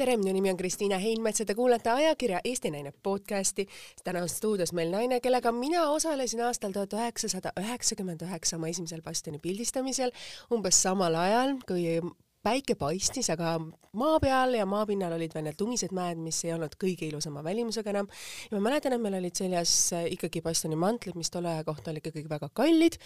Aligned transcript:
tere, 0.00 0.16
minu 0.16 0.32
nimi 0.32 0.48
on 0.48 0.56
Kristiina 0.56 0.96
Heinmets 0.98 1.42
ja 1.42 1.44
te 1.46 1.54
kuulate 1.54 1.90
ajakirja 1.90 2.38
Eesti 2.44 2.70
Naine 2.70 2.92
podcasti. 3.02 3.66
täna 4.04 4.22
on 4.22 4.28
stuudios 4.28 4.72
meil 4.72 4.88
naine, 4.90 5.20
kellega 5.20 5.52
mina 5.52 5.82
osalesin 5.92 6.40
aastal 6.46 6.72
tuhat 6.72 6.96
üheksasada 6.96 7.52
üheksakümmend 7.60 8.24
üheksa 8.24 8.56
oma 8.56 8.70
esimesel 8.72 9.02
bastioni 9.02 9.38
pildistamisel 9.38 10.12
umbes 10.56 10.80
samal 10.82 11.14
ajal, 11.14 11.52
kui 11.68 12.00
päike 12.44 12.74
paistis, 12.78 13.28
aga 13.32 13.58
maa 14.00 14.20
peal 14.22 14.54
ja 14.54 14.64
maapinnal 14.68 15.12
olid 15.16 15.32
veel 15.34 15.44
need 15.48 15.60
lumised 15.60 15.92
mäed, 15.96 16.20
mis 16.22 16.38
ei 16.46 16.52
olnud 16.54 16.76
kõige 16.80 17.08
ilusama 17.08 17.42
välimusega 17.44 17.90
enam. 17.90 18.08
ja 18.46 18.56
ma 18.56 18.62
mäletan, 18.68 18.94
et 18.94 19.02
meil 19.02 19.16
olid 19.18 19.36
seljas 19.36 19.72
ikkagi 20.14 20.42
bastioni 20.44 20.78
mantlid, 20.78 21.18
mis 21.18 21.30
tolle 21.30 21.50
aja 21.50 21.64
kohta 21.66 21.90
olid 21.90 22.06
ikkagi 22.06 22.30
väga 22.30 22.48
kallid 22.54 22.96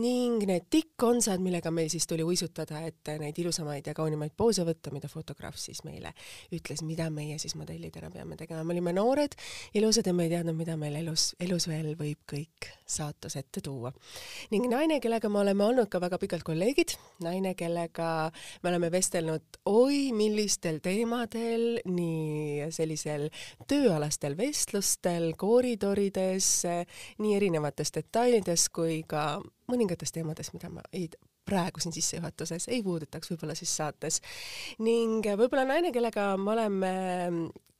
ning 0.00 0.46
need 0.48 0.66
tikkonsad, 0.72 1.42
millega 1.44 1.70
meil 1.70 1.90
siis 1.92 2.08
tuli 2.08 2.24
uisutada, 2.24 2.80
et 2.88 3.12
neid 3.20 3.38
ilusamaid 3.38 3.86
ja 3.86 3.94
kaunimaid 3.94 4.32
poose 4.36 4.64
võtta, 4.66 4.94
mida 4.94 5.10
fotograaf 5.12 5.58
siis 5.60 5.84
meile 5.84 6.14
ütles, 6.56 6.82
mida 6.86 7.10
meie 7.14 7.38
siis 7.38 7.54
modellidena 7.60 8.10
peame 8.10 8.40
tegema. 8.40 8.64
me 8.64 8.74
olime 8.74 8.96
noored, 8.96 9.36
ilusad 9.74 10.08
ja 10.08 10.16
me 10.16 10.26
ei 10.26 10.34
teadnud, 10.34 10.56
mida 10.56 10.76
meil 10.80 10.96
elus, 11.02 11.34
elus 11.40 11.68
veel 11.68 11.92
võib 12.00 12.24
kõik 12.32 12.72
saatus 12.90 13.36
ette 13.36 13.60
tuua. 13.60 13.92
ning 14.50 14.66
naine, 14.72 15.00
kellega 15.04 15.28
me 15.28 15.44
oleme 15.44 15.64
olnud 15.68 15.92
ka 15.92 16.00
väga 16.00 16.18
pikalt 16.18 16.48
kolleegid, 16.48 16.96
naine, 17.20 17.54
kellega 17.54 18.30
me 18.62 18.72
oleme 18.72 18.79
oleme 18.80 18.92
vestelnud 18.96 19.58
oi 19.68 20.12
millistel 20.16 20.78
teemadel, 20.80 21.82
nii 21.84 22.70
sellisel 22.72 23.26
tööalastel 23.68 24.38
vestlustel, 24.38 25.34
koridorides, 25.36 26.48
nii 27.20 27.34
erinevates 27.36 27.92
detailides 27.92 28.70
kui 28.72 29.02
ka 29.04 29.36
mõningates 29.68 30.16
teemades, 30.16 30.54
mida 30.56 30.72
ma 30.72 30.84
ei 30.96 31.10
praegu 31.44 31.82
siin 31.82 31.92
sissejuhatuses 31.92 32.70
ei 32.72 32.80
puudutaks 32.86 33.34
võib-olla 33.34 33.56
siis 33.58 33.76
saates. 33.76 34.20
ning 34.78 35.26
võib-olla 35.28 35.66
naine, 35.68 35.92
kellega 35.92 36.32
me 36.40 36.54
oleme 36.56 36.92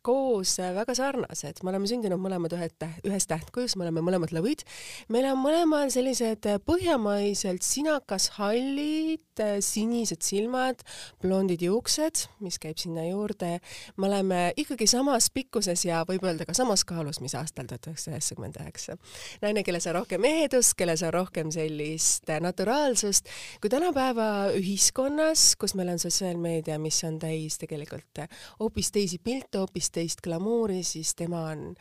koos 0.03 0.55
äh, 0.59 0.73
väga 0.75 0.95
sarnased, 0.97 1.61
me 1.63 1.73
oleme 1.73 1.89
sündinud 1.89 2.21
mõlemad 2.23 2.55
ühe 2.57 2.69
täht, 2.81 3.03
ühes 3.05 3.27
tähtkujus, 3.29 3.77
me 3.77 3.85
oleme 3.85 4.03
mõlemad 4.05 4.33
lõvid. 4.33 4.65
meil 5.13 5.27
on 5.29 5.41
mõlemal 5.43 5.93
sellised 5.93 6.47
äh, 6.49 6.57
põhjamaiselt 6.65 7.65
sinakas-hallid, 7.67 9.25
äh, 9.43 9.59
sinised 9.65 10.25
silmad, 10.25 10.81
blondid 11.21 11.61
juuksed, 11.67 12.25
mis 12.41 12.57
käib 12.63 12.81
sinna 12.81 13.05
juurde. 13.11 13.59
me 13.97 14.09
oleme 14.09 14.41
ikkagi 14.57 14.89
samas 14.89 15.29
pikkuses 15.35 15.85
ja 15.85 16.05
võib 16.09 16.25
öelda 16.25 16.49
ka 16.49 16.57
samas 16.57 16.87
kaalus, 16.89 17.21
mis 17.21 17.37
aastal 17.37 17.69
tuhat 17.69 17.91
üheksasada 17.91 18.17
üheksakümmend 18.17 18.61
üheksa. 18.63 18.97
naine, 19.45 19.65
kelles 19.67 19.87
on 19.91 19.99
rohkem 20.01 20.25
ehedust, 20.25 20.77
kelles 20.81 21.05
on 21.05 21.13
rohkem 21.13 21.53
sellist 21.53 22.33
naturaalsust, 22.41 23.29
kui 23.61 23.69
tänapäeva 23.69 24.49
ühiskonnas, 24.57 25.55
kus 25.61 25.77
meil 25.77 25.93
on 25.93 26.01
sotsiaalmeedia, 26.01 26.81
mis 26.81 27.05
on 27.05 27.21
täis 27.21 27.61
tegelikult 27.61 28.25
hoopis 28.61 28.91
teisi 28.93 29.19
pilte, 29.23 29.61
hoopis 29.61 29.90
viisteist 29.91 30.21
glamuuri, 30.23 30.83
siis 30.87 31.15
tema 31.19 31.51
on, 31.51 31.75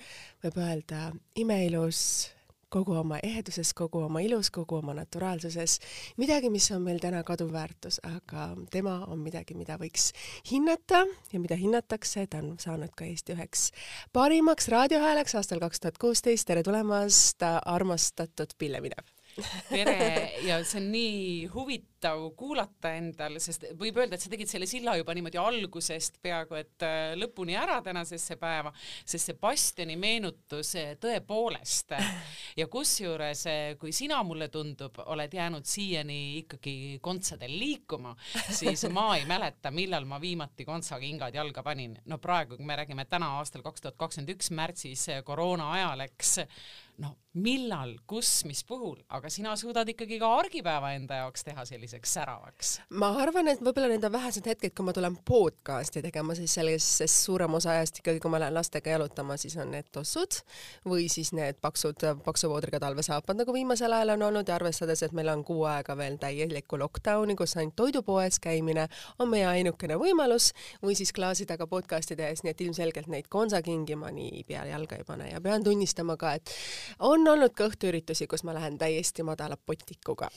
võib 0.43 0.55
öelda, 0.57 1.11
imeilus 1.37 2.31
kogu 2.69 2.93
oma 2.97 3.19
eheduses, 3.21 3.73
kogu 3.73 4.01
oma 4.05 4.21
ilus, 4.21 4.49
kogu 4.49 4.79
oma 4.79 4.93
naturaalsuses, 4.97 5.79
midagi, 6.17 6.49
mis 6.49 6.71
on 6.71 6.81
meil 6.81 6.99
täna 6.99 7.21
kaduv 7.23 7.51
väärtus, 7.53 7.99
aga 8.03 8.55
tema 8.71 9.05
on 9.07 9.21
midagi, 9.21 9.53
mida 9.57 9.77
võiks 9.77 10.11
hinnata 10.49 11.05
ja 11.31 11.39
mida 11.39 11.57
hinnatakse, 11.57 12.25
ta 12.27 12.41
on 12.41 12.57
saanud 12.57 12.93
ka 12.95 13.05
Eesti 13.05 13.33
üheks 13.37 13.69
parimaks 14.13 14.69
raadiohääleks 14.69 15.35
aastal 15.35 15.61
kaks 15.61 15.79
tuhat 15.79 16.01
kuusteist, 16.01 16.47
tere 16.49 16.63
tulemast, 16.63 17.45
armastatud 17.65 18.57
Pille 18.57 18.81
Minev! 18.81 19.18
Tere 19.69 20.31
ja 20.43 20.59
see 20.65 20.79
on 20.81 20.87
nii 20.91 21.47
huvitav 21.53 22.21
kuulata 22.37 22.91
endal, 22.97 23.37
sest 23.41 23.65
võib 23.79 23.99
öelda, 23.99 24.17
et 24.17 24.23
sa 24.23 24.31
tegid 24.31 24.49
selle 24.51 24.67
silla 24.69 24.95
juba 24.99 25.13
niimoodi 25.15 25.39
algusest 25.41 26.19
peaaegu 26.23 26.57
et 26.59 26.85
äh, 26.85 27.13
lõpuni 27.19 27.55
ära 27.59 27.79
tänasesse 27.85 28.39
päeva, 28.41 28.71
sest 29.03 29.29
see 29.29 29.37
bastioni 29.39 29.95
meenutus 29.99 30.73
äh, 30.79 30.91
tõepoolest 31.01 31.95
ja 32.59 32.67
kusjuures, 32.71 33.45
äh, 33.51 33.61
kui 33.79 33.93
sina 33.95 34.21
mulle 34.27 34.49
tundub, 34.53 34.99
oled 35.05 35.33
jäänud 35.39 35.67
siiani 35.69 36.19
ikkagi 36.43 36.75
kontsadel 37.03 37.55
liikuma, 37.59 38.15
siis 38.49 38.85
ma 38.93 39.11
ei 39.17 39.25
mäleta, 39.29 39.71
millal 39.75 40.07
ma 40.09 40.19
viimati 40.21 40.67
kontsakingad 40.67 41.35
jalga 41.35 41.63
panin. 41.63 41.97
no 42.05 42.19
praegu, 42.19 42.57
kui 42.57 42.67
me 42.67 42.77
räägime 42.79 43.05
täna 43.09 43.35
aastal 43.39 43.63
kaks 43.65 43.85
tuhat 43.85 43.99
kakskümmend 43.99 44.35
üks 44.35 44.51
märtsis 44.55 45.07
koroona 45.25 45.71
ajal, 45.77 46.07
eks 46.07 46.37
no 46.99 47.15
millal, 47.37 47.93
kus, 48.09 48.29
mis 48.49 48.63
puhul, 48.65 48.97
aga 49.13 49.29
sina 49.29 49.53
suudad 49.59 49.87
ikkagi 49.91 50.17
ka 50.21 50.29
argipäeva 50.39 50.91
enda 50.97 51.19
jaoks 51.21 51.43
teha 51.45 51.65
selliseks 51.65 52.13
säravaks. 52.17 52.71
ma 52.97 53.11
arvan, 53.21 53.51
et 53.51 53.61
võib-olla 53.61 53.89
need 53.91 54.05
on 54.07 54.13
vähesed 54.15 54.47
hetked, 54.49 54.73
kui 54.73 54.87
ma 54.87 54.95
tulen 54.97 55.13
podcast'i 55.27 56.01
tegema, 56.01 56.33
siis 56.37 56.55
selles, 56.57 56.85
sest 56.99 57.27
suurem 57.27 57.53
osa 57.59 57.75
ajast 57.75 58.01
ikkagi, 58.01 58.21
kui 58.23 58.33
ma 58.33 58.41
lähen 58.41 58.57
lastega 58.57 58.95
jalutama, 58.95 59.37
siis 59.37 59.55
on 59.61 59.69
need 59.75 59.91
tossud 59.93 60.39
või 60.89 61.05
siis 61.11 61.29
need 61.37 61.59
paksud, 61.61 62.01
paksu 62.25 62.49
voodriga 62.49 62.81
talvesaapad, 62.81 63.37
nagu 63.43 63.53
viimasel 63.53 63.93
ajal 63.93 64.15
on 64.15 64.25
olnud 64.31 64.49
ja 64.49 64.57
arvestades, 64.57 65.05
et 65.05 65.13
meil 65.13 65.29
on 65.29 65.45
kuu 65.45 65.63
aega 65.69 65.95
veel 65.99 66.17
täielikku 66.21 66.81
lockdowni, 66.81 67.37
kus 67.37 67.55
ainult 67.59 67.77
toidupoes 67.77 68.41
käimine 68.41 68.87
on 69.19 69.29
meie 69.29 69.45
ainukene 69.51 69.99
võimalus 70.01 70.49
või 70.81 70.97
siis 70.97 71.13
klaasi 71.13 71.45
taga 71.45 71.69
podcast'i 71.69 72.17
tehes, 72.17 72.41
nii 72.43 72.57
et 72.57 72.65
ilmselgelt 72.65 73.13
neid 73.13 73.29
konsakingi 73.29 73.99
ma 73.99 74.09
nii 74.15 74.43
peale 74.49 74.73
jalga 74.73 74.97
ei 74.97 75.05
pane 75.05 75.29
ja 75.29 75.45
pean 75.45 75.63
tunnistama 75.63 76.17
ka, 76.17 76.33
et 76.39 76.57
on 76.99 77.27
olnud 77.27 77.53
ka 77.55 77.69
õhtuüritusi, 77.69 78.27
kus 78.29 78.43
ma 78.47 78.53
lähen 78.57 78.77
täiesti 78.81 79.23
madala 79.23 79.57
potikuga 79.57 80.29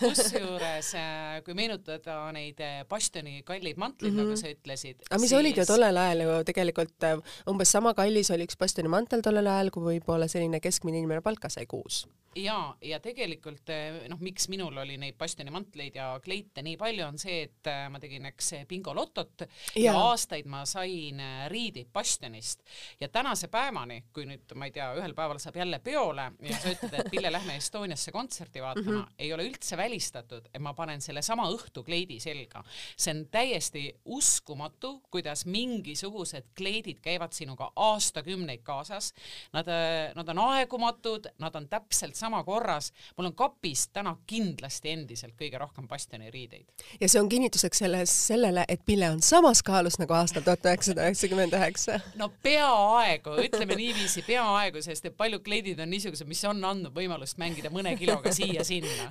kusjuures, 0.00 0.92
äh, 0.98 1.40
kui 1.44 1.56
meenutada 1.58 2.16
neid 2.34 2.60
äh, 2.64 2.82
bastioni 2.88 3.42
kalleid 3.46 3.80
mantleid 3.80 4.12
mm, 4.12 4.18
-hmm. 4.18 4.22
nagu 4.22 4.36
mhm. 4.36 4.40
sa 4.40 4.54
ütlesid. 4.54 5.02
aga 5.10 5.20
mis 5.20 5.30
siis... 5.30 5.38
olid 5.40 5.56
ju 5.56 5.66
tollel 5.66 5.96
ajal 5.96 6.24
ju 6.26 6.38
tegelikult 6.44 7.08
äh, 7.08 7.18
umbes 7.50 7.72
sama 7.72 7.94
kallis 7.94 8.30
oli 8.30 8.46
üks 8.48 8.58
bastioni 8.58 8.88
mantel 8.88 9.22
tollel 9.22 9.46
ajal, 9.46 9.70
kui 9.70 9.94
võib-olla 9.94 10.28
selline 10.28 10.60
keskmine 10.60 10.98
inimene 10.98 11.20
palka 11.20 11.48
sai 11.48 11.66
kuus 11.66 12.06
ja, 12.36 12.76
ja 12.82 13.00
tegelikult 13.00 13.72
noh, 14.08 14.20
miks 14.20 14.48
minul 14.48 14.76
oli 14.82 14.96
neid 15.00 15.16
bastioni 15.18 15.50
mantleid 15.50 15.96
ja 15.96 16.12
kleite 16.22 16.62
nii 16.62 16.76
palju, 16.76 17.06
on 17.06 17.18
see, 17.18 17.42
et 17.48 17.70
ma 17.90 17.98
tegin, 17.98 18.26
eks, 18.30 18.52
bingolotot 18.68 19.46
ja. 19.74 19.90
ja 19.90 19.96
aastaid 19.98 20.46
ma 20.46 20.64
sain 20.68 21.22
riideid 21.50 21.90
bastionist 21.92 22.62
ja 23.00 23.08
tänase 23.08 23.48
päevani, 23.48 24.04
kui 24.14 24.28
nüüd 24.30 24.54
ma 24.54 24.68
ei 24.68 24.76
tea, 24.76 24.92
ühel 24.98 25.14
päeval 25.14 25.42
saab 25.42 25.56
jälle 25.56 25.79
peole 25.80 26.26
ja 26.40 26.58
sa 26.60 26.72
ütled, 26.74 26.94
et 26.98 27.10
Pille, 27.10 27.32
lähme 27.36 27.56
Estoniasse 27.56 28.12
kontserti 28.12 28.62
vaatama 28.62 28.90
mm, 28.90 29.00
-hmm. 29.02 29.14
ei 29.18 29.32
ole 29.32 29.46
üldse 29.48 29.76
välistatud, 29.76 30.48
et 30.54 30.62
ma 30.62 30.74
panen 30.74 31.00
sellesama 31.00 31.48
õhtu 31.50 31.84
kleidi 31.84 32.20
selga. 32.20 32.64
see 32.96 33.14
on 33.14 33.26
täiesti 33.30 33.94
uskumatu, 34.04 35.02
kuidas 35.10 35.46
mingisugused 35.46 36.44
kleidid 36.56 37.00
käivad 37.02 37.32
sinuga 37.32 37.72
aastakümneid 37.76 38.62
kaasas. 38.62 39.12
Nad, 39.52 39.66
nad 40.14 40.28
on 40.28 40.38
aegumatud, 40.38 41.26
nad 41.38 41.54
on 41.54 41.68
täpselt 41.68 42.14
sama 42.14 42.44
korras. 42.44 42.92
mul 43.16 43.26
on 43.26 43.34
kapis 43.34 43.88
täna 43.88 44.16
kindlasti 44.26 44.90
endiselt 44.90 45.34
kõige 45.34 45.58
rohkem 45.58 45.88
bastioniriideid. 45.88 46.66
ja 47.00 47.08
see 47.08 47.20
on 47.20 47.28
kinnituseks 47.28 47.78
selles, 47.78 48.26
sellele, 48.26 48.64
et 48.68 48.80
Pille 48.84 49.10
on 49.10 49.22
samas 49.22 49.62
kaalus 49.62 49.98
nagu 49.98 50.12
aastal 50.12 50.42
tuhat 50.42 50.64
üheksasada 50.66 51.06
üheksakümmend 51.08 51.54
üheksa. 51.56 52.00
no 52.14 52.28
peaaegu, 52.42 53.36
ütleme 53.44 53.76
niiviisi, 53.76 54.22
peaaegu, 54.26 54.82
sest 54.82 55.10
et 55.10 55.16
paljud 55.16 55.42
kleidid 55.60 55.80
on 55.82 55.90
niisugused, 55.90 56.28
mis 56.28 56.40
on 56.48 56.62
andnud 56.64 56.94
võimalust 56.94 57.38
mängida 57.40 57.70
mõne 57.72 57.92
kiloga 57.98 58.32
siia-sinna. 58.34 59.08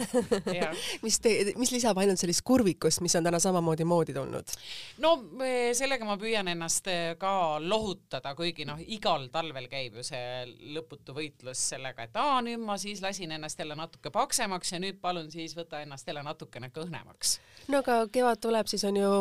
mis 1.06 1.20
te, 1.22 1.34
mis 1.60 1.72
lisab 1.74 1.98
ainult 2.02 2.22
sellist 2.22 2.44
kurvikust, 2.48 3.04
mis 3.06 3.16
on 3.20 3.28
täna 3.28 3.40
samamoodi 3.42 3.86
moodi 3.88 4.16
tulnud? 4.16 4.56
no 5.04 5.14
sellega 5.78 6.08
ma 6.08 6.18
püüan 6.20 6.50
ennast 6.52 6.88
eh, 6.92 7.14
ka 7.20 7.60
lohutada, 7.62 8.34
kuigi 8.38 8.66
noh, 8.68 8.80
igal 8.82 9.28
talvel 9.34 9.70
käib 9.72 10.00
ju 10.00 10.06
see 10.06 10.48
lõputu 10.76 11.16
võitlus 11.16 11.62
sellega, 11.74 12.08
et 12.08 12.18
aa, 12.20 12.40
nüüd 12.46 12.62
ma 12.64 12.78
siis 12.82 13.04
lasin 13.04 13.36
ennast 13.36 13.60
jälle 13.60 13.78
natuke 13.78 14.12
paksemaks 14.14 14.74
ja 14.74 14.82
nüüd 14.82 15.00
palun 15.02 15.30
siis 15.32 15.56
võta 15.58 15.84
ennast 15.84 16.08
jälle 16.08 16.24
natukene 16.26 16.72
kõhnemaks. 16.74 17.38
no 17.70 17.84
aga 17.84 18.02
kevad 18.12 18.42
tuleb, 18.42 18.70
siis 18.72 18.84
on 18.90 18.98
ju 18.98 19.12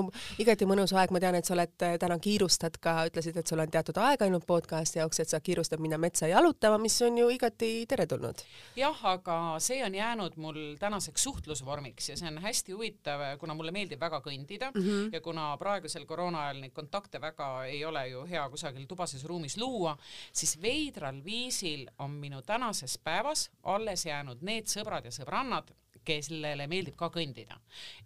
igati 0.43 0.69
mõnus 0.69 0.95
aeg, 0.97 1.13
ma 1.13 1.23
tean, 1.23 1.39
et 1.39 1.49
sa 1.49 1.57
oled 1.57 1.87
eh, 1.87 1.99
täna 2.01 2.19
kiirustad 2.23 2.81
ka, 2.81 2.99
ütlesid, 3.11 3.37
et 3.37 3.47
sul 3.47 3.63
on 3.63 3.71
teatud 3.73 4.01
aeg 4.03 4.25
ainult 4.25 4.47
podcast'i 4.49 5.03
jaoks, 5.03 5.21
et 5.23 5.31
sa 5.31 5.43
kiirustad 5.45 5.83
minna 5.83 6.01
metsa 6.01 6.31
jalutama, 6.31 6.81
mis 6.83 6.97
on 7.05 7.18
ju 7.19 7.31
igati 7.31 7.87
teretulnud. 7.89 8.43
jah, 8.77 9.05
aga 9.13 9.39
see 9.63 9.83
on 9.85 9.95
jäänud 9.95 10.37
mul 10.37 10.77
tänaseks 10.81 11.23
suhtlusvormiks 11.23 12.09
ja 12.09 12.17
see 12.17 12.29
on 12.29 12.39
hästi 12.43 12.73
huvitav, 12.73 13.25
kuna 13.39 13.55
mulle 13.55 13.75
meeldib 13.75 14.01
väga 14.01 14.21
kõndida 14.25 14.71
mm 14.75 14.83
-hmm. 14.83 15.11
ja 15.13 15.21
kuna 15.21 15.57
praegusel 15.57 16.07
koroona 16.07 16.43
ajal 16.47 16.61
neid 16.61 16.73
kontakte 16.73 17.21
väga 17.21 17.65
ei 17.65 17.85
ole 17.85 18.09
ju 18.09 18.25
hea 18.27 18.49
kusagil 18.49 18.87
tubases 18.87 19.25
ruumis 19.25 19.57
luua, 19.57 19.97
siis 20.33 20.63
veidral 20.63 21.25
viisil 21.25 21.87
on 21.99 22.11
minu 22.11 22.43
tänases 22.43 22.99
päevas 22.99 23.51
alles 23.63 24.07
jäänud 24.07 24.43
need 24.43 24.67
sõbrad 24.67 25.05
ja 25.05 25.11
sõbrannad, 25.11 25.73
kellele 26.09 26.67
meeldib 26.71 26.97
ka 26.99 27.11
kõndida. 27.13 27.59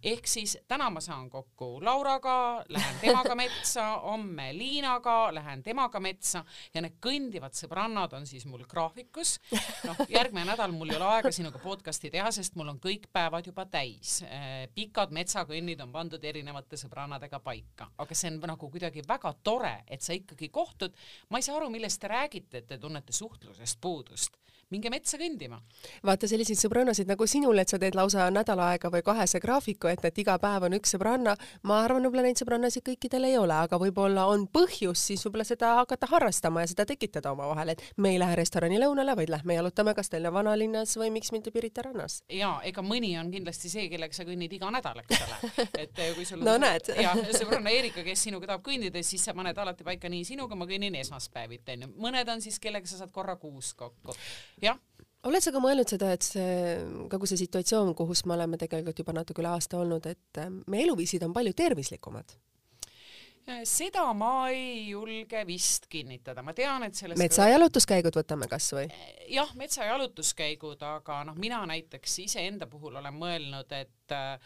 ehk 0.03 0.27
siis 0.27 0.57
täna 0.67 0.89
ma 0.93 1.01
saan 1.03 1.29
kokku 1.29 1.79
Lauraga, 1.83 2.63
lähen 2.69 2.99
temaga 3.01 3.35
metsa, 3.35 3.85
homme 4.03 4.49
Liinaga, 4.57 5.33
lähen 5.33 5.63
temaga 5.63 5.99
metsa 6.03 6.43
ja 6.73 6.83
need 6.83 6.99
kõndivad 7.03 7.55
sõbrannad 7.57 8.13
on 8.17 8.27
siis 8.27 8.45
mul 8.49 8.65
graafikus. 8.69 9.37
noh, 9.87 10.03
järgmine 10.09 10.45
nädal 10.51 10.75
mul 10.75 10.91
ei 10.91 10.99
ole 10.99 11.09
aega 11.17 11.31
sinuga 11.31 11.61
podcast'i 11.63 12.11
teha, 12.13 12.31
sest 12.35 12.57
mul 12.59 12.73
on 12.73 12.81
kõik 12.83 13.09
päevad 13.13 13.47
juba 13.47 13.65
täis. 13.65 14.19
Äh, 14.27 14.67
pikad 14.75 15.13
metsakõnnid 15.15 15.81
on 15.83 15.91
pandud 15.95 16.23
erinevate 16.23 16.79
sõbrannadega 16.79 17.39
paika, 17.43 17.89
aga 17.97 18.17
see 18.17 18.31
on 18.33 18.41
nagu 18.53 18.69
kuidagi 18.69 19.05
väga 19.07 19.33
tore, 19.43 19.75
et 19.87 20.01
sa 20.01 20.15
ikkagi 20.17 20.49
kohtud. 20.49 20.95
ma 21.29 21.39
ei 21.39 21.45
saa 21.45 21.57
aru, 21.57 21.69
millest 21.73 22.01
te 22.01 22.11
räägite, 22.11 22.57
et 22.57 22.67
te 22.67 22.77
tunnete 22.77 23.13
suhtlusest 23.13 23.79
puudust 23.81 24.39
minge 24.73 24.89
metsa 24.93 25.17
kõndima. 25.19 25.59
vaata 26.05 26.27
selliseid 26.29 26.59
sõbrannasid 26.59 27.09
nagu 27.09 27.27
sinul, 27.29 27.59
et 27.61 27.69
sa 27.69 27.79
teed 27.81 27.95
lausa 27.97 28.29
nädal 28.33 28.61
aega 28.63 28.89
või 28.93 29.03
kahese 29.05 29.41
graafiku, 29.43 29.89
et, 29.91 30.03
et 30.05 30.21
iga 30.23 30.37
päev 30.41 30.67
on 30.67 30.77
üks 30.79 30.95
sõbranna. 30.95 31.35
ma 31.69 31.79
arvan, 31.83 32.05
võib-olla 32.07 32.25
neid 32.27 32.41
sõbrannasid 32.41 32.85
kõikidel 32.87 33.27
ei 33.29 33.37
ole, 33.37 33.55
aga 33.67 33.79
võib-olla 33.81 34.25
on 34.31 34.47
põhjus 34.47 35.05
siis 35.09 35.25
võib-olla 35.25 35.45
seda 35.47 35.75
hakata 35.81 36.09
harrastama 36.11 36.63
ja 36.63 36.71
seda 36.71 36.85
tekitada 36.89 37.33
omavahel, 37.33 37.73
et 37.75 37.83
me 37.97 38.13
ei 38.13 38.21
lähe 38.21 38.37
restorani 38.39 38.79
lõunale, 38.81 39.15
vaid 39.19 39.33
lähme 39.33 39.57
jalutame 39.59 39.93
kas 39.97 40.09
Tallinna 40.13 40.33
vanalinnas 40.33 40.97
või 40.99 41.11
miks 41.17 41.33
mitte 41.35 41.51
Pirita 41.53 41.85
rannas. 41.85 42.21
ja 42.29 42.55
ega 42.65 42.83
mõni 42.85 43.13
on 43.19 43.31
kindlasti 43.33 43.71
see, 43.71 43.87
kellega 43.91 44.15
sa 44.15 44.25
kõnnid 44.27 44.53
iga 44.57 44.71
nädal, 44.73 45.03
eks 45.03 45.21
ole. 45.27 45.53
et 45.83 45.99
eh, 45.99 46.13
kui 46.17 46.25
sul 46.25 46.43
no, 46.45 46.57
näed. 46.61 46.93
ja 47.05 47.13
sõbranna 47.35 47.73
Erika, 47.73 48.03
kes 48.05 48.25
sinuga 48.27 48.49
tahab 48.53 48.65
kõndida, 48.65 49.03
siis 49.05 49.23
sa 49.25 49.35
paned 49.37 49.57
alati 49.57 49.85
paika 49.85 50.11
nii 50.11 50.25
sinuga 50.27 50.57
ma 50.57 50.67
kõnnin 50.69 50.97
esmaspäeviti 51.01 51.77
onju. 51.77 51.93
mõned 52.01 52.33
on 52.33 52.41
siis, 52.43 52.59
kellega 52.63 52.89
sa 52.89 53.03
saad 53.03 53.13
korra 53.13 53.37
kuus 53.41 53.73
kokku 53.77 54.15
jah 54.63 54.79
oled 55.23 55.43
sa 55.43 55.53
ka 55.55 55.59
mõelnud 55.63 55.87
seda, 55.87 56.09
et 56.15 56.25
see, 56.25 56.47
kogu 57.11 57.27
see 57.29 57.39
situatsioon, 57.39 57.93
kus 57.95 58.25
me 58.27 58.35
oleme 58.35 58.59
tegelikult 58.59 58.97
juba 58.99 59.15
natuke 59.15 59.43
üle 59.43 59.53
aasta 59.53 59.79
olnud, 59.79 60.07
et 60.11 60.41
äh, 60.41 60.49
meie 60.67 60.87
eluviisid 60.87 61.23
on 61.23 61.35
palju 61.35 61.55
tervislikumad? 61.57 62.35
seda 63.67 64.05
ma 64.15 64.47
ei 64.55 64.87
julge 64.93 65.41
vist 65.43 65.89
kinnitada, 65.91 66.39
ma 66.47 66.53
tean, 66.55 66.85
et 66.87 66.95
sellest 66.95 67.19
metsajalutuskäigud 67.19 68.15
võtame 68.15 68.47
kasvõi? 68.47 68.85
jah, 69.33 69.51
metsajalutuskäigud, 69.59 70.79
aga 70.87 71.17
noh, 71.27 71.35
mina 71.35 71.59
näiteks 71.67 72.21
iseenda 72.23 72.69
puhul 72.71 72.95
olen 73.01 73.17
mõelnud, 73.19 73.75
et 73.75 73.91
äh, 74.13 74.39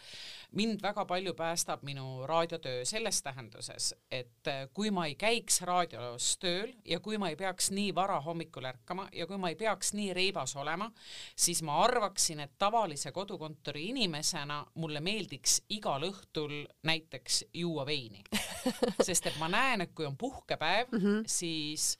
mind 0.56 0.82
väga 0.82 1.04
palju 1.04 1.34
päästab 1.34 1.82
minu 1.84 2.26
raadiotöö 2.26 2.84
selles 2.84 3.22
tähenduses, 3.22 3.94
et 4.10 4.48
äh, 4.48 4.68
kui 4.74 4.90
ma 4.90 5.06
ei 5.06 5.14
käiks 5.14 5.60
raadios 5.68 6.30
tööl 6.40 6.72
ja 6.84 7.00
kui 7.04 7.18
ma 7.18 7.28
ei 7.28 7.36
peaks 7.36 7.70
nii 7.70 7.94
vara 7.94 8.20
hommikul 8.24 8.68
ärkama 8.70 9.08
ja 9.12 9.26
kui 9.26 9.38
ma 9.38 9.52
ei 9.52 9.58
peaks 9.60 9.92
nii 9.94 10.14
reibas 10.16 10.56
olema, 10.56 10.90
siis 11.36 11.62
ma 11.62 11.82
arvaksin, 11.84 12.40
et 12.40 12.56
tavalise 12.58 13.12
kodukontori 13.12 13.88
inimesena 13.92 14.62
mulle 14.74 15.00
meeldiks 15.04 15.60
igal 15.76 16.08
õhtul 16.08 16.64
näiteks 16.82 17.44
juua 17.54 17.86
veini. 17.86 18.24
sest 19.06 19.28
et 19.28 19.38
ma 19.38 19.48
näen, 19.52 19.84
et 19.84 19.94
kui 19.94 20.06
on 20.06 20.16
puhkepäev 20.16 20.88
mm, 20.92 20.98
-hmm. 20.98 21.22
siis 21.26 21.98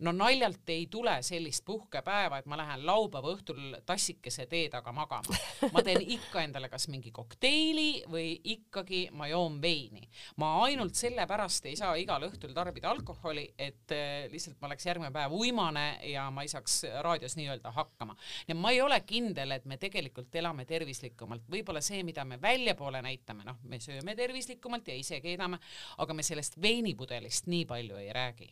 no 0.00 0.12
naljalt 0.12 0.68
ei 0.68 0.86
tule 0.90 1.16
sellist 1.22 1.64
puhkepäeva, 1.64 2.38
et 2.38 2.46
ma 2.46 2.56
lähen 2.56 2.84
laupäeva 2.86 3.32
õhtul 3.34 3.76
tassikese 3.86 4.46
tee 4.50 4.68
taga 4.72 4.92
magama. 4.92 5.36
ma 5.74 5.82
teen 5.84 6.02
ikka 6.16 6.42
endale 6.42 6.68
kas 6.72 6.88
mingi 6.88 7.12
kokteili 7.12 8.04
või 8.10 8.32
ikkagi 8.54 9.02
ma 9.12 9.28
joon 9.28 9.60
veini. 9.62 10.08
ma 10.36 10.52
ainult 10.64 10.94
sellepärast 10.94 11.66
ei 11.66 11.76
saa 11.76 11.94
igal 12.00 12.24
õhtul 12.28 12.54
tarbida 12.56 12.90
alkoholi, 12.90 13.46
et 13.58 13.94
äh, 13.96 14.30
lihtsalt 14.32 14.60
ma 14.60 14.70
oleks 14.70 14.86
järgmine 14.86 15.12
päev 15.14 15.34
uimane 15.36 15.86
ja 16.10 16.28
ma 16.30 16.44
ei 16.46 16.52
saaks 16.52 16.82
raadios 17.04 17.36
nii-öelda 17.36 17.72
hakkama. 17.76 18.16
ja 18.48 18.54
ma 18.54 18.70
ei 18.70 18.80
ole 18.82 19.00
kindel, 19.00 19.56
et 19.56 19.64
me 19.64 19.76
tegelikult 19.76 20.34
elame 20.34 20.64
tervislikumalt, 20.64 21.44
võib-olla 21.50 21.84
see, 21.84 22.02
mida 22.06 22.24
me 22.24 22.40
väljapoole 22.40 23.02
näitame, 23.04 23.44
noh, 23.44 23.60
me 23.62 23.80
sööme 23.80 24.16
tervislikumalt 24.16 24.88
ja 24.88 24.96
ise 24.96 25.20
keedame, 25.20 25.60
aga 25.98 26.14
me 26.14 26.22
sellest 26.26 26.60
veinipudelist 26.62 27.50
nii 27.50 27.66
palju 27.68 28.00
ei 28.00 28.12
räägi 28.16 28.50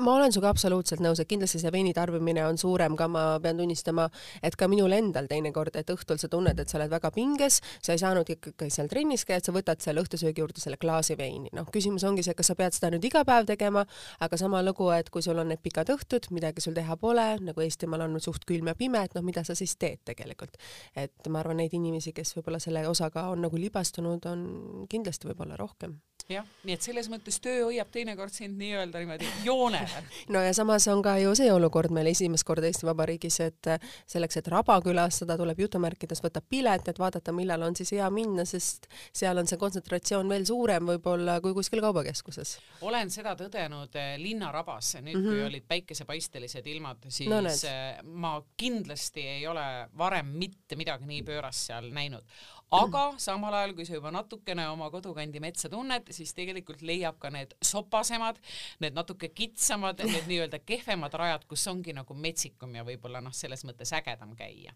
ma 0.00 0.14
olen 0.14 0.32
sinuga 0.32 0.48
absoluutselt 0.48 1.02
nõus, 1.04 1.20
et 1.20 1.28
kindlasti 1.28 1.58
see 1.60 1.70
veini 1.72 1.92
tarbimine 1.92 2.40
on 2.46 2.56
suurem 2.58 2.94
ka, 2.96 3.06
ma 3.12 3.22
pean 3.44 3.58
tunnistama, 3.60 4.06
et 4.42 4.54
ka 4.56 4.64
minul 4.70 4.94
endal 4.96 5.26
teinekord, 5.28 5.74
et 5.76 5.90
õhtul 5.92 6.16
sa 6.20 6.30
tunned, 6.32 6.58
et 6.58 6.70
sa 6.72 6.78
oled 6.78 6.88
väga 6.94 7.10
pinges, 7.12 7.58
sa 7.84 7.92
ei 7.92 8.00
saanud 8.00 8.30
ikkagi 8.32 8.70
seal 8.72 8.88
trennis 8.88 9.26
käia, 9.28 9.42
et 9.42 9.48
sa 9.48 9.52
võtad 9.52 9.84
selle 9.84 10.00
õhtusöögi 10.00 10.40
juurde 10.40 10.64
selle 10.64 10.78
klaasi 10.80 11.16
veini. 11.18 11.52
noh, 11.52 11.68
küsimus 11.74 12.06
ongi 12.08 12.24
see, 12.24 12.32
kas 12.38 12.48
sa 12.48 12.56
pead 12.56 12.72
seda 12.76 12.88
nüüd 12.94 13.04
iga 13.04 13.24
päev 13.28 13.50
tegema, 13.52 13.84
aga 14.24 14.38
sama 14.40 14.62
lugu, 14.64 14.88
et 14.96 15.10
kui 15.12 15.22
sul 15.22 15.38
on 15.42 15.52
need 15.52 15.60
pikad 15.60 15.92
õhtud, 15.92 16.30
midagi 16.32 16.64
sul 16.64 16.74
teha 16.78 16.96
pole, 16.96 17.26
nagu 17.44 17.60
Eestimaal 17.60 18.06
on 18.06 18.16
suht 18.20 18.46
külm 18.48 18.72
ja 18.72 18.76
pime, 18.78 19.04
et 19.04 19.12
noh, 19.18 19.26
mida 19.26 19.44
sa 19.44 19.54
siis 19.58 19.76
teed 19.76 20.00
tegelikult. 20.08 20.56
et 20.96 21.28
ma 21.28 21.40
arvan, 21.44 21.60
neid 21.60 21.74
inimesi, 21.76 22.14
kes 22.16 22.32
võib-olla 22.36 22.58
selle 22.62 22.86
osaga 22.88 23.28
on 23.28 23.44
nagu 23.44 23.60
libastunud, 23.60 24.24
on 24.26 24.86
kindlasti 24.88 25.28
võib-olla 25.28 25.60
rohkem 25.60 26.00
jah, 26.30 26.46
nii 26.66 26.76
et 26.76 26.84
selles 26.84 27.08
mõttes 27.12 27.38
töö 27.42 27.66
hoiab 27.66 27.90
teinekord 27.92 28.32
sind 28.34 28.58
nii-öelda 28.60 29.02
niimoodi 29.02 29.28
joonele. 29.44 30.02
no 30.34 30.42
ja 30.44 30.52
samas 30.54 30.86
on 30.92 31.02
ka 31.02 31.16
ju 31.22 31.34
see 31.38 31.50
olukord 31.52 31.92
meil 31.94 32.10
esimest 32.12 32.46
korda 32.48 32.68
Eesti 32.68 32.86
Vabariigis, 32.86 33.40
et 33.44 33.70
selleks, 34.06 34.38
et 34.40 34.48
raba 34.52 34.78
külastada, 34.84 35.36
tuleb 35.40 35.62
jutumärkides 35.64 36.22
võtta 36.24 36.42
pilet, 36.42 36.88
et 36.88 37.00
vaadata, 37.02 37.34
millal 37.36 37.66
on 37.66 37.76
siis 37.78 37.94
hea 37.96 38.08
minna, 38.14 38.44
sest 38.48 38.88
seal 39.12 39.38
on 39.38 39.50
see 39.50 39.60
kontsentratsioon 39.60 40.30
veel 40.32 40.46
suurem 40.48 40.92
võib-olla 40.92 41.38
kui 41.44 41.54
kuskil 41.56 41.82
kaubakeskuses. 41.84 42.56
olen 42.80 43.10
seda 43.10 43.34
tõdenud 43.38 43.98
eh, 43.98 44.14
linnarabas, 44.22 44.94
nüüd 45.00 45.16
mm 45.16 45.20
-hmm. 45.20 45.28
kui 45.28 45.38
mhm. 45.38 45.46
olid 45.46 45.68
päikesepaistelised 45.68 46.66
ilmad, 46.66 47.06
siis 47.08 47.30
no, 47.30 47.42
eh, 47.48 48.02
ma 48.02 48.42
kindlasti 48.56 49.26
ei 49.36 49.46
ole 49.46 49.88
varem 49.98 50.26
mitte 50.26 50.76
midagi 50.76 51.06
nii 51.06 51.22
pöörast 51.22 51.70
seal 51.72 51.90
näinud 51.92 52.24
aga 52.72 53.02
samal 53.20 53.54
ajal, 53.56 53.74
kui 53.76 53.86
sa 53.88 53.96
juba 53.96 54.12
natukene 54.14 54.64
oma 54.72 54.88
kodukandi 54.92 55.40
metsa 55.44 55.70
tunned, 55.72 56.08
siis 56.14 56.32
tegelikult 56.36 56.82
leiab 56.86 57.18
ka 57.22 57.30
need 57.34 57.54
sopasemad, 57.64 58.38
need 58.82 58.96
natuke 58.96 59.28
kitsamad, 59.34 60.00
need 60.08 60.30
nii-öelda 60.30 60.62
kehvemad 60.66 61.14
rajad, 61.20 61.44
kus 61.50 61.66
ongi 61.70 61.94
nagu 61.96 62.16
metsikum 62.16 62.72
ja 62.78 62.86
võib-olla 62.86 63.22
noh, 63.24 63.34
selles 63.36 63.66
mõttes 63.68 63.92
ägedam 63.96 64.36
käia. 64.38 64.74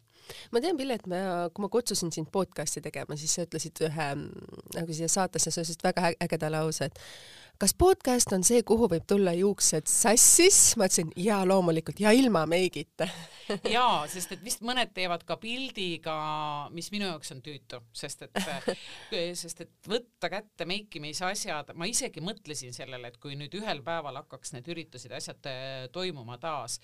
ma 0.52 0.60
tean, 0.60 0.76
Pille, 0.76 0.98
et 1.00 1.08
ma, 1.10 1.22
kui 1.54 1.64
ma 1.64 1.72
kutsusin 1.72 2.12
sind 2.12 2.30
podcast'i 2.32 2.82
tegema, 2.84 3.16
siis 3.16 3.38
sa 3.38 3.46
ütlesid 3.46 3.80
ühe 3.88 4.10
nagu 4.76 5.00
siia 5.00 5.08
saatesse, 5.08 5.50
sa 5.50 5.64
ütlesid 5.64 5.84
väga 5.86 6.12
ägeda 6.26 6.52
lause, 6.52 6.90
et 6.90 7.00
kas 7.58 7.74
podcast 7.78 8.32
on 8.36 8.44
see, 8.44 8.62
kuhu 8.66 8.88
võib 8.90 9.06
tulla 9.08 9.32
juuksed 9.36 9.88
sassis? 9.90 10.76
ma 10.76 10.90
ütlesin 10.90 11.12
jaa, 11.16 11.44
loomulikult 11.48 12.00
ja 12.00 12.12
ilma 12.16 12.44
meigita 12.50 13.08
jaa, 13.76 14.06
sest 14.10 14.34
et 14.36 14.42
vist 14.44 14.62
mõned 14.66 14.90
teevad 14.94 15.22
ka 15.26 15.36
pildiga, 15.40 16.16
mis 16.74 16.88
minu 16.94 17.08
jaoks 17.08 17.32
on 17.34 17.42
tüütu, 17.44 17.80
sest 17.96 18.26
et, 18.26 18.40
sest 19.42 19.62
et 19.64 19.90
võtta 19.90 20.30
kätte 20.32 20.66
meikimise 20.68 21.26
asjad, 21.28 21.72
ma 21.78 21.88
isegi 21.90 22.22
mõtlesin 22.24 22.74
sellele, 22.76 23.10
et 23.12 23.18
kui 23.22 23.36
nüüd 23.38 23.54
ühel 23.58 23.82
päeval 23.86 24.20
hakkaks 24.22 24.54
need 24.56 24.70
üritused 24.72 25.12
ja 25.12 25.20
asjad 25.20 25.50
äh, 25.50 25.86
toimuma 25.94 26.38
taas, 26.42 26.78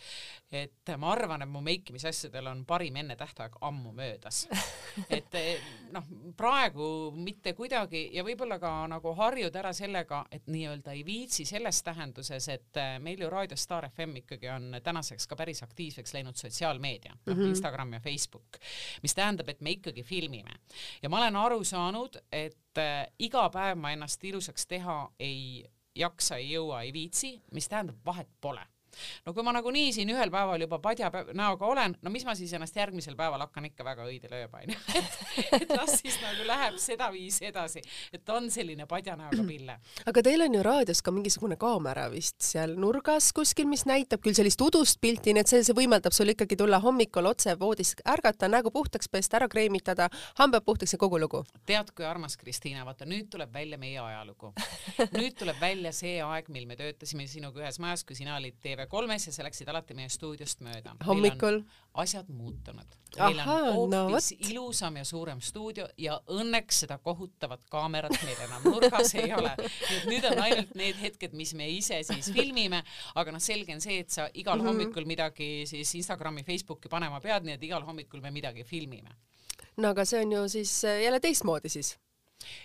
et 0.52 0.94
ma 0.98 1.12
arvan, 1.14 1.44
et 1.44 1.50
mu 1.50 1.62
meikimise 1.64 2.10
asjadel 2.12 2.50
on 2.52 2.64
parim 2.68 2.96
ennetähtaeg 3.02 3.58
ammu 3.60 3.94
möödas. 3.96 4.44
et 5.16 5.34
eh, 5.38 5.72
noh, 5.92 6.06
praegu 6.38 6.86
mitte 7.16 7.56
kuidagi 7.58 8.08
ja 8.14 8.24
võib-olla 8.26 8.60
ka 8.62 8.74
nagu 8.90 9.14
harjud 9.18 9.56
ära 9.58 9.72
sellega, 9.76 10.24
et 10.30 10.46
nii 10.50 10.61
nii-öelda 10.62 10.94
ei 10.94 11.04
viitsi 11.04 11.44
selles 11.48 11.82
tähenduses, 11.82 12.48
et 12.52 12.80
äh, 12.80 12.96
meil 13.02 13.20
ju 13.20 13.30
Raadio 13.30 13.58
Star 13.58 13.88
FM 13.90 14.16
ikkagi 14.22 14.48
on 14.54 14.80
tänaseks 14.82 15.26
ka 15.26 15.36
päris 15.36 15.62
aktiivseks 15.66 16.14
läinud 16.14 16.38
sotsiaalmeedia 16.38 17.12
mm, 17.14 17.32
-hmm. 17.32 17.52
Instagram 17.52 17.92
ja 17.92 18.00
Facebook, 18.00 18.58
mis 19.02 19.14
tähendab, 19.14 19.48
et 19.48 19.60
me 19.60 19.70
ikkagi 19.70 20.02
filmime. 20.02 20.54
ja 21.02 21.08
ma 21.08 21.18
olen 21.18 21.36
aru 21.36 21.64
saanud, 21.64 22.16
et 22.32 22.78
äh, 22.78 23.06
iga 23.18 23.48
päev 23.50 23.78
ma 23.78 23.92
ennast 23.92 24.24
ilusaks 24.24 24.66
teha 24.66 25.12
ei 25.18 25.64
jaksa, 25.94 26.36
ei 26.36 26.52
jõua, 26.52 26.82
ei 26.82 26.92
viitsi, 26.92 27.42
mis 27.52 27.68
tähendab, 27.68 27.96
vahet 28.04 28.28
pole 28.40 28.71
no 29.26 29.34
kui 29.34 29.44
ma 29.46 29.54
nagunii 29.56 29.92
siin 29.96 30.10
ühel 30.12 30.30
päeval 30.32 30.64
juba 30.64 30.78
padja 30.82 31.10
näoga 31.34 31.66
olen, 31.66 31.96
no 32.02 32.10
mis 32.10 32.24
ma 32.28 32.34
siis 32.38 32.52
ennast 32.56 32.76
järgmisel 32.76 33.16
päeval 33.18 33.44
hakkan 33.46 33.68
ikka 33.68 33.84
väga 33.86 34.06
õide 34.08 34.30
lööma 34.32 34.62
onju, 34.62 34.78
et, 35.60 35.74
las 35.76 35.98
siis 36.00 36.18
nagu 36.22 36.46
läheb 36.48 36.78
sedaviisi 36.82 37.48
edasi, 37.50 37.82
et 38.12 38.34
on 38.34 38.50
selline 38.52 38.86
padja 38.90 39.16
näoga 39.18 39.44
pille. 39.46 39.78
aga 40.06 40.24
teil 40.24 40.46
on 40.46 40.58
ju 40.58 40.62
raadios 40.66 41.02
ka 41.02 41.14
mingisugune 41.14 41.56
kaamera 41.60 42.08
vist 42.12 42.40
seal 42.44 42.76
nurgas 42.80 43.32
kuskil, 43.36 43.68
mis 43.70 43.86
näitab 43.88 44.22
küll 44.24 44.36
sellist 44.36 44.60
udust 44.64 45.00
pilti, 45.00 45.34
nii 45.34 45.44
et 45.44 45.52
see, 45.52 45.62
see 45.66 45.76
võimaldab 45.76 46.14
sul 46.16 46.32
ikkagi 46.34 46.58
tulla 46.58 46.80
hommikul 46.82 47.30
otse 47.30 47.54
voodist 47.60 48.02
ärgata, 48.08 48.50
nägu 48.52 48.72
puhtaks 48.74 49.10
pesta, 49.12 49.38
ära 49.40 49.48
kreemitada, 49.52 50.08
hambad 50.40 50.64
puhtaks 50.66 50.96
ja 50.96 51.00
kogu 51.00 51.20
lugu. 51.22 51.44
tead, 51.66 51.92
kui 51.96 52.06
armas 52.06 52.36
Kristiina, 52.36 52.84
vaata 52.86 53.06
nüüd 53.08 53.30
tuleb 53.32 53.52
välja 53.54 53.78
meie 53.78 54.00
ajalugu. 54.00 54.52
nüüd 55.18 55.36
tuleb 55.38 55.60
välja 55.60 55.92
see 55.96 56.18
aeg, 56.22 56.48
mil 56.52 56.66
me 56.66 56.76
töötasime 56.78 57.26
sinuga 57.30 57.62
ühes 57.62 57.78
majas, 57.82 58.04
kui 58.04 58.16
sina 58.18 58.36
olid 58.36 58.58
TV 58.62 58.81
TV3-s 58.86 59.26
ja 59.26 59.32
sa 59.32 59.46
läksid 59.46 59.68
alati 59.68 59.94
meie 59.94 60.08
stuudiost 60.12 60.60
mööda. 60.64 60.94
hommikul? 61.06 61.62
asjad 61.94 62.28
muutunud. 62.32 62.94
meil 63.18 63.40
Aha, 63.40 63.56
on 63.76 63.92
hoopis 63.92 64.30
no, 64.32 64.38
ilusam 64.48 64.96
ja 64.96 65.04
suurem 65.04 65.40
stuudio 65.40 65.86
ja 65.98 66.20
õnneks 66.32 66.82
seda 66.84 66.98
kohutavat 66.98 67.66
kaamerat 67.70 68.16
meil 68.24 68.44
enam 68.46 68.64
nurgas 68.64 69.14
ei 69.14 69.32
ole. 69.36 69.52
et 69.60 70.06
nüüd 70.08 70.24
on 70.30 70.40
ainult 70.46 70.74
need 70.74 70.96
hetked, 71.00 71.36
mis 71.36 71.54
me 71.54 71.68
ise 71.70 72.02
siis 72.08 72.32
filmime, 72.32 72.82
aga 73.14 73.34
noh, 73.34 73.42
selge 73.42 73.74
on 73.74 73.84
see, 73.84 74.00
et 74.00 74.10
sa 74.10 74.28
igal 74.32 74.56
mm 74.56 74.62
-hmm. 74.62 74.68
hommikul 74.68 75.04
midagi 75.04 75.66
siis 75.66 75.94
Instagrami, 75.94 76.42
Facebooki 76.42 76.88
panema 76.88 77.20
pead, 77.20 77.44
nii 77.44 77.54
et 77.54 77.68
igal 77.68 77.84
hommikul 77.84 78.20
me 78.20 78.30
midagi 78.30 78.64
filmime 78.64 79.12
no 79.76 79.88
aga 79.88 80.04
see 80.04 80.20
on 80.20 80.32
ju 80.32 80.48
siis 80.48 80.84
äh, 80.84 81.02
jälle 81.02 81.20
teistmoodi 81.20 81.68
siis 81.68 81.98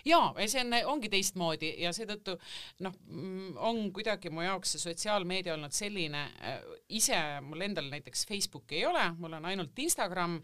jaa, 0.08 0.32
see 0.46 0.62
on, 0.64 0.76
ongi 0.94 1.10
teistmoodi 1.12 1.74
ja 1.82 1.92
seetõttu 1.96 2.36
noh, 2.84 2.94
mm, 3.06 3.56
on 3.56 3.82
kuidagi 3.94 4.32
mu 4.34 4.44
jaoks 4.44 4.76
see 4.76 4.84
sotsiaalmeedia 4.88 5.54
olnud 5.56 5.74
selline 5.74 6.24
äh,, 6.42 6.58
ise 6.88 7.18
mul 7.44 7.62
endal 7.66 7.90
näiteks 7.92 8.26
Facebooki 8.28 8.80
ei 8.80 8.86
ole, 8.86 9.04
mul 9.18 9.38
on 9.38 9.48
ainult 9.50 9.78
Instagram 9.78 10.38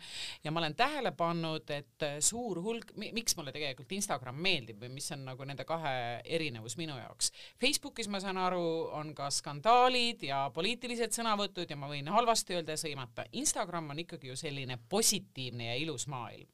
ja 0.45 0.53
ma 0.53 0.61
olen 0.61 0.77
tähele 0.77 1.13
pannud, 1.17 1.71
et 1.71 2.07
äh, 2.07 2.19
suur 2.25 2.61
hulk, 2.63 2.95
miks 2.97 3.37
mulle 3.39 3.53
tegelikult 3.55 3.93
Instagram 3.97 4.39
meeldib 4.45 4.83
või 4.83 4.93
mis 4.97 5.11
on 5.15 5.25
nagu 5.29 5.47
nende 5.49 5.67
kahe 5.69 5.95
erinevus 6.25 6.77
minu 6.81 6.97
jaoks. 6.99 7.31
Facebookis 7.61 8.09
ma 8.13 8.21
saan 8.23 8.39
aru, 8.41 8.65
on 8.99 9.15
ka 9.17 9.31
skandaalid 9.33 10.25
ja 10.29 10.45
poliitilised 10.55 11.15
sõnavõtud 11.17 11.71
ja 11.71 11.79
ma 11.79 11.89
võin 11.91 12.09
halvasti 12.13 12.59
öelda 12.59 12.77
ja 12.77 12.83
sõimata. 12.85 13.27
Instagram 13.41 13.91
on 13.95 14.03
ikkagi 14.05 14.31
ju 14.31 14.39
selline 14.39 14.79
positiivne 14.89 15.71
ja 15.71 15.79
ilus 15.81 16.07
maailm. 16.11 16.49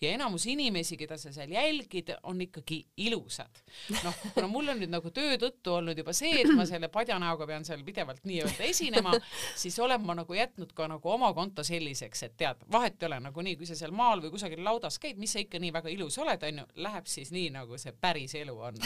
ja 0.00 0.10
enamus 0.14 0.46
inimesi, 0.46 0.96
keda 1.00 1.18
sa 1.20 1.32
seal 1.32 1.52
jälgid, 1.52 2.14
on 2.24 2.40
ikkagi 2.40 2.80
ilusad. 2.96 3.62
noh, 4.04 4.14
kuna 4.34 4.48
mul 4.48 4.68
on 4.72 4.80
nüüd 4.80 4.92
nagu 4.92 5.10
töö 5.14 5.36
tõttu 5.40 5.76
olnud 5.78 5.98
juba 5.98 6.12
see, 6.16 6.40
et 6.42 6.50
ma 6.54 6.66
selle 6.68 6.88
padjanäoga 6.92 7.46
pean 7.48 7.64
seal 7.66 7.84
pidevalt 7.86 8.24
nii-öelda 8.28 8.68
esinema, 8.68 9.14
siis 9.62 9.78
olen 9.78 10.02
ma 10.04 10.16
nagu 10.18 10.36
jätnud 10.36 10.72
ka 10.76 10.88
nagu 10.90 11.10
oma 11.10 11.32
konto 11.36 11.64
selliseks, 11.66 12.22
et 12.28 12.36
tead, 12.40 12.64
vahet 12.72 13.02
ei 13.02 13.08
ole 13.10 13.20
nagunii, 13.28 13.56
kui 13.60 13.68
sa 13.68 13.76
seal 13.78 13.94
maal 13.96 14.22
või 14.24 14.34
kusagil 14.34 14.64
laudas 14.64 14.98
käid, 15.02 15.20
mis 15.20 15.34
sa 15.34 15.42
ikka 15.42 15.60
nii 15.62 15.72
väga 15.74 15.92
ilus 15.92 16.18
oled, 16.22 16.48
onju, 16.48 16.66
läheb 16.86 17.10
siis 17.10 17.32
nii, 17.34 17.50
nagu 17.54 17.78
see 17.80 17.94
päris 18.00 18.34
elu 18.40 18.56
on. 18.70 18.80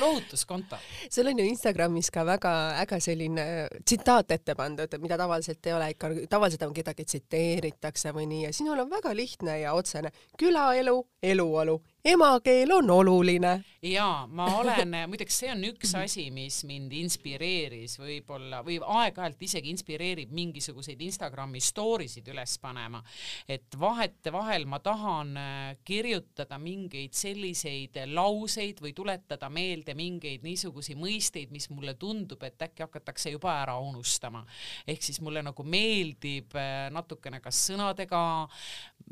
lohutuskonto. 0.00 0.76
sul 1.10 1.26
on 1.26 1.38
ju 1.38 1.44
Instagramis 1.44 2.10
ka 2.10 2.24
väga 2.26 2.54
äge 2.82 3.00
selline 3.00 3.44
tsitaat 3.84 4.30
ette 4.30 4.54
pandud, 4.54 4.98
mida 5.02 5.18
tavaliselt 5.18 5.66
ei 5.66 5.72
ole 5.72 5.90
ikka, 5.94 6.10
tavaliselt 6.30 6.62
on 6.68 6.74
kedagi 6.74 7.04
tsiteeritakse 7.04 8.12
või 8.16 8.28
nii 8.30 8.42
ja 8.46 8.52
sinul 8.54 8.84
on 8.84 8.90
väga 8.90 9.14
lihtne 9.16 9.60
ja 9.60 9.74
otsene 9.78 10.12
külaelu, 10.38 10.96
eluolu 11.22 11.78
emakeel 12.12 12.72
on 12.72 12.90
oluline. 12.90 13.52
Ja 13.82 14.26
ma 14.30 14.46
olen, 14.58 14.94
muideks 15.10 15.36
see 15.42 15.50
on 15.52 15.62
üks 15.68 15.92
asi, 15.98 16.28
mis 16.34 16.60
mind 16.66 16.92
inspireeris 16.98 17.98
võib-olla 18.00 18.60
või 18.66 18.80
aeg-ajalt 18.82 19.44
isegi 19.46 19.70
inspireerib 19.70 20.32
mingisuguseid 20.34 21.00
Instagrami 21.06 21.62
story 21.62 22.08
sid 22.10 22.26
üles 22.32 22.56
panema, 22.62 23.00
et 23.46 23.78
vahetevahel 23.78 24.66
ma 24.66 24.80
tahan 24.82 25.30
äh, 25.38 25.76
kirjutada 25.86 26.58
mingeid 26.58 27.14
selliseid 27.14 28.00
lauseid 28.10 28.82
või 28.82 28.94
tuletada 28.98 29.50
meelde 29.52 29.94
mingeid 29.98 30.42
niisuguseid 30.46 30.98
mõisteid, 30.98 31.54
mis 31.54 31.70
mulle 31.70 31.94
tundub, 31.94 32.42
et 32.42 32.66
äkki 32.66 32.82
hakatakse 32.86 33.30
juba 33.36 33.54
ära 33.62 33.78
unustama. 33.78 34.44
ehk 34.86 35.02
siis 35.02 35.20
mulle 35.22 35.42
nagu 35.46 35.62
meeldib 35.62 36.56
äh, 36.58 36.88
natukene 36.90 37.38
kas 37.44 37.62
sõnadega 37.70 38.24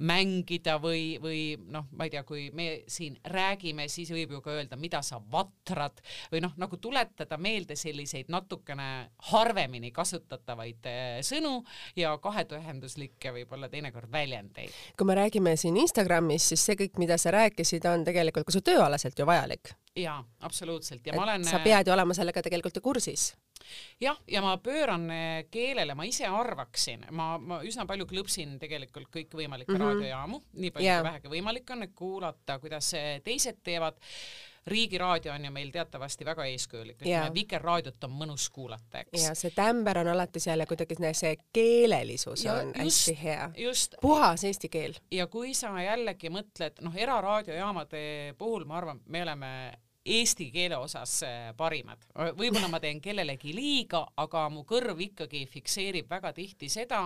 mängida 0.02 0.76
või, 0.82 1.16
või 1.22 1.40
noh, 1.70 1.86
ma 1.96 2.06
ei 2.06 2.12
tea, 2.12 2.24
kui 2.26 2.50
me 2.54 2.82
siin 2.90 3.16
räägime, 3.30 3.86
siis 3.88 4.10
võib 4.10 4.34
ju 4.34 4.42
ka 4.42 4.55
öelda, 4.56 4.78
mida 4.80 5.02
sa 5.06 5.20
vatrad 5.32 6.00
või 6.32 6.42
noh, 6.44 6.54
nagu 6.60 6.78
tuletada 6.82 7.38
meelde 7.40 7.76
selliseid 7.78 8.30
natukene 8.32 8.88
harvemini 9.30 9.92
kasutatavaid 9.94 10.90
eh, 10.90 11.06
sõnu 11.26 11.58
ja 11.96 12.14
kahetähenduslikke 12.22 13.32
võib-olla 13.36 13.70
teinekord 13.72 14.12
väljendeid. 14.12 14.74
kui 14.98 15.08
me 15.08 15.18
räägime 15.18 15.56
siin 15.56 15.76
Instagramis, 15.80 16.50
siis 16.52 16.64
see 16.66 16.78
kõik, 16.78 17.00
mida 17.02 17.18
sa 17.18 17.34
rääkisid, 17.34 17.84
on 17.90 18.04
tegelikult 18.06 18.46
ka 18.46 18.54
su 18.54 18.62
tööalaselt 18.64 19.18
ju 19.18 19.26
vajalik. 19.26 19.74
jaa, 19.96 20.20
absoluutselt 20.40 21.06
ja 21.06 21.14
et 21.14 21.20
ma 21.20 21.28
olen 21.28 21.44
sa 21.44 21.60
pead 21.64 21.88
ju 21.88 21.92
olema 21.92 22.14
sellega 22.14 22.42
tegelikult 22.42 22.76
ju 22.76 22.84
kursis 22.84 23.32
jah, 24.00 24.18
ja 24.30 24.42
ma 24.44 24.56
pööran 24.62 25.08
eh, 25.10 25.46
keelele, 25.52 25.96
ma 25.98 26.06
ise 26.08 26.28
arvaksin, 26.30 27.06
ma, 27.16 27.34
ma 27.38 27.60
üsna 27.66 27.86
palju 27.88 28.06
klõpsin 28.10 28.56
tegelikult 28.62 29.10
kõikvõimalikke 29.14 29.72
mm 29.72 29.80
-hmm. 29.80 29.94
raadiojaamu, 29.96 30.42
nii 30.62 30.74
palju 30.74 30.88
yeah. 30.88 31.00
kui 31.00 31.10
vähegi 31.10 31.32
võimalik 31.36 31.72
on, 31.74 31.86
et 31.86 31.94
kuulata, 31.94 32.58
kuidas 32.62 32.92
teised 33.24 33.62
teevad 33.64 33.98
riigiraadio 34.66 35.32
on 35.32 35.44
ju 35.44 35.50
meil 35.54 35.70
teatavasti 35.70 36.24
väga 36.24 36.44
eeskujulik, 36.50 36.98
ütleme 37.00 37.34
Vikerraadiot 37.34 38.04
on 38.04 38.14
mõnus 38.18 38.48
kuulata, 38.50 39.04
eks. 39.04 39.22
ja 39.22 39.34
see 39.38 39.54
tämber 39.54 40.00
on 40.02 40.10
alati 40.12 40.42
seal 40.42 40.62
ja 40.62 40.66
kuidagi 40.66 40.98
see 41.12 41.36
keelelisus 41.52 42.44
ja 42.44 42.58
on 42.60 42.72
just, 42.74 43.08
hästi 43.08 43.18
hea. 43.22 43.50
puhas 44.00 44.44
eesti 44.44 44.68
keel. 44.68 44.98
ja 45.10 45.26
kui 45.26 45.54
sa 45.54 45.72
jällegi 45.82 46.30
mõtled, 46.34 46.82
noh, 46.82 46.96
eraraadiojaamade 46.96 48.34
puhul 48.38 48.64
ma 48.64 48.80
arvan, 48.82 49.02
me 49.06 49.22
oleme 49.22 49.52
eesti 50.06 50.50
keele 50.54 50.78
osas 50.78 51.18
äh, 51.26 51.50
parimad. 51.56 52.02
võib-olla 52.38 52.68
ma 52.70 52.80
teen 52.80 53.00
kellelegi 53.02 53.52
liiga, 53.56 54.02
aga 54.22 54.46
mu 54.52 54.62
kõrv 54.68 55.00
ikkagi 55.08 55.44
fikseerib 55.50 56.08
väga 56.10 56.32
tihti 56.36 56.68
seda, 56.72 57.02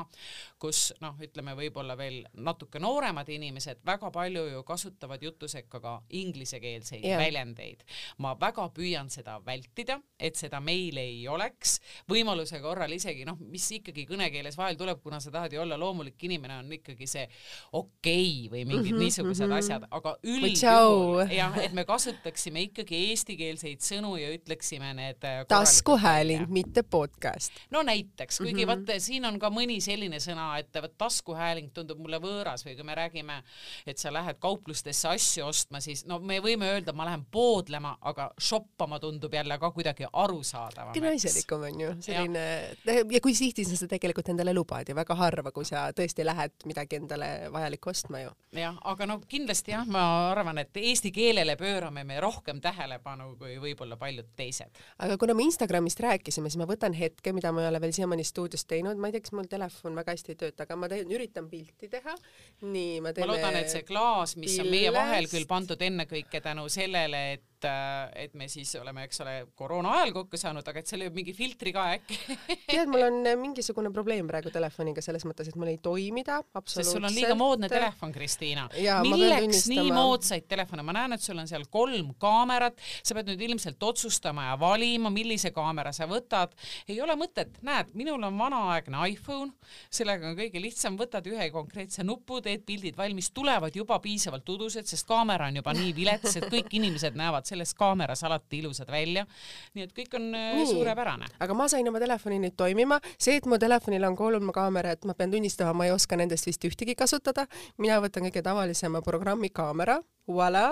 kus 0.61 0.90
noh, 1.00 1.16
ütleme 1.23 1.54
võib-olla 1.59 1.97
veel 1.99 2.21
natuke 2.45 2.80
nooremad 2.83 3.28
inimesed 3.33 3.80
väga 3.87 4.11
palju 4.14 4.47
ju 4.50 4.62
kasutavad 4.69 5.23
jutusekka 5.23 5.80
ka 5.80 5.95
inglisekeelseid 6.21 7.04
yeah. 7.04 7.21
väljendeid. 7.21 7.85
ma 8.19 8.35
väga 8.40 8.69
püüan 8.75 9.11
seda 9.11 9.38
vältida, 9.45 10.00
et 10.19 10.37
seda 10.37 10.61
meil 10.61 10.99
ei 11.00 11.26
oleks, 11.28 11.78
võimaluse 12.11 12.61
korral 12.61 12.92
isegi 12.92 13.25
noh, 13.28 13.38
mis 13.40 13.66
ikkagi 13.80 14.07
kõnekeeles 14.09 14.59
vahel 14.59 14.78
tuleb, 14.80 15.00
kuna 15.02 15.21
sa 15.21 15.33
tahad 15.33 15.52
ju 15.52 15.62
olla 15.62 15.78
loomulik 15.80 16.21
inimene, 16.28 16.61
on 16.61 16.73
ikkagi 16.80 17.09
see 17.09 17.26
okei 17.73 18.47
okay 18.47 18.50
või 18.52 18.64
mingid 18.66 18.92
mm 18.92 18.97
-hmm, 18.97 19.04
niisugused 19.04 19.47
mm 19.47 19.52
-hmm. 19.52 19.59
asjad, 19.59 19.87
aga 19.90 20.16
üldjuhul 20.23 21.35
jah, 21.35 21.57
et 21.64 21.73
me 21.73 21.85
kasutaksime 21.88 22.62
ikkagi 22.69 22.89
ikkagi 22.90 23.11
eestikeelseid 23.11 23.82
sõnu 23.85 24.16
ja 24.18 24.30
ütleksime 24.35 24.90
need 24.99 25.23
äh, 25.26 25.44
taskuhääling, 25.49 26.49
mitte 26.50 26.82
podcast. 26.82 27.52
no 27.70 27.82
näiteks, 27.82 28.38
kuigi 28.38 28.64
mm 28.64 28.70
-hmm. 28.70 28.87
vaat 28.90 29.02
siin 29.02 29.25
on 29.25 29.38
ka 29.38 29.50
mõni 29.50 29.80
selline 29.80 30.18
sõna, 30.18 30.59
et 30.59 30.75
vot 30.82 30.97
taskuhääling 30.99 31.70
tundub 31.73 31.99
mulle 31.99 32.18
võõras 32.18 32.64
või 32.66 32.75
kui 32.75 32.85
me 32.85 32.94
räägime, 32.94 33.42
et 33.87 33.99
sa 33.99 34.12
lähed 34.12 34.38
kauplustesse 34.40 35.09
asju 35.09 35.47
ostma, 35.47 35.80
siis 35.80 36.04
no 36.06 36.18
me 36.18 36.40
võime 36.40 36.66
öelda, 36.66 36.92
ma 36.92 37.04
lähen 37.04 37.25
poodlema, 37.30 37.97
aga 38.00 38.30
shoppama 38.40 38.99
tundub 38.99 39.35
jälle 39.35 39.59
ka 39.59 39.70
kuidagi 39.70 40.06
arusaadavam. 40.12 40.94
naiselikum 41.00 41.62
on 41.62 41.80
ju 41.80 41.94
selline 42.00 42.40
ja, 42.87 42.94
ja 43.11 43.20
kui 43.20 43.35
tihti 43.35 43.64
sa 43.64 43.76
seda 43.76 43.94
tegelikult 43.94 44.28
endale 44.28 44.54
lubad 44.54 44.88
ja 44.88 44.94
väga 44.94 45.14
harva, 45.14 45.52
kui 45.52 45.64
sa 45.64 45.92
tõesti 45.92 46.25
lähed 46.25 46.52
midagi 46.64 46.97
endale 46.97 47.50
vajalikku 47.52 47.90
ostma 47.90 48.20
ju. 48.20 48.30
jah, 48.52 48.76
aga 48.85 49.06
no 49.06 49.20
kindlasti 49.28 49.70
jah, 49.70 49.87
ma 49.87 50.30
arvan, 50.30 50.59
et 50.59 50.76
eesti 50.76 51.12
keelele 51.12 51.56
pöörame 51.56 52.04
me 52.04 52.20
rohkem 52.20 52.61
tähelepanu 52.61 52.79
tähelepanu 52.80 53.34
kui 53.40 53.56
võib-olla 53.60 53.99
paljud 54.00 54.32
teised. 54.37 54.80
aga 55.04 55.16
kuna 55.20 55.34
me 55.37 55.44
Instagramist 55.49 56.00
rääkisime, 56.00 56.50
siis 56.50 56.60
ma 56.60 56.68
võtan 56.70 56.96
hetke, 56.96 57.34
mida 57.37 57.52
ma 57.52 57.64
ei 57.64 57.70
ole 57.70 57.80
veel 57.82 57.92
siiamaani 57.96 58.25
stuudios 58.25 58.64
teinud, 58.70 59.00
ma 59.00 59.10
ei 59.10 59.16
tea, 59.16 59.25
kas 59.26 59.37
mul 59.37 59.50
telefon 59.50 59.99
väga 60.00 60.16
hästi 60.16 60.34
ei 60.34 60.40
tööta, 60.44 60.66
aga 60.66 60.78
ma 60.80 60.88
teen, 60.92 61.12
üritan 61.12 61.50
pilti 61.50 61.90
teha. 61.92 62.16
nii, 62.62 63.00
ma 63.04 63.12
teen. 63.12 63.26
ma 63.26 63.34
loodan, 63.34 63.60
et 63.60 63.72
see 63.72 63.84
klaas, 63.88 64.37
mis 64.37 64.56
pillest. 64.56 64.66
on 64.66 64.75
meie 64.75 64.94
vahel 64.94 65.30
küll 65.30 65.49
pandud 65.50 65.88
ennekõike 65.90 66.42
tänu 66.44 66.68
sellele, 66.72 67.25
et 67.37 67.46
et, 67.60 67.68
äh, 67.68 68.24
et 68.24 68.34
me 68.34 68.48
siis 68.48 68.72
oleme, 68.80 69.04
eks 69.04 69.20
ole, 69.24 69.34
koroona 69.58 69.92
ajal 69.98 70.12
kokku 70.14 70.38
saanud, 70.40 70.66
aga 70.66 70.80
et 70.80 70.88
seal 70.88 71.02
lööb 71.04 71.16
mingi 71.16 71.34
filtri 71.36 71.72
ka 71.74 71.86
äkki. 71.96 72.18
Tead, 72.66 72.88
mul 72.90 73.04
on 73.06 73.18
äh, 73.26 73.36
mingisugune 73.40 73.92
probleem 73.96 74.28
praegu 74.30 74.52
telefoniga 74.52 75.02
selles 75.04 75.24
mõttes, 75.28 75.50
et 75.50 75.58
mul 75.60 75.72
ei 75.72 75.78
toimi 75.82 76.24
ta 76.26 76.40
absoluutselt. 76.40 76.84
sest 76.84 76.96
sul 76.96 77.08
on 77.08 77.14
liiga 77.14 77.36
moodne 77.38 77.70
telefon, 77.72 78.12
Kristiina. 78.14 78.66
milleks 79.04 79.66
nii 79.72 79.92
moodsaid 79.94 80.48
telefone, 80.50 80.84
ma 80.86 80.96
näen, 80.96 81.16
et 81.16 81.24
sul 81.24 81.38
on 81.40 81.48
seal 81.50 81.66
kolm 81.70 82.14
kaamerat, 82.20 82.80
sa 83.02 83.16
pead 83.16 83.30
nüüd 83.32 83.44
ilmselt 83.50 83.82
otsustama 83.90 84.50
ja 84.50 84.56
valima, 84.60 85.12
millise 85.12 85.52
kaamera 85.54 85.92
sa 85.96 86.08
võtad. 86.10 86.54
ei 86.88 87.00
ole 87.02 87.16
mõtet, 87.18 87.60
näed, 87.66 87.92
minul 87.98 88.22
on 88.26 88.38
vanaaegne 88.38 89.04
iPhone, 89.10 89.52
sellega 89.92 90.30
on 90.30 90.38
kõige 90.38 90.62
lihtsam, 90.62 90.96
võtad 91.00 91.26
ühe 91.30 91.50
konkreetse 91.52 92.04
nupu, 92.06 92.40
teed 92.44 92.64
pildid 92.66 92.96
valmis, 92.98 93.30
tulevad 93.34 93.76
juba 93.76 93.98
piisavalt 94.02 94.48
udused, 94.48 94.88
sest 94.88 95.08
kaamera 95.08 95.50
on 95.50 95.60
juba 95.60 95.74
nii 95.76 95.92
vilets, 95.96 96.36
et 96.38 96.48
kõik 96.50 96.72
inimesed 96.80 97.16
näevad 97.18 97.50
selles 97.50 97.75
kaameras 97.78 98.25
alati 98.26 98.61
ilusad 98.62 98.90
välja. 98.90 99.26
nii 99.75 99.87
et 99.87 99.95
kõik 99.97 100.16
on 100.19 100.28
äh, 100.35 100.54
nii. 100.59 100.69
suurepärane. 100.73 101.30
aga 101.40 101.57
ma 101.57 101.69
sain 101.73 101.88
oma 101.88 102.02
telefoni 102.02 102.40
nüüd 102.42 102.57
toimima, 102.59 103.00
see, 103.16 103.37
et 103.40 103.49
mu 103.50 103.59
telefonil 103.61 104.07
on 104.09 104.16
kolm 104.19 104.52
kaamerat, 104.54 105.04
ma 105.09 105.16
pean 105.19 105.35
tunnistama, 105.35 105.75
ma 105.76 105.88
ei 105.88 105.95
oska 105.95 106.19
nendest 106.21 106.49
vist 106.49 106.64
ühtegi 106.69 106.97
kasutada. 106.99 107.47
mina 107.78 108.00
võtan 108.02 108.28
kõige 108.28 108.45
tavalisema 108.47 109.02
programmi 109.07 109.52
kaamera, 109.54 110.00
voilà, 110.30 110.66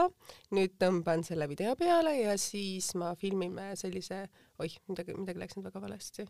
nüüd 0.55 0.77
tõmban 0.81 1.25
selle 1.27 1.49
video 1.51 1.75
peale 1.77 2.15
ja 2.21 2.37
siis 2.39 2.93
ma 2.99 3.15
filmime 3.19 3.73
sellise, 3.77 4.27
oih, 4.63 4.79
midagi, 4.91 5.17
midagi 5.19 5.45
läks 5.45 5.59
nüüd 5.59 5.71
väga 5.71 5.83
valesti 5.83 6.29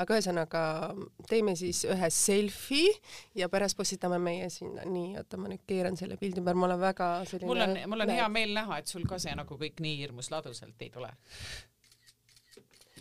aga 0.00 0.16
ühesõnaga 0.16 0.62
teeme 1.28 1.54
siis 1.58 1.82
ühe 1.88 2.08
selfie 2.12 2.92
ja 3.38 3.48
pärast 3.52 3.76
postitame 3.76 4.18
meie 4.22 4.48
sinna. 4.52 4.86
nii, 4.88 5.16
oota, 5.20 5.40
ma 5.40 5.50
nüüd 5.52 5.64
keeran 5.68 5.98
selle 6.00 6.16
pildi 6.20 6.40
ümber, 6.40 6.56
ma 6.56 6.68
olen 6.70 6.80
väga 6.80 7.10
selline 7.28 7.50
mul 7.50 7.66
on, 7.66 7.76
mul 7.92 8.06
on 8.06 8.14
hea 8.14 8.30
meel 8.32 8.54
näha, 8.56 8.80
et 8.80 8.88
sul 8.92 9.04
ka 9.08 9.20
see 9.22 9.34
nagu 9.38 9.58
kõik 9.60 9.82
nii 9.84 9.98
hirmus 10.00 10.32
ladusalt 10.32 10.80
ei 10.80 10.90
tule. 10.94 11.12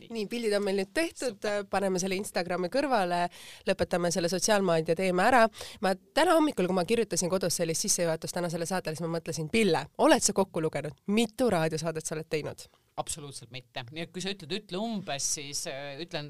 nii, 0.01 0.25
pildid 0.27 0.57
on 0.57 0.65
meil 0.65 0.81
nüüd 0.81 0.91
tehtud, 0.97 1.47
paneme 1.71 2.01
selle 2.01 2.17
Instagrami 2.19 2.71
kõrvale, 2.73 3.23
lõpetame 3.69 4.11
selle 4.11 4.31
sotsiaalmeedia 4.33 4.97
teema 4.99 5.29
ära. 5.29 5.45
ma 5.81 5.95
täna 5.95 6.35
hommikul, 6.35 6.67
kui 6.67 6.75
ma 6.81 6.85
kirjutasin 6.89 7.31
kodus 7.31 7.61
sellist 7.61 7.87
sissejuhatust 7.87 8.35
tänasele 8.35 8.67
saatele, 8.67 8.99
siis 8.99 9.07
ma 9.07 9.15
mõtlesin, 9.15 9.47
Pille, 9.51 9.87
oled 9.97 10.27
sa 10.27 10.35
kokku 10.35 10.61
lugenud, 10.61 10.99
mitu 11.07 11.49
raadiosaadet 11.49 12.05
sa 12.05 12.19
oled 12.19 12.27
teinud? 12.29 12.67
Absoluutselt 12.99 13.51
mitte, 13.53 13.85
nii 13.95 14.03
et 14.03 14.11
kui 14.11 14.23
sa 14.23 14.33
ütled, 14.33 14.51
ütle 14.51 14.79
umbes, 14.81 15.25
siis 15.37 15.63
äh, 15.71 15.99
ütlen, 16.03 16.27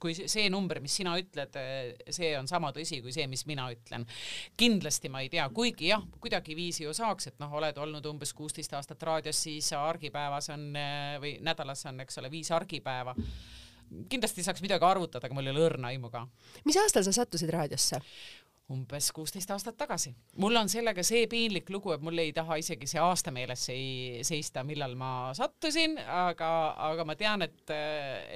kui 0.00 0.12
see 0.18 0.48
number, 0.52 0.82
mis 0.84 0.98
sina 1.00 1.14
ütled, 1.18 1.56
äh, 1.58 1.94
see 2.12 2.34
on 2.38 2.48
sama 2.50 2.70
tõsi 2.76 3.00
kui 3.04 3.14
see, 3.14 3.24
mis 3.30 3.46
mina 3.48 3.68
ütlen. 3.72 4.04
kindlasti 4.58 5.08
ma 5.12 5.22
ei 5.24 5.30
tea, 5.32 5.46
kuigi 5.54 5.88
jah, 5.88 6.04
kuidagiviisi 6.20 6.84
ju 6.84 6.92
saaks, 6.96 7.30
et 7.32 7.40
noh, 7.42 7.54
oled 7.60 7.80
olnud 7.80 8.06
umbes 8.12 8.34
kuusteist 8.36 8.74
aastat 8.76 9.02
raadios, 9.08 9.40
siis 9.48 9.72
argipäevas 9.76 10.52
on 10.54 10.68
äh, 10.76 11.16
või 11.22 11.38
nädalas 11.44 11.86
on, 11.88 12.04
eks 12.04 12.20
ole, 12.20 12.30
viis 12.32 12.52
argipäeva. 12.52 13.16
kindlasti 14.12 14.44
saaks 14.44 14.60
midagi 14.60 14.84
arvutada, 14.84 15.26
aga 15.26 15.34
mul 15.34 15.48
ei 15.48 15.56
ole 15.56 15.64
õrna 15.70 15.94
aimu 15.94 16.12
ka. 16.12 16.26
mis 16.68 16.76
aastal 16.76 17.06
sa 17.06 17.16
sattusid 17.16 17.50
raadiosse? 17.54 18.02
Umbes 18.72 19.08
kuusteist 19.16 19.50
aastat 19.50 19.76
tagasi. 19.80 20.10
mul 20.36 20.56
on 20.60 20.68
sellega 20.68 21.02
see 21.06 21.26
piinlik 21.26 21.70
lugu, 21.72 21.92
et 21.94 22.02
mul 22.04 22.20
ei 22.20 22.32
taha 22.36 22.58
isegi 22.60 22.86
see 22.90 23.00
aasta 23.00 23.32
meeles 23.32 23.62
ei 23.72 24.20
seista, 24.26 24.64
millal 24.64 24.94
ma 24.98 25.30
sattusin, 25.36 25.96
aga, 25.98 26.50
aga 26.90 27.06
ma 27.08 27.16
tean, 27.16 27.46
et, 27.46 27.72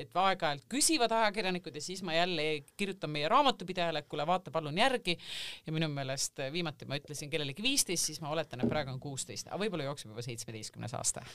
et 0.00 0.16
aeg-ajalt 0.24 0.64
küsivad 0.72 1.12
ajakirjanikud 1.18 1.76
ja 1.76 1.84
siis 1.84 2.00
ma 2.06 2.16
jälle 2.16 2.64
kirjutan 2.76 3.12
meie 3.12 3.28
raamatupidajale, 3.28 4.04
et 4.04 4.08
kuule, 4.08 4.26
vaata 4.26 4.50
palun 4.50 4.78
järgi. 4.78 5.18
ja 5.66 5.76
minu 5.76 5.90
meelest 5.92 6.40
viimati 6.52 6.88
ma 6.88 6.96
ütlesin 6.96 7.30
kellelegi 7.30 7.62
viisteist, 7.62 8.08
siis 8.08 8.24
ma 8.24 8.32
oletan, 8.32 8.64
et 8.64 8.72
praegu 8.72 8.94
on 8.94 9.00
kuusteist, 9.00 9.52
aga 9.52 9.60
võib-olla 9.60 9.90
jookseb 9.90 10.14
juba 10.14 10.24
seitsmeteistkümnes 10.24 10.96
aasta. 10.96 11.26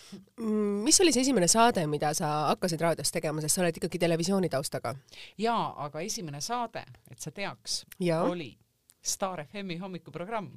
Mm, 0.42 0.84
mis 0.88 1.02
oli 1.06 1.14
see 1.14 1.28
esimene 1.28 1.48
saade, 1.52 1.86
mida 1.88 2.16
sa 2.18 2.34
hakkasid 2.50 2.82
raadios 2.82 3.14
tegema, 3.14 3.46
sest 3.46 3.60
sa 3.60 3.66
oled 3.66 3.78
ikkagi 3.78 4.02
televisiooni 4.02 4.50
taustaga? 4.50 4.96
jaa, 5.38 5.74
aga 5.86 6.02
esimene 6.02 6.42
saade, 6.42 6.82
et 7.12 7.22
sa 7.22 7.32
teaks, 7.32 7.84
oli 8.26 8.56
Star 9.08 9.46
FM-i 9.46 9.78
hommikuprogramm. 9.82 10.50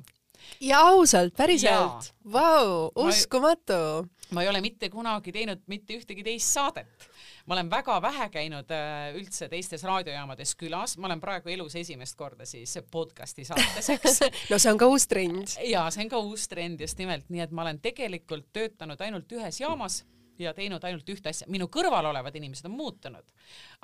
ja 0.61 0.81
ausalt, 0.91 1.37
päriselt? 1.37 2.15
Vau, 2.33 2.91
uskumatu! 2.95 4.09
ma 4.31 4.43
ei 4.43 4.49
ole 4.49 4.61
mitte 4.63 4.89
kunagi 4.91 5.33
teinud 5.35 5.63
mitte 5.71 5.97
ühtegi 5.99 6.25
teist 6.25 6.55
saadet. 6.55 7.09
ma 7.47 7.55
olen 7.57 7.71
väga 7.71 7.97
vähe 8.03 8.29
käinud 8.31 8.71
äh, 8.75 9.11
üldse 9.19 9.49
teistes 9.51 9.83
raadiojaamades 9.87 10.55
külas, 10.59 10.97
ma 10.99 11.09
olen 11.11 11.21
praegu 11.21 11.51
elus 11.51 11.75
esimest 11.81 12.17
korda 12.19 12.47
siis 12.47 12.79
podcast'i 12.91 13.45
saates, 13.49 13.91
eks 13.97 14.21
no 14.53 14.59
see 14.59 14.73
on 14.73 14.79
ka 14.79 14.91
uus 14.91 15.07
trend. 15.11 15.57
ja 15.67 15.89
see 15.91 16.05
on 16.07 16.13
ka 16.13 16.23
uus 16.23 16.47
trend 16.49 16.81
just 16.81 16.99
nimelt, 16.99 17.29
nii 17.29 17.47
et 17.47 17.55
ma 17.55 17.67
olen 17.67 17.81
tegelikult 17.83 18.51
töötanud 18.53 19.01
ainult 19.07 19.33
ühes 19.39 19.61
jaamas 19.63 20.03
ja 20.41 20.55
teinud 20.57 20.85
ainult 20.85 21.09
ühte 21.13 21.33
asja, 21.33 21.49
minu 21.53 21.69
kõrval 21.73 22.11
olevad 22.11 22.37
inimesed 22.39 22.69
on 22.71 22.77
muutunud, 22.79 23.33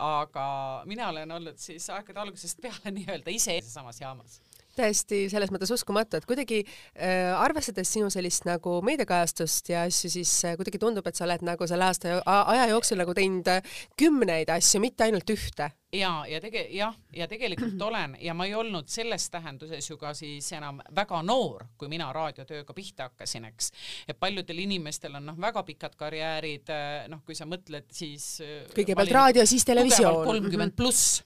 aga 0.01 0.47
mina 0.89 1.11
olen 1.13 1.35
olnud 1.39 1.59
siis 1.61 1.89
aegade 1.93 2.23
algusest 2.23 2.63
peale 2.63 2.93
nii-öelda 3.01 3.35
ise 3.35 3.59
samas 3.67 4.01
jaamas 4.01 4.41
täiesti 4.79 5.25
selles 5.33 5.53
mõttes 5.55 5.73
uskumatu, 5.75 6.19
et 6.21 6.29
kuidagi 6.29 6.63
äh, 6.65 7.33
arvestades 7.37 7.91
sinu 7.93 8.11
sellist 8.13 8.47
nagu 8.49 8.79
meediakajastust 8.87 9.73
ja 9.73 9.87
asju, 9.89 10.13
siis 10.19 10.33
äh, 10.45 10.59
kuidagi 10.59 10.81
tundub, 10.83 11.07
et 11.07 11.19
sa 11.19 11.27
oled 11.29 11.45
nagu 11.47 11.69
selle 11.69 11.89
aasta 11.89 12.21
aja 12.25 12.69
jooksul 12.73 13.01
nagu 13.03 13.17
teinud 13.17 13.51
äh, 13.53 13.77
kümneid 13.99 14.53
asju, 14.53 14.83
mitte 14.85 15.09
ainult 15.09 15.35
ühte 15.35 15.73
ja, 15.93 16.25
ja 16.29 16.41
tege-, 16.41 16.67
jah, 16.75 16.95
ja 17.15 17.29
tegelikult 17.29 17.83
olen 17.89 18.17
ja 18.21 18.35
ma 18.35 18.47
ei 18.47 18.55
olnud 18.59 18.89
selles 18.91 19.29
tähenduses 19.33 19.91
ju 19.91 19.99
ka 20.01 20.13
siis 20.17 20.49
enam 20.57 20.81
väga 20.97 21.23
noor, 21.27 21.67
kui 21.79 21.91
mina 21.93 22.09
raadiotööga 22.15 22.77
pihta 22.77 23.11
hakkasin, 23.11 23.49
eks. 23.51 23.73
et 24.09 24.19
paljudel 24.21 24.65
inimestel 24.67 25.17
on 25.19 25.31
noh, 25.31 25.39
väga 25.41 25.63
pikad 25.67 25.97
karjäärid, 25.99 26.75
äh, 26.75 27.07
noh, 27.13 27.23
kui 27.27 27.39
sa 27.39 27.49
mõtled, 27.49 27.89
siis 27.95 28.37
äh, 28.45 28.59
kõigepealt 28.75 29.15
raadio, 29.15 29.47
siis 29.49 29.67
televisioon. 29.69 30.25
kolmkümmend 30.27 30.77
pluss 30.77 31.23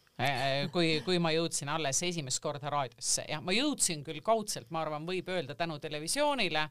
kui, 0.73 1.01
kui 1.05 1.19
ma 1.23 1.33
jõudsin 1.35 1.71
alles 1.73 2.03
esimest 2.07 2.43
korda 2.43 2.71
raadiosse. 2.73 3.25
Ja 3.29 3.41
ma 3.45 3.55
jõudsin 3.55 4.05
küll 4.07 4.21
kaudselt, 4.25 4.71
ma 4.71 4.83
arvan, 4.85 5.07
võib 5.09 5.29
öelda 5.33 5.57
tänu 5.59 5.79
televisioonile, 5.83 6.67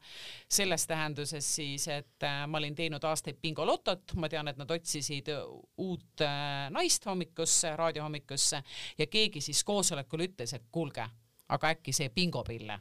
selles 0.48 0.86
tähenduses 0.90 1.46
siis, 1.56 1.88
et 1.90 2.26
äh, 2.26 2.44
ma 2.50 2.60
olin 2.60 2.76
teinud 2.78 3.04
aastaid 3.04 3.40
bingolotot, 3.42 4.14
ma 4.20 4.30
tean, 4.30 4.50
et 4.50 4.60
nad 4.60 4.70
otsisid 4.70 5.32
uut 5.32 6.26
äh, 6.26 6.68
naist 6.74 7.06
hommikusse, 7.10 7.74
raadiohommikusse. 7.80 8.62
Ja 8.98 9.08
keegi 9.10 9.42
siis 9.44 9.64
koosolekul 9.66 10.28
ütles, 10.28 10.54
et 10.56 10.70
kuulge 10.72 11.08
aga 11.50 11.72
äkki 11.74 11.92
see 11.92 12.08
bingopille. 12.14 12.78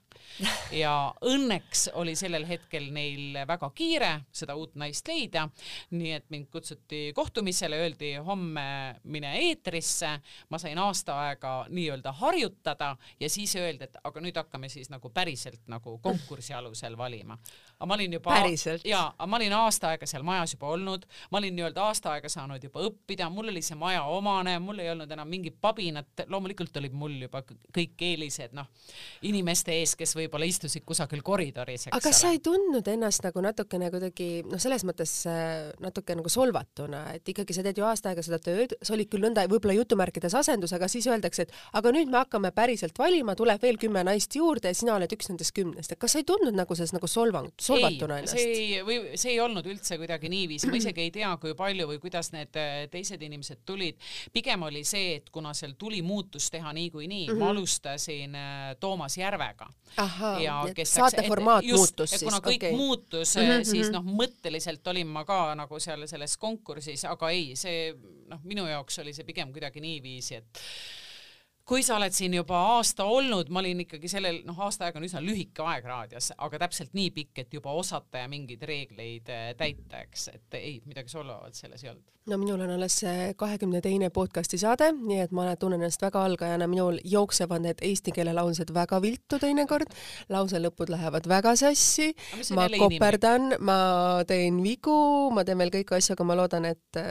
ja 0.71 0.93
õnneks 1.25 1.89
oli 1.97 2.15
sellel 2.15 2.45
hetkel 2.47 2.89
neil 2.93 3.37
väga 3.47 3.69
kiire 3.75 4.11
seda 4.31 4.55
uut 4.59 4.75
naist 4.79 5.07
leida, 5.07 5.47
nii 5.91 6.11
et 6.13 6.27
mind 6.29 6.49
kutsuti 6.53 7.09
kohtumisele, 7.15 7.79
öeldi 7.83 8.13
homme 8.25 8.65
mine 9.03 9.33
eetrisse, 9.39 10.11
ma 10.49 10.59
sain 10.61 10.77
aasta 10.77 11.17
aega 11.25 11.53
nii-öelda 11.69 12.13
harjutada 12.19 12.95
ja 13.19 13.29
siis 13.29 13.55
öeldi, 13.55 13.89
et 13.89 13.97
aga 14.03 14.21
nüüd 14.23 14.37
hakkame 14.37 14.69
siis 14.69 14.89
nagu 14.93 15.09
päriselt 15.13 15.65
nagu 15.67 15.97
konkursi 16.03 16.53
alusel 16.53 16.97
valima. 16.97 17.37
Aga 17.79 17.87
ma 17.87 17.95
olin 17.95 18.13
juba, 18.13 18.37
jaa, 18.85 19.05
aga 19.17 19.27
ma 19.27 19.39
olin 19.39 19.53
aasta 19.55 19.93
aega 19.93 20.07
seal 20.09 20.23
majas 20.27 20.53
juba 20.53 20.73
olnud, 20.75 21.05
ma 21.31 21.41
olin 21.41 21.55
nii-öelda 21.55 21.83
aasta 21.87 22.13
aega 22.13 22.29
saanud 22.29 22.63
juba 22.63 22.83
õppida, 22.85 23.29
mul 23.33 23.53
oli 23.53 23.63
see 23.65 23.77
maja 23.79 24.03
omane, 24.03 24.57
mul 24.63 24.83
ei 24.83 24.91
olnud 24.91 25.11
enam 25.11 25.29
mingit 25.29 25.57
pabinat, 25.61 26.25
loomulikult 26.27 26.75
olid 26.81 26.95
mul 26.95 27.15
juba 27.23 27.41
kõik 27.75 28.03
eelised, 28.09 28.53
noh, 28.59 28.67
inimeste 29.27 29.73
ees, 29.79 29.95
kes 29.99 30.15
võib-olla 30.17 30.47
istusid 30.49 30.85
kusagil 30.87 31.23
koridoris, 31.25 31.87
eks 31.87 31.95
aga 31.95 32.03
kas 32.09 32.21
sa 32.23 32.31
ei 32.33 32.41
tundnud 32.43 32.87
ennast 32.91 33.23
nagu 33.25 33.43
natukene 33.43 33.89
kuidagi 33.93 34.29
noh, 34.47 34.61
selles 34.61 34.85
mõttes 34.87 35.13
äh, 35.29 35.71
natuke 35.83 36.15
nagu 36.17 36.31
solvatuna, 36.31 37.05
et 37.17 37.33
ikkagi 37.33 37.55
sa 37.55 37.65
teed 37.65 37.79
ju 37.79 37.87
aasta 37.87 38.13
aega 38.13 38.23
seda 38.25 38.39
tööd, 38.43 38.75
sa 38.81 38.95
olid 38.95 39.09
küll 39.11 39.25
nõnda 39.25 39.45
võib-olla 39.49 39.77
jutumärkides 39.79 40.35
asendus, 40.39 40.73
aga 40.75 40.89
siis 40.91 41.07
öeldakse, 41.09 41.47
et 41.47 41.55
aga 41.79 41.93
nüüd 41.95 42.11
me 42.11 42.21
hakkame 42.21 42.51
päriselt 42.55 42.97
valima, 42.99 43.35
tuleb 43.39 43.61
veel 43.63 43.79
kümme 43.81 44.03
naist 44.07 44.35
juurde 44.35 44.73
ja 44.73 44.77
sina 44.77 44.95
oled 44.97 45.13
üks 45.15 45.31
nendest 45.31 45.55
kümnest, 45.55 45.93
et 45.93 46.01
kas 46.01 46.15
sa 46.15 46.23
ei 46.23 46.27
tundnud 46.27 46.57
nagu 46.57 46.77
selles 46.77 46.95
nagu 46.95 47.09
solvangut? 47.09 47.55
solvatuna 47.63 48.21
ennast? 48.21 48.35
see 48.35 48.55
ei, 48.55 48.81
või 48.85 48.99
see 49.19 49.35
ei 49.35 49.41
olnud 49.43 49.67
üldse 49.69 49.99
kuidagi 49.99 50.31
niiviisi, 50.31 50.69
ma 50.69 50.79
isegi 50.79 51.05
ei 51.07 51.13
tea, 51.15 51.31
kui 51.41 51.55
palju 51.57 51.89
või 51.93 52.01
kuidas 52.01 52.31
need 52.35 52.59
äh, 52.59 52.85
teised 52.91 53.21
inimesed 53.25 53.63
tulid. 53.67 53.99
pigem 54.33 54.63
oli 54.67 54.83
see, 54.87 55.19
et 55.19 55.29
kuna 55.33 55.53
seal 55.57 55.75
tuli 55.79 56.01
muutus 56.05 56.49
teha 56.53 56.73
niikuinii 56.75 57.27
mm, 57.27 57.33
-hmm. 57.33 57.43
ma 57.43 57.53
alustasin 57.53 58.35
äh, 58.35 58.48
Toomas 58.79 59.17
Järvega. 59.17 59.67
ja 60.43 60.61
kes 60.75 60.93
saate 60.99 61.23
formaat 61.27 61.65
just, 61.65 61.77
muutus 61.79 62.13
siis? 62.13 62.23
kuna 62.23 62.39
kõik 62.43 62.61
okay. 62.61 62.77
muutus 62.77 63.35
mm, 63.35 63.49
-hmm. 63.51 63.67
siis 63.71 63.91
noh, 63.93 64.05
mõtteliselt 64.05 64.87
olin 64.87 65.07
ma 65.07 65.25
ka 65.25 65.55
nagu 65.55 65.79
seal 65.79 66.07
selles 66.07 66.37
konkursis, 66.37 67.05
aga 67.05 67.29
ei, 67.35 67.55
see 67.59 67.93
noh, 68.29 68.41
minu 68.43 68.67
jaoks 68.67 68.99
oli 69.03 69.13
see 69.13 69.27
pigem 69.27 69.53
kuidagi 69.53 69.81
niiviisi, 69.83 70.35
et 70.35 70.63
kui 71.69 71.83
sa 71.85 71.99
oled 71.99 72.15
siin 72.15 72.33
juba 72.33 72.57
aasta 72.75 73.05
olnud, 73.05 73.49
ma 73.53 73.61
olin 73.61 73.83
ikkagi 73.85 74.09
sellel, 74.09 74.41
noh, 74.47 74.57
aasta 74.65 74.87
aega 74.87 74.97
on 74.99 75.05
üsna 75.05 75.21
lühike 75.21 75.65
aeg 75.69 75.85
raadios, 75.85 76.31
aga 76.37 76.63
täpselt 76.65 76.95
nii 76.97 77.11
pikk, 77.13 77.43
et 77.43 77.53
juba 77.53 77.73
osata 77.77 78.23
ja 78.23 78.29
mingeid 78.31 78.63
reegleid 78.65 79.29
äh, 79.33 79.51
täita, 79.59 80.01
eks, 80.07 80.29
et 80.33 80.57
ei, 80.57 80.79
midagi 80.89 81.13
solvavat 81.13 81.57
selles 81.57 81.85
ei 81.85 81.91
olnud. 81.91 82.07
no 82.29 82.37
minul 82.37 82.61
on 82.65 82.73
alles 82.75 82.95
kahekümne 83.37 83.81
teine 83.85 84.09
podcasti 84.13 84.57
saade, 84.61 84.89
nii 84.97 85.21
et 85.25 85.35
ma 85.35 85.47
tunnen 85.61 85.81
ennast 85.81 86.01
väga 86.01 86.23
algajana, 86.31 86.67
minul 86.69 86.99
jooksevad 87.05 87.63
need 87.65 87.85
eesti 87.85 88.13
keele 88.17 88.33
laused 88.37 88.73
väga 88.73 89.01
viltu 89.05 89.39
teinekord, 89.41 89.93
lause 90.33 90.61
lõpud 90.61 90.93
lähevad 90.93 91.29
väga 91.29 91.55
sassi, 91.59 92.11
ma 92.57 92.65
koperdan, 92.73 93.55
ma 93.61 93.79
teen 94.29 94.61
vigu, 94.65 94.97
ma 95.33 95.45
teen 95.45 95.61
veel 95.61 95.73
kõiki 95.77 95.97
asju, 96.01 96.17
aga 96.17 96.29
ma 96.29 96.41
loodan, 96.41 96.69
et 96.73 97.03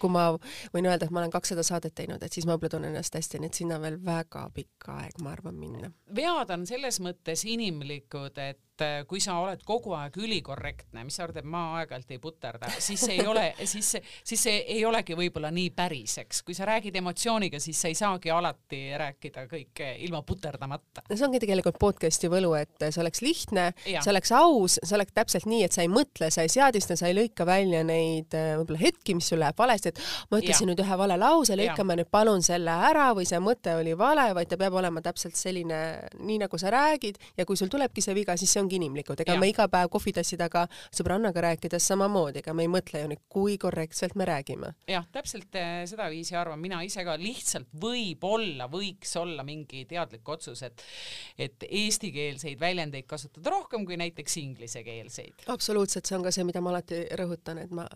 kui 0.00 0.12
ma 0.12 0.28
võin 0.74 0.88
öelda, 0.88 1.06
et 1.06 1.14
ma 1.14 1.22
olen 1.22 1.34
kakssada 1.34 1.64
saadet 1.66 1.94
teinud, 1.96 2.22
et 2.22 2.32
siis 2.32 2.46
ma 2.46 2.54
võib-olla 2.54 2.76
tunnen 2.76 2.94
ennast 2.94 3.16
hästi, 3.16 3.40
nii 3.40 3.52
et 3.52 3.60
sinna 3.62 3.80
veel 3.82 3.98
väga 4.04 4.46
pikk 4.54 4.90
aeg, 4.96 5.18
ma 5.24 5.32
arvan, 5.36 5.56
minna. 5.60 5.92
vead 6.16 6.52
on 6.54 6.66
selles 6.68 7.00
mõttes 7.04 7.46
inimlikud, 7.48 8.38
et 8.38 8.60
kui 9.08 9.20
sa 9.22 9.38
oled 9.40 9.62
kogu 9.66 9.94
aeg 9.96 10.16
ülikorrektne, 10.20 11.04
mis 11.06 11.16
sa 11.16 11.24
arvad, 11.26 11.40
et 11.42 11.48
ma 11.48 11.62
aeg-ajalt 11.80 12.12
ei 12.14 12.20
puterda, 12.22 12.70
siis 12.78 13.00
see 13.06 13.18
ei 13.20 13.26
ole, 13.26 13.48
siis 13.72 13.96
siis 14.26 14.42
see 14.42 14.62
ei 14.76 14.84
olegi 14.86 15.16
võib-olla 15.18 15.50
nii 15.54 15.70
päris, 15.76 16.18
eks. 16.22 16.42
kui 16.46 16.56
sa 16.56 16.66
räägid 16.68 16.96
emotsiooniga, 17.00 17.60
siis 17.62 17.80
sa 17.80 17.90
ei 17.90 17.98
saagi 17.98 18.32
alati 18.32 18.80
rääkida 18.98 19.46
kõike 19.50 19.92
ilma 20.06 20.22
puterdamata. 20.26 21.04
no 21.08 21.16
see 21.16 21.26
ongi 21.26 21.40
tegelikult 21.42 21.78
podcast'i 21.80 22.30
võlu, 22.32 22.52
et 22.58 22.88
see 22.88 23.02
oleks 23.02 23.22
lihtne, 23.24 23.68
see 23.84 24.12
oleks 24.12 24.32
aus, 24.36 24.78
see 24.82 24.96
oleks 24.98 25.16
täpselt 25.16 25.48
nii, 25.50 25.64
et 25.66 25.76
sa 25.76 25.84
ei 25.84 25.90
mõtle, 25.92 26.30
sa 26.34 26.44
ei 26.46 26.52
seadista, 26.52 26.96
sa 26.98 27.10
ei 27.10 27.16
lõika 27.16 27.46
välja 27.48 27.82
neid 27.86 28.34
äh, 28.36 28.54
võib-olla 28.60 28.82
hetki, 28.82 29.16
mis 29.18 29.30
sul 29.30 29.40
läheb 29.42 29.58
valesti, 29.58 29.92
et 29.94 30.02
ma 30.30 30.40
ütlesin 30.40 30.66
ja. 30.66 30.72
nüüd 30.72 30.84
ühe 30.84 30.98
vale 31.00 31.18
lause, 31.20 31.56
lõikame 31.58 31.98
nüüd 32.00 32.10
palun 32.12 32.44
selle 32.46 32.74
ära 32.90 33.08
või 33.16 33.26
see 33.28 33.40
mõte 33.42 33.76
oli 33.78 33.96
vale, 33.98 34.28
vaid 34.36 34.50
ta 34.50 34.58
peab 34.60 34.78
olema 34.80 35.02
täpselt 35.04 35.38
selline, 35.38 35.80
nii 36.20 36.40
nagu 36.44 36.60
sa 36.60 36.72
räägid 36.74 37.20
ja 37.36 37.46
kui 37.48 37.58
sul 37.58 37.70
tulebki 37.72 38.04
see 38.04 38.16
viga, 38.16 38.36
siis 38.38 38.52
see 38.52 38.62
on 38.62 38.65
ongi 38.66 38.80
inimlikud, 38.80 39.22
ega 39.22 39.36
ja. 39.36 39.40
me 39.42 39.50
iga 39.52 39.68
päev 39.72 39.90
kohvitassi 39.94 40.38
taga 40.40 40.66
sõbrannaga 40.94 41.44
rääkides 41.48 41.86
samamoodi, 41.92 42.42
ega 42.42 42.54
me 42.56 42.66
ei 42.66 42.72
mõtle 42.72 43.04
ju 43.04 43.10
nüüd, 43.12 43.22
kui 43.32 43.56
korrektselt 43.62 44.16
me 44.18 44.26
räägime. 44.28 44.72
jah, 44.90 45.06
täpselt 45.14 45.54
eh, 45.58 45.84
sedaviisi 45.88 46.36
arvan 46.36 46.60
mina 46.62 46.82
ise 46.86 47.04
ka, 47.06 47.16
lihtsalt 47.20 47.70
võib-olla 47.82 48.68
võiks 48.72 49.14
olla 49.20 49.46
mingi 49.46 49.84
teadlik 49.88 50.28
otsus, 50.36 50.64
et 50.66 50.84
et 51.38 51.64
eestikeelseid 51.68 52.60
väljendeid 52.60 53.06
kasutada 53.08 53.54
rohkem 53.54 53.86
kui 53.86 53.98
näiteks 54.00 54.36
inglisekeelseid. 54.42 55.46
absoluutselt, 55.52 56.06
see 56.06 56.18
on 56.18 56.26
ka 56.26 56.34
see, 56.34 56.46
mida 56.48 56.62
ma 56.64 56.74
alati 56.74 57.06
rõhutan, 57.18 57.62
et 57.62 57.72
ma 57.74 57.86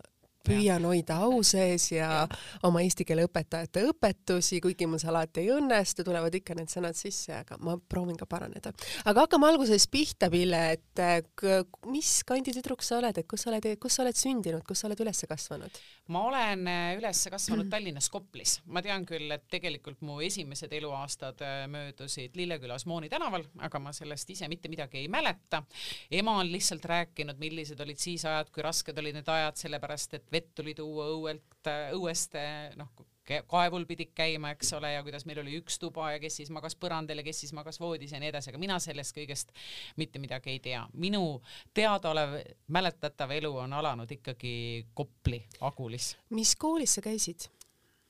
püüan 0.45 0.85
hoida 0.87 1.21
au 1.25 1.41
sees 1.45 1.91
ja, 1.91 2.01
ja 2.01 2.27
oma 2.67 2.81
eesti 2.85 3.05
keele 3.07 3.25
õpetajate 3.27 3.83
õpetusi, 3.91 4.61
kuigi 4.63 4.87
mul 4.89 5.01
see 5.01 5.09
alati 5.11 5.43
ei 5.43 5.51
õnnestu, 5.55 6.05
tulevad 6.07 6.35
ikka 6.37 6.55
need 6.57 6.71
sõnad 6.71 6.97
sisse, 6.97 7.33
aga 7.43 7.57
ma 7.63 7.77
proovin 7.77 8.17
ka 8.19 8.27
paraneda. 8.29 8.73
aga 9.05 9.25
hakkame 9.25 9.49
alguses 9.51 9.87
pihta, 9.91 10.29
Pille, 10.31 10.61
et 10.77 11.45
mis 11.91 12.11
kandi 12.27 12.53
tüdruk 12.55 12.83
sa 12.85 12.99
oled, 12.99 13.17
et 13.17 13.27
kus 13.29 13.45
sa 13.45 13.51
oled, 13.51 13.67
kus 13.81 13.97
sa 13.97 14.05
oled 14.05 14.17
sündinud, 14.17 14.63
kus 14.67 14.83
sa 14.83 14.89
oled 14.89 15.03
üles 15.03 15.25
kasvanud? 15.29 15.81
ma 16.11 16.23
olen 16.27 16.65
äh, 16.67 16.95
üles 16.97 17.21
kasvanud 17.31 17.69
Tallinnas 17.71 18.09
Koplis. 18.11 18.59
ma 18.65 18.81
tean 18.83 19.05
küll, 19.07 19.29
et 19.31 19.45
tegelikult 19.51 20.01
mu 20.07 20.19
esimesed 20.23 20.73
eluaastad 20.75 21.43
äh, 21.45 21.65
möödusid 21.71 22.35
Lillekülas 22.39 22.85
Mooni 22.89 23.09
tänaval, 23.11 23.45
aga 23.61 23.79
ma 23.79 23.93
sellest 23.95 24.29
ise 24.33 24.49
mitte 24.51 24.71
midagi 24.71 25.01
ei 25.01 25.07
mäleta. 25.11 25.63
ema 26.11 26.37
on 26.41 26.51
lihtsalt 26.51 26.85
rääkinud, 26.85 27.39
millised 27.39 27.79
olid 27.79 27.99
siis 28.01 28.25
ajad, 28.25 28.51
kui 28.51 28.63
rasked 28.65 28.97
olid 28.97 29.19
need 29.19 29.29
ajad, 29.29 29.59
sellepärast 29.61 30.17
et 30.19 30.30
vett 30.31 30.53
tuli 30.55 30.73
tuua 30.77 31.07
õuelt, 31.15 31.69
õuest, 31.95 32.37
noh, 32.79 32.91
kaevul 33.47 33.85
pidid 33.87 34.11
käima, 34.17 34.51
eks 34.55 34.73
ole, 34.77 34.93
ja 34.95 35.03
kuidas 35.05 35.25
meil 35.29 35.39
oli 35.43 35.55
üks 35.59 35.77
tuba 35.79 36.11
ja 36.13 36.19
kes 36.21 36.39
siis 36.41 36.51
magas 36.53 36.75
põrandal 36.79 37.21
ja 37.21 37.25
kes 37.25 37.43
siis 37.43 37.53
magas 37.55 37.79
voodis 37.79 38.11
ja 38.11 38.19
nii 38.19 38.31
edasi, 38.31 38.51
aga 38.51 38.61
mina 38.61 38.79
sellest 38.83 39.15
kõigest 39.15 39.53
mitte 40.01 40.19
midagi 40.19 40.55
ei 40.55 40.59
tea. 40.59 40.83
minu 40.93 41.41
teadaolev 41.73 42.39
mäletatav 42.67 43.31
elu 43.37 43.53
on 43.65 43.73
alanud 43.73 44.11
ikkagi 44.11 44.87
Kopli 44.93 45.43
Agulis. 45.61 46.15
mis 46.29 46.55
koolis 46.55 46.97
sa 46.97 47.01
käisid? 47.05 47.47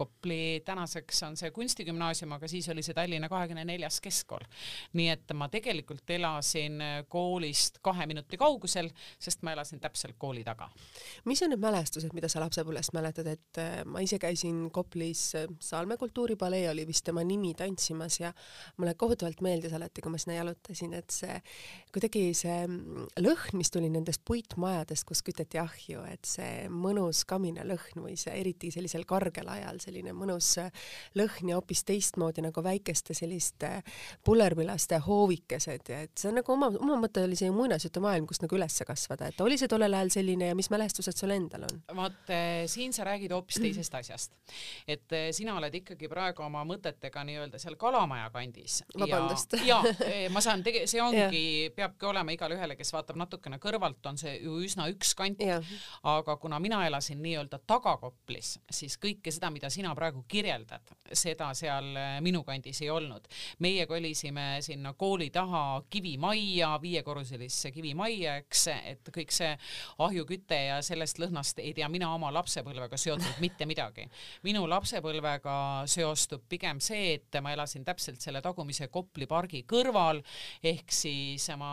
Kopli 0.01 0.63
tänaseks 0.65 1.23
on 1.27 1.37
see 1.37 1.51
kunstigümnaasium, 1.53 2.31
aga 2.37 2.49
siis 2.49 2.69
oli 2.73 2.81
see 2.85 2.95
Tallinna 2.97 3.29
kahekümne 3.29 3.65
neljas 3.67 3.99
keskkool. 4.01 4.47
nii 4.97 5.09
et 5.13 5.33
ma 5.37 5.47
tegelikult 5.51 6.09
elasin 6.09 6.81
koolist 7.09 7.77
kahe 7.85 8.05
minuti 8.09 8.39
kaugusel, 8.41 8.89
sest 9.21 9.45
ma 9.45 9.53
elasin 9.53 9.79
täpselt 9.83 10.17
kooli 10.17 10.43
taga. 10.43 10.69
mis 11.25 11.41
on 11.43 11.53
need 11.53 11.61
mälestused, 11.61 12.13
mida 12.17 12.29
sa 12.31 12.41
lapsepõlvest 12.43 12.95
mäletad, 12.97 13.27
et 13.29 13.59
äh, 13.61 13.81
ma 13.85 14.01
ise 14.03 14.19
käisin 14.21 14.63
Koplis 14.73 15.23
äh, 15.37 15.47
Salme 15.61 15.97
kultuuripalee 15.97 16.69
oli 16.71 16.85
vist 16.87 17.05
tema 17.05 17.23
nimi 17.27 17.53
tantsimas 17.57 18.19
ja 18.19 18.33
mulle 18.77 18.95
kohutavalt 18.97 19.41
meeldis 19.41 19.73
alati, 19.77 20.01
kui 20.01 20.13
ma 20.13 20.21
sinna 20.21 20.39
jalutasin, 20.39 20.95
et 20.97 21.13
see 21.13 21.37
kuidagi 21.93 22.23
see 22.37 22.57
mm, 22.65 23.11
lõhn, 23.21 23.57
mis 23.59 23.71
tuli 23.73 23.89
nendest 23.91 24.23
puitmajadest, 24.27 25.05
kus 25.07 25.23
küteti 25.25 25.61
ahju, 25.61 26.05
et 26.09 26.27
see 26.27 26.67
mõnus 26.71 27.23
kaminalõhn 27.29 28.03
või 28.05 28.17
see 28.19 28.35
eriti 28.39 28.71
sellisel 28.73 29.05
kargel 29.09 29.49
ajal, 29.51 29.81
see 29.83 29.90
selline 29.91 30.15
mõnus 30.15 30.55
äh, 30.61 30.71
lõhn 31.19 31.51
ja 31.51 31.59
hoopis 31.59 31.83
teistmoodi 31.87 32.43
nagu 32.45 32.63
väikeste 32.63 33.15
selliste 33.17 33.81
pullerpilaste 34.25 35.01
hoovikesed 35.05 35.91
ja 35.91 36.01
et 36.05 36.15
see 36.17 36.29
on 36.31 36.39
nagu 36.39 36.53
oma, 36.55 36.71
oma 36.79 36.97
mõte 37.03 37.25
oli 37.25 37.37
see 37.39 37.51
muinasjutumaailm, 37.53 38.27
kus 38.29 38.41
nagu 38.43 38.55
üles 38.57 38.79
kasvada, 38.87 39.29
et 39.29 39.41
oli 39.43 39.57
see 39.59 39.69
tollel 39.71 39.93
ajal 39.97 40.13
selline 40.15 40.51
ja 40.51 40.57
mis 40.57 40.71
mälestused 40.71 41.17
sul 41.17 41.33
endal 41.35 41.67
on? 41.67 41.81
vaat 41.97 42.31
äh, 42.31 42.63
siin 42.71 42.95
sa 42.95 43.05
räägid 43.07 43.33
hoopis 43.35 43.59
teisest 43.61 43.95
asjast. 43.99 44.33
et 44.87 45.11
äh, 45.17 45.29
sina 45.35 45.57
oled 45.59 45.75
ikkagi 45.81 46.09
praegu 46.11 46.45
oma 46.45 46.63
mõtetega 46.67 47.25
nii-öelda 47.27 47.59
seal 47.61 47.75
Kalamaja 47.81 48.29
kandis. 48.33 48.81
vabandust. 48.97 49.57
ja, 49.67 49.81
ja 50.07 50.31
ma 50.31 50.43
saan 50.43 50.63
tege-, 50.63 50.87
see 50.89 51.03
ongi, 51.07 51.43
peabki 51.75 52.07
olema 52.09 52.35
igale 52.35 52.55
ühele, 52.55 52.77
kes 52.79 52.93
vaatab 52.95 53.19
natukene 53.19 53.59
kõrvalt, 53.61 53.99
on 54.07 54.19
see 54.21 54.37
ju 54.39 54.61
üsna 54.63 54.87
ükskant. 54.93 55.41
aga 56.07 56.35
kuna 56.37 56.59
mina 56.63 56.85
elasin 56.87 57.19
nii-öelda 57.21 57.61
tagakoplis, 57.67 58.55
siis 58.71 58.97
kõike 59.01 59.33
seda, 59.33 59.49
mida 59.53 59.69
sina 59.73 59.80
sina 59.81 59.95
praegu 59.97 60.21
kirjeldad, 60.29 60.91
seda 61.17 61.49
seal 61.57 61.87
äh, 61.97 62.17
minu 62.21 62.43
kandis 62.45 62.83
ei 62.83 62.89
olnud. 62.93 63.25
meie 63.65 63.87
kolisime 63.89 64.59
sinna 64.61 64.93
kooli 64.93 65.29
taha 65.33 65.81
kivimajja, 65.89 66.75
viiekorruselisse 66.81 67.71
kivimajja, 67.73 68.35
eks, 68.43 68.67
et 68.91 69.09
kõik 69.15 69.33
see 69.33 69.49
ahjuküte 70.05 70.59
ja 70.67 70.77
sellest 70.85 71.17
lõhnast 71.21 71.59
ei 71.63 71.73
tea 71.73 71.89
mina 71.89 72.11
oma 72.13 72.29
lapsepõlvega 72.35 72.97
seotud 72.97 73.41
mitte 73.41 73.65
midagi. 73.65 74.05
minu 74.43 74.67
lapsepõlvega 74.69 75.55
seostub 75.89 76.45
pigem 76.49 76.79
see, 76.79 77.15
et 77.15 77.41
ma 77.41 77.55
elasin 77.55 77.85
täpselt 77.87 78.21
selle 78.21 78.41
tagumise 78.41 78.87
Kopli 78.91 79.25
pargi 79.25 79.63
kõrval, 79.65 80.21
ehk 80.63 80.93
siis 80.93 81.47
ma 81.57 81.71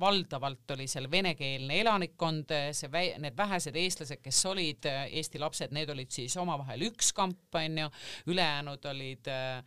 valdavalt 0.00 0.76
oli 0.76 0.86
seal 0.90 1.08
venekeelne 1.10 1.80
elanikkond, 1.80 2.52
see, 2.76 3.08
need 3.22 3.36
vähesed 3.38 3.76
eestlased, 3.80 4.20
kes 4.20 4.44
olid 4.50 4.92
Eesti 4.92 5.40
lapsed, 5.40 5.72
need 5.72 5.90
olid 5.94 6.12
siis 6.12 6.36
omavahel 6.40 6.88
üks 6.90 7.03
kamp 7.12 7.54
onju, 7.54 7.88
ülejäänud 8.26 8.84
olid 8.90 9.28
äh, 9.28 9.62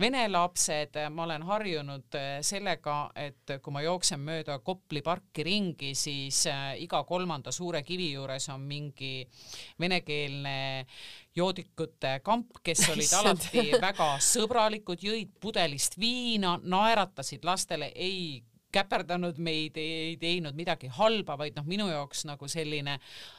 vene 0.00 0.24
lapsed, 0.28 0.96
ma 1.10 1.24
olen 1.26 1.42
harjunud 1.42 2.18
äh, 2.18 2.28
sellega, 2.46 2.98
et 3.16 3.58
kui 3.62 3.74
ma 3.74 3.82
jooksen 3.84 4.20
mööda 4.24 4.58
Kopli 4.64 5.02
parki 5.02 5.44
ringi, 5.46 5.94
siis 5.98 6.44
äh, 6.50 6.74
iga 6.82 7.02
kolmanda 7.04 7.52
suure 7.52 7.82
kivi 7.82 8.12
juures 8.12 8.48
on 8.54 8.66
mingi 8.68 9.28
venekeelne 9.80 10.58
joodikute 11.36 12.18
kamp, 12.24 12.60
kes 12.64 12.84
olid 12.92 13.16
alati 13.20 13.64
väga 13.80 14.12
sõbralikud, 14.22 15.02
jõid 15.02 15.34
pudelist 15.40 15.98
viina, 16.00 16.56
naeratasid 16.62 17.44
lastele, 17.46 17.92
ei 17.94 18.42
käperdanud 18.72 19.38
meid, 19.40 19.78
ei 19.80 20.16
teinud 20.20 20.56
midagi 20.56 20.90
halba, 20.92 21.38
vaid 21.40 21.56
noh, 21.56 21.66
minu 21.68 21.88
jaoks 21.88 22.26
nagu 22.28 22.48
selline 22.50 22.98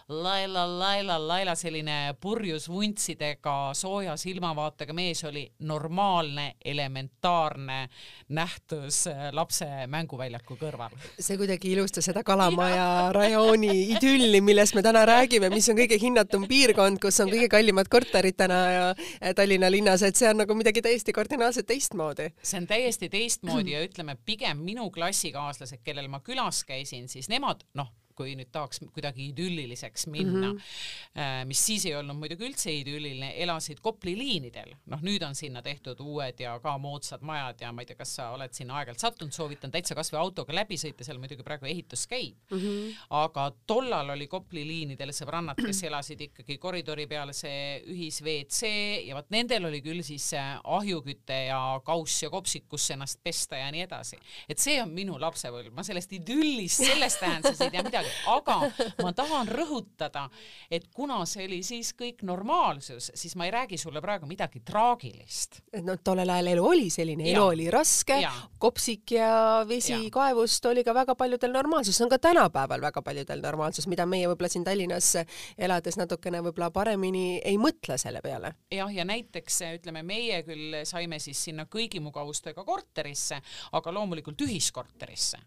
laila, 0.10 0.80
laila, 0.80 1.28
laila 1.28 1.56
selline 1.56 2.16
purjus 2.22 2.70
vuntsidega 2.70 3.74
sooja 3.78 4.16
silmavaatega 4.18 4.94
mees 4.94 5.24
oli 5.24 5.44
normaalne, 5.60 6.56
elementaarne 6.66 7.90
nähtus 8.30 9.04
äh, 9.08 9.30
lapse 9.32 9.68
mänguväljaku 9.88 10.58
kõrval. 10.58 10.96
see 11.20 11.38
kuidagi 11.38 11.74
ilustas 11.76 12.10
seda 12.10 12.24
Kalamaja 12.26 12.88
rajooni 13.20 13.72
idülli, 13.94 14.42
millest 14.42 14.76
me 14.76 14.84
täna 14.86 15.06
räägime, 15.06 15.52
mis 15.54 15.70
on 15.70 15.78
kõige 15.78 16.02
hinnatum 16.02 16.48
piirkond, 16.50 17.02
kus 17.04 17.22
on 17.22 17.30
kõige 17.30 17.50
kallimad 17.52 17.92
korterid 17.92 18.38
täna 18.40 18.60
ja 18.74 18.90
Tallinna 19.38 19.70
linnas, 19.72 20.02
et 20.04 20.18
see 20.18 20.30
on 20.30 20.42
nagu 20.42 20.58
midagi 20.58 20.82
täiesti 20.82 21.14
kardinaalselt 21.14 21.70
teistmoodi. 21.70 22.32
see 22.42 22.62
on 22.62 22.68
täiesti 22.68 23.10
teistmoodi 23.14 23.78
ja 23.78 23.86
ütleme 23.86 24.18
pigem 24.26 24.66
minu 24.66 24.90
klassikaaslased, 24.90 25.84
kellel 25.86 26.10
ma 26.10 26.24
külas 26.26 26.64
käisin, 26.66 27.08
siis 27.10 27.30
nemad 27.30 27.66
noh 27.78 27.94
kui 28.20 28.36
nüüd 28.36 28.52
tahaks 28.52 28.84
kuidagi 28.92 29.30
idülliliseks 29.32 30.08
minna 30.12 30.52
mm, 30.52 30.58
-hmm. 30.58 31.48
mis 31.48 31.62
siis 31.66 31.86
ei 31.88 31.96
olnud 31.96 32.18
muidugi 32.20 32.48
üldse 32.50 32.74
idülliline, 32.76 33.32
elasid 33.44 33.80
Kopli 33.84 34.16
liinidel, 34.18 34.74
noh 34.92 35.04
nüüd 35.06 35.24
on 35.26 35.36
sinna 35.36 35.62
tehtud 35.64 36.02
uued 36.04 36.40
ja 36.44 36.58
ka 36.64 36.76
moodsad 36.82 37.24
majad 37.26 37.62
ja 37.64 37.72
ma 37.72 37.84
ei 37.84 37.90
tea, 37.90 38.00
kas 38.00 38.16
sa 38.20 38.30
oled 38.36 38.54
sinna 38.56 38.80
aeg-ajalt 38.80 39.06
sattunud, 39.06 39.36
soovitan 39.36 39.72
täitsa 39.72 39.96
kasvõi 39.98 40.20
autoga 40.20 40.56
läbi 40.56 40.78
sõita, 40.80 41.06
seal 41.08 41.22
muidugi 41.22 41.46
praegu 41.48 41.70
ehitus 41.70 42.06
käib 42.08 42.36
mm. 42.52 42.60
-hmm. 42.60 42.98
aga 43.22 43.52
tollal 43.68 44.16
oli 44.16 44.28
Kopli 44.28 44.66
liinidel 44.68 45.14
sõbrannad, 45.16 45.60
kes 45.66 45.84
elasid 45.90 46.22
ikkagi 46.28 46.58
koridori 46.58 47.08
peal 47.08 47.34
see 47.34 47.80
ühis-WC 47.88 48.74
ja 49.08 49.16
vot 49.16 49.30
nendel 49.34 49.70
oli 49.72 49.82
küll 49.86 50.04
siis 50.04 50.28
ahjuküte 50.64 51.40
ja 51.50 51.60
kauss 51.86 52.24
ja 52.24 52.30
kopsik, 52.30 52.68
kus 52.70 52.90
ennast 52.92 53.24
pesta 53.24 53.58
ja 53.58 53.72
nii 53.72 53.86
edasi. 53.88 54.20
et 54.50 54.60
see 54.60 54.82
on 54.82 54.92
minu 54.94 55.18
lapsepõlv, 55.20 55.72
ma 55.74 55.84
sellest 55.84 56.14
idüllist 56.20 56.84
selles 56.84 57.18
tähenduses 57.22 57.62
ei 57.62 57.72
tea 57.74 57.84
midagi 57.86 58.09
aga 58.28 58.60
ma 59.04 59.14
tahan 59.16 59.48
rõhutada, 59.48 60.28
et 60.72 60.88
kuna 60.94 61.22
see 61.30 61.46
oli 61.48 61.62
siis 61.66 61.92
kõik 61.98 62.24
normaalsus, 62.28 63.12
siis 63.18 63.36
ma 63.40 63.48
ei 63.48 63.54
räägi 63.54 63.78
sulle 63.78 64.02
praegu 64.02 64.28
midagi 64.30 64.62
traagilist. 64.66 65.62
et 65.74 65.84
noh, 65.86 65.98
tollel 66.04 66.30
ajal 66.30 66.52
elu 66.54 66.66
oli 66.66 66.90
selline, 66.94 67.30
elu 67.32 67.44
oli 67.44 67.70
raske, 67.74 68.20
kopsik 68.60 69.16
ja 69.18 69.66
vesi 69.68 69.96
ja. 69.96 70.12
kaevust 70.14 70.66
oli 70.70 70.84
ka 70.84 70.94
väga 70.96 71.16
paljudel 71.20 71.54
normaalsus, 71.54 71.98
see 71.98 72.06
on 72.06 72.14
ka 72.14 72.20
tänapäeval 72.30 72.82
väga 72.82 73.04
paljudel 73.06 73.44
normaalsus, 73.44 73.88
mida 73.92 74.06
meie 74.10 74.30
võib-olla 74.30 74.52
siin 74.52 74.66
Tallinnas 74.68 75.12
elades 75.58 75.98
natukene 76.00 76.44
võib-olla 76.46 76.72
paremini 76.74 77.40
ei 77.46 77.58
mõtle 77.62 77.98
selle 78.02 78.22
peale. 78.26 78.54
jah, 78.74 78.92
ja 78.94 79.06
näiteks 79.08 79.62
ütleme, 79.80 80.04
meie 80.04 80.42
küll 80.48 80.82
saime 80.88 81.20
siis 81.20 81.44
sinna 81.50 81.66
kõigi 81.70 82.02
mugavustega 82.04 82.64
korterisse, 82.66 83.42
aga 83.78 83.94
loomulikult 83.94 84.42
ühiskorterisse. 84.48 85.40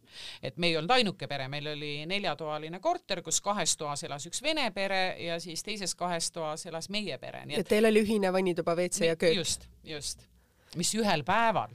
et 0.43 0.57
me 0.57 0.69
ei 0.71 0.77
olnud 0.77 0.91
ainuke 0.91 1.29
pere, 1.29 1.49
meil 1.49 1.73
oli 1.75 1.93
neljatoaline 2.07 2.42
toaline 2.43 2.81
korter, 2.83 3.23
kus 3.23 3.41
kahes 3.45 3.77
toas 3.81 4.03
elas 4.09 4.27
üks 4.31 4.43
vene 4.45 4.69
pere 4.75 5.03
ja 5.23 5.39
siis 5.43 5.63
teises 5.67 5.95
kahes 5.99 6.33
toas 6.35 6.67
elas 6.71 6.91
meie 6.91 7.19
pere. 7.23 7.47
et 7.49 7.69
teil 7.69 7.89
oli 7.89 8.03
ühine 8.05 8.33
vannituba, 8.35 8.77
WC 8.79 9.13
ja 9.13 9.17
köök? 9.17 9.39
just, 9.43 9.69
just. 9.87 10.27
mis 10.77 10.95
ühel 10.99 11.25
päeval 11.29 11.73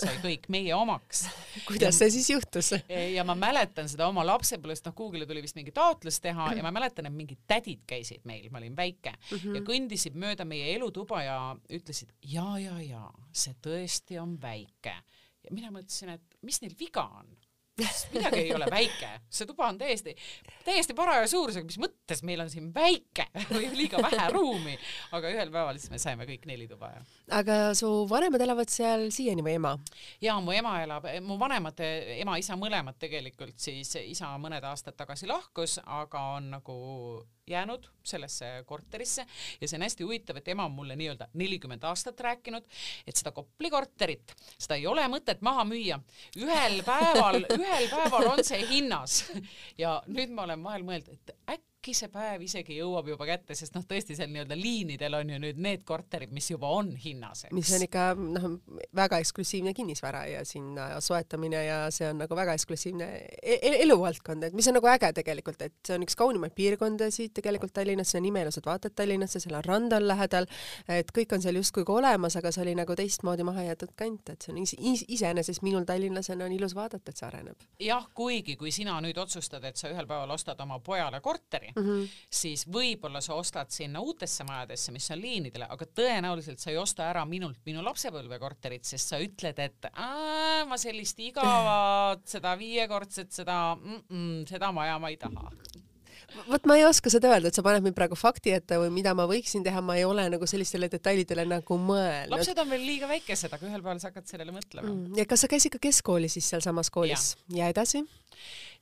sai 0.00 0.16
kõik 0.22 0.48
meie 0.52 0.72
omaks. 0.76 1.24
kuidas 1.68 1.98
see 2.00 2.10
siis 2.14 2.30
juhtus? 2.32 2.72
ja 2.88 3.24
ma 3.26 3.36
mäletan 3.38 3.88
seda 3.90 4.08
oma 4.10 4.24
lapsepõlvest, 4.26 4.86
noh 4.88 4.96
Google'i 4.96 5.28
tuli 5.28 5.42
vist 5.44 5.58
mingi 5.58 5.74
taotlus 5.76 6.20
teha 6.24 6.50
ja 6.56 6.64
ma 6.64 6.72
mäletan, 6.74 7.08
et 7.08 7.16
mingid 7.16 7.42
tädid 7.50 7.84
käisid 7.88 8.24
meil, 8.28 8.48
ma 8.52 8.62
olin 8.62 8.76
väike 8.76 9.12
mm 9.16 9.36
-hmm. 9.36 9.58
ja 9.58 9.64
kõndisid 9.66 10.16
mööda 10.16 10.46
meie 10.48 10.74
elutuba 10.76 11.22
ja 11.26 11.38
ütlesid 11.68 12.14
ja, 12.22 12.58
ja, 12.58 12.80
ja 12.80 13.04
see 13.32 13.54
tõesti 13.66 14.20
on 14.22 14.38
väike. 14.40 14.96
ja 15.44 15.50
mina 15.50 15.70
mõtlesin, 15.70 16.16
et 16.16 16.38
mis 16.42 16.60
neil 16.62 16.76
viga 16.78 17.04
on 17.20 17.36
midagi 18.14 18.42
ei 18.44 18.54
ole 18.54 18.68
väike, 18.70 19.10
see 19.30 19.48
tuba 19.48 19.68
on 19.70 19.78
täiesti, 19.80 20.14
täiesti 20.66 20.96
paraja 20.96 21.26
suurusega, 21.30 21.66
mis 21.66 21.80
mõttes 21.82 22.22
meil 22.26 22.44
on 22.44 22.50
siin 22.52 22.70
väike 22.74 23.26
või 23.54 23.70
liiga 23.76 24.02
vähe 24.04 24.28
ruumi, 24.34 24.76
aga 25.16 25.32
ühel 25.32 25.52
päeval 25.54 25.80
siis 25.80 25.92
me 25.92 26.02
saime 26.02 26.28
kõik 26.28 26.46
neli 26.50 26.68
tuba 26.70 26.92
ja. 26.94 27.02
aga 27.40 27.58
su 27.78 27.90
vanemad 28.10 28.44
elavad 28.44 28.72
seal 28.72 29.08
siiani 29.14 29.44
või 29.46 29.56
ema? 29.60 29.74
ja 30.22 30.38
mu 30.42 30.54
ema 30.56 30.76
elab, 30.84 31.08
mu 31.24 31.38
vanemad, 31.40 31.82
ema-isa 32.20 32.58
mõlemad 32.60 32.98
tegelikult 33.00 33.58
siis, 33.60 33.94
isa 34.04 34.32
mõned 34.40 34.64
aastad 34.66 34.98
tagasi 34.98 35.30
lahkus, 35.30 35.78
aga 35.86 36.24
on 36.36 36.50
nagu 36.58 36.80
jäänud 37.50 37.88
sellesse 38.02 38.50
korterisse 38.66 39.26
ja 39.60 39.68
see 39.68 39.78
on 39.78 39.86
hästi 39.86 40.06
huvitav, 40.06 40.40
et 40.40 40.48
ema 40.48 40.66
on 40.68 40.76
mulle 40.76 40.96
nii-öelda 40.98 41.30
nelikümmend 41.34 41.84
aastat 41.84 42.20
rääkinud, 42.26 42.66
et 43.06 43.16
seda 43.16 43.32
Kopli 43.36 43.70
korterit, 43.70 44.34
seda 44.56 44.78
ei 44.80 44.86
ole 44.90 45.06
mõtet 45.12 45.42
maha 45.46 45.64
müüa. 45.68 46.00
ühel 46.38 46.80
päeval, 46.86 47.44
ühel 47.56 47.88
päeval 47.92 48.30
on 48.34 48.44
see 48.44 48.62
hinnas 48.70 49.24
ja 49.78 50.00
nüüd 50.06 50.32
ma 50.34 50.48
olen 50.48 50.64
vahel 50.64 50.86
mõelnud, 50.86 51.12
et 51.12 51.36
äkki 51.48 51.69
äkki 51.80 51.94
see 51.96 52.10
päev 52.12 52.42
isegi 52.44 52.74
jõuab 52.76 53.06
juba 53.08 53.24
kätte, 53.24 53.54
sest 53.56 53.72
noh, 53.72 53.84
tõesti 53.88 54.12
seal 54.16 54.28
nii-öelda 54.28 54.56
liinidel 54.58 55.14
on 55.16 55.30
ju 55.32 55.38
nüüd 55.40 55.60
need 55.64 55.84
korterid, 55.88 56.32
mis 56.36 56.50
juba 56.50 56.68
on 56.76 56.90
hinnas, 57.00 57.46
eks. 57.46 57.54
mis 57.56 57.70
on 57.72 57.84
ikka 57.86 58.02
noh, 58.20 58.48
väga 58.96 59.16
eksklusiivne 59.22 59.72
kinnisvara 59.76 60.26
ja 60.28 60.42
sinna 60.44 60.98
soetamine 61.00 61.62
ja 61.64 61.78
see 61.94 62.10
on 62.10 62.20
nagu 62.20 62.36
väga 62.36 62.52
eksklusiivne 62.58 63.06
e-, 63.40 63.56
e 63.56 63.72
eluvaldkond, 63.86 64.44
et 64.44 64.56
mis 64.58 64.68
on 64.68 64.76
nagu 64.76 64.90
äge 64.92 65.08
tegelikult, 65.16 65.64
et 65.64 65.78
see 65.86 65.96
on 65.96 66.04
üks 66.04 66.18
kaunimaid 66.20 66.52
piirkondasid 66.58 67.32
tegelikult 67.40 67.72
Tallinnas, 67.72 68.12
see 68.12 68.20
on 68.20 68.28
imeilusad 68.28 68.68
vaated 68.68 68.96
Tallinnasse, 69.00 69.40
seal 69.40 69.56
on 69.56 69.64
rand 69.64 69.96
on 69.96 70.04
lähedal, 70.10 70.50
et 70.92 71.14
kõik 71.16 71.32
on 71.32 71.40
seal 71.40 71.56
justkui 71.62 71.88
ka 71.88 71.96
olemas, 71.96 72.36
aga 72.36 72.52
see 72.52 72.66
oli 72.66 72.76
nagu 72.76 72.98
teistmoodi 73.00 73.48
maha 73.48 73.64
jäetud 73.70 73.96
kant, 73.96 74.34
et 74.34 74.44
see 74.44 74.52
on 74.52 74.60
is 74.60 75.06
iseenesest 75.08 75.64
minul 75.64 75.88
tallinlasena 75.88 76.44
on 76.44 76.58
ilus 76.60 76.76
vaadata, 76.76 77.08
et 77.08 77.16
see 77.16 77.30
areneb. 77.30 77.68
jah, 77.80 78.04
kuigi 78.12 78.60
kui 78.60 78.74
sina 78.74 79.00
nüüd 79.00 79.16
otsustad, 79.24 79.64
et 79.64 79.80
sa 79.80 79.88
ühel 79.88 80.04
päeval 80.04 80.36
ostad 80.36 80.60
oma 80.60 80.76
pojale 80.84 81.24
korteri, 81.24 81.69
mm, 81.74 81.82
-hmm. 81.82 82.08
siis 82.40 82.66
võib-olla 82.68 83.20
sa 83.24 83.34
ostad 83.34 83.70
sinna 83.70 84.00
uutesse 84.00 84.44
majadesse, 84.44 84.92
mis 84.92 85.10
on 85.10 85.20
liinidele, 85.20 85.66
aga 85.70 85.86
tõenäoliselt 85.86 86.58
sa 86.58 86.70
ei 86.70 86.78
osta 86.80 87.08
ära 87.10 87.24
minult 87.24 87.60
minu 87.66 87.84
lapsepõlvekorterit, 87.84 88.84
sest 88.84 89.14
sa 89.14 89.20
ütled, 89.20 89.58
et 89.58 89.90
ma 90.66 90.76
sellist 90.78 91.18
igavat, 91.20 92.26
seda 92.28 92.56
viiekordset, 92.58 93.32
seda 93.32 93.76
mm, 93.76 94.02
-mm, 94.08 94.48
seda 94.48 94.72
maja 94.72 94.98
ma 94.98 95.08
ei 95.08 95.16
taha 95.16 95.50
vot 96.48 96.66
ma 96.68 96.76
ei 96.78 96.84
oska 96.86 97.10
seda 97.12 97.30
öelda, 97.32 97.50
et 97.50 97.58
sa 97.58 97.64
paned 97.66 97.84
mind 97.84 97.96
praegu 97.96 98.18
fakti 98.18 98.54
ette 98.54 98.78
või 98.80 98.90
mida 98.94 99.12
ma 99.18 99.26
võiksin 99.30 99.64
teha, 99.66 99.82
ma 99.84 99.96
ei 99.98 100.06
ole 100.08 100.26
nagu 100.32 100.48
sellistele 100.48 100.90
detailidele 100.92 101.46
nagu 101.48 101.78
mõelnud. 101.80 102.34
lapsed 102.36 102.62
on 102.62 102.70
veel 102.70 102.86
liiga 102.86 103.10
väikesed, 103.10 103.52
aga 103.56 103.66
ühel 103.66 103.82
päeval 103.82 104.02
sa 104.02 104.10
hakkad 104.10 104.30
sellele 104.30 104.54
mõtlema 104.54 104.88
mm.. 104.90 105.18
ja 105.20 105.26
kas 105.30 105.44
sa 105.44 105.50
käisid 105.50 105.74
ka 105.76 105.82
keskkoolis 105.88 106.38
siis 106.38 106.50
sealsamas 106.54 106.92
koolis 106.94 107.32
ja, 107.48 107.64
ja 107.64 107.74
edasi? 107.74 108.04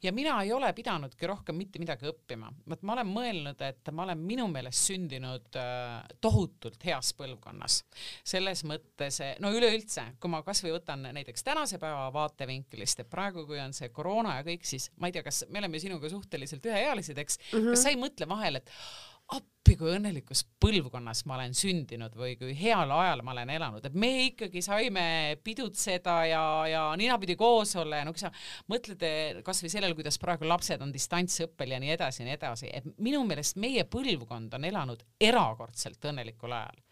Ja 0.03 0.13
mina 0.15 0.37
ei 0.43 0.53
ole 0.53 0.71
pidanudki 0.77 1.27
rohkem 1.27 1.57
mitte 1.59 1.81
midagi 1.83 2.09
õppima, 2.11 2.51
vot 2.71 2.85
ma 2.87 2.95
olen 2.95 3.11
mõelnud, 3.11 3.63
et 3.67 3.91
ma 3.95 4.05
olen 4.07 4.21
minu 4.23 4.47
meelest 4.53 4.91
sündinud 4.91 5.59
äh, 5.59 5.99
tohutult 6.21 6.85
heas 6.87 7.13
põlvkonnas. 7.19 7.81
selles 8.25 8.65
mõttes, 8.69 9.21
no 9.43 9.53
üleüldse, 9.55 10.05
kui 10.21 10.31
ma 10.31 10.43
kasvõi 10.47 10.77
võtan 10.77 11.09
näiteks 11.17 11.45
tänase 11.47 11.81
päeva 11.83 12.09
vaatevinklist, 12.15 13.03
et 13.03 13.11
praegu, 13.11 13.47
kui 13.49 13.61
on 13.63 13.75
see 13.77 13.91
koroona 13.95 14.39
ja 14.39 14.47
kõik, 14.47 14.67
siis 14.69 14.91
ma 14.99 15.11
ei 15.11 15.17
tea, 15.17 15.27
kas 15.27 15.45
me 15.49 15.63
oleme 15.63 15.81
sinuga 15.83 16.11
suhteliselt 16.13 16.67
üheealised, 16.71 17.19
eks 17.19 17.39
mm, 17.39 17.59
-hmm. 17.59 17.71
kas 17.75 17.87
sa 17.87 17.95
ei 17.95 18.01
mõtle 18.01 18.29
vahel, 18.29 18.63
et 18.63 18.71
appi, 19.37 19.77
kui 19.77 19.91
õnnelikus 19.93 20.45
põlvkonnas 20.63 21.25
ma 21.29 21.37
olen 21.37 21.55
sündinud 21.57 22.15
või 22.17 22.35
kui 22.41 22.55
heal 22.57 22.91
ajal 22.95 23.23
ma 23.27 23.35
olen 23.35 23.53
elanud, 23.53 23.85
et 23.85 23.97
me 23.99 24.11
ikkagi 24.29 24.63
saime 24.65 25.05
pidutseda 25.45 26.17
ja, 26.31 26.43
ja 26.71 26.83
ninapidi 26.97 27.37
koos 27.37 27.75
olla 27.81 28.01
ja 28.01 28.09
no 28.09 28.15
kui 28.17 28.25
sa 28.25 28.33
mõtled 28.73 29.05
eh, 29.05 29.43
kasvõi 29.45 29.73
sellele, 29.73 29.97
kuidas 29.99 30.21
praegu 30.23 30.49
lapsed 30.49 30.83
on 30.85 30.95
distantsõppel 30.95 31.77
ja 31.77 31.81
nii 31.83 31.95
edasi 31.99 32.25
ja 32.25 32.31
nii 32.31 32.37
edasi, 32.39 32.73
et 32.73 32.89
minu 32.97 33.25
meelest 33.29 33.61
meie 33.61 33.85
põlvkond 33.85 34.57
on 34.57 34.69
elanud 34.71 35.05
erakordselt 35.31 36.11
õnnelikul 36.13 36.57
ajal 36.57 36.85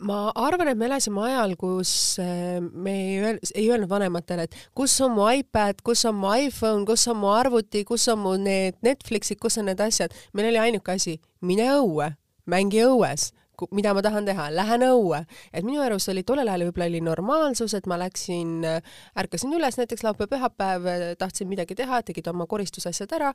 ma 0.00 0.32
arvan, 0.34 0.70
et 0.72 0.78
me 0.78 0.88
elasime 0.88 1.22
ajal, 1.28 1.54
kus 1.60 1.92
äh, 2.22 2.58
me 2.60 2.94
ei 2.96 3.16
öelnud, 3.22 3.52
ei 3.54 3.70
öelnud 3.70 3.90
vanematele, 3.90 4.46
et 4.46 4.58
kus 4.76 4.94
on 5.04 5.14
mu 5.16 5.28
iPad, 5.30 5.80
kus 5.86 6.04
on 6.08 6.18
mu 6.20 6.32
iPhone, 6.34 6.84
kus 6.88 7.06
on 7.12 7.20
mu 7.22 7.32
arvuti, 7.34 7.84
kus 7.88 8.08
on 8.12 8.22
mu 8.24 8.36
need 8.40 8.78
Netflixid, 8.86 9.40
kus 9.42 9.58
on 9.60 9.70
need 9.70 9.80
asjad. 9.80 10.14
meil 10.32 10.50
oli 10.52 10.62
ainuke 10.68 10.96
asi, 10.96 11.18
mine 11.40 11.68
õue, 11.78 12.12
mängi 12.46 12.84
õues 12.86 13.30
mida 13.74 13.94
ma 13.94 14.02
tahan 14.02 14.26
teha, 14.28 14.50
lähen 14.54 14.86
õue. 14.86 15.24
et 15.52 15.64
minu 15.64 15.82
arust 15.82 16.08
oli 16.08 16.22
tollel 16.22 16.48
ajal 16.48 16.66
võib-olla 16.68 16.90
oli 16.90 17.00
normaalsus, 17.00 17.74
et 17.74 17.86
ma 17.86 17.98
läksin, 18.00 18.64
ärkasin 19.18 19.54
üles 19.56 19.78
näiteks 19.78 20.04
laupäev-pühapäev, 20.06 20.88
tahtsin 21.18 21.48
midagi 21.48 21.74
teha, 21.74 22.02
tegid 22.02 22.26
oma 22.28 22.46
koristusasjad 22.46 23.12
ära, 23.16 23.32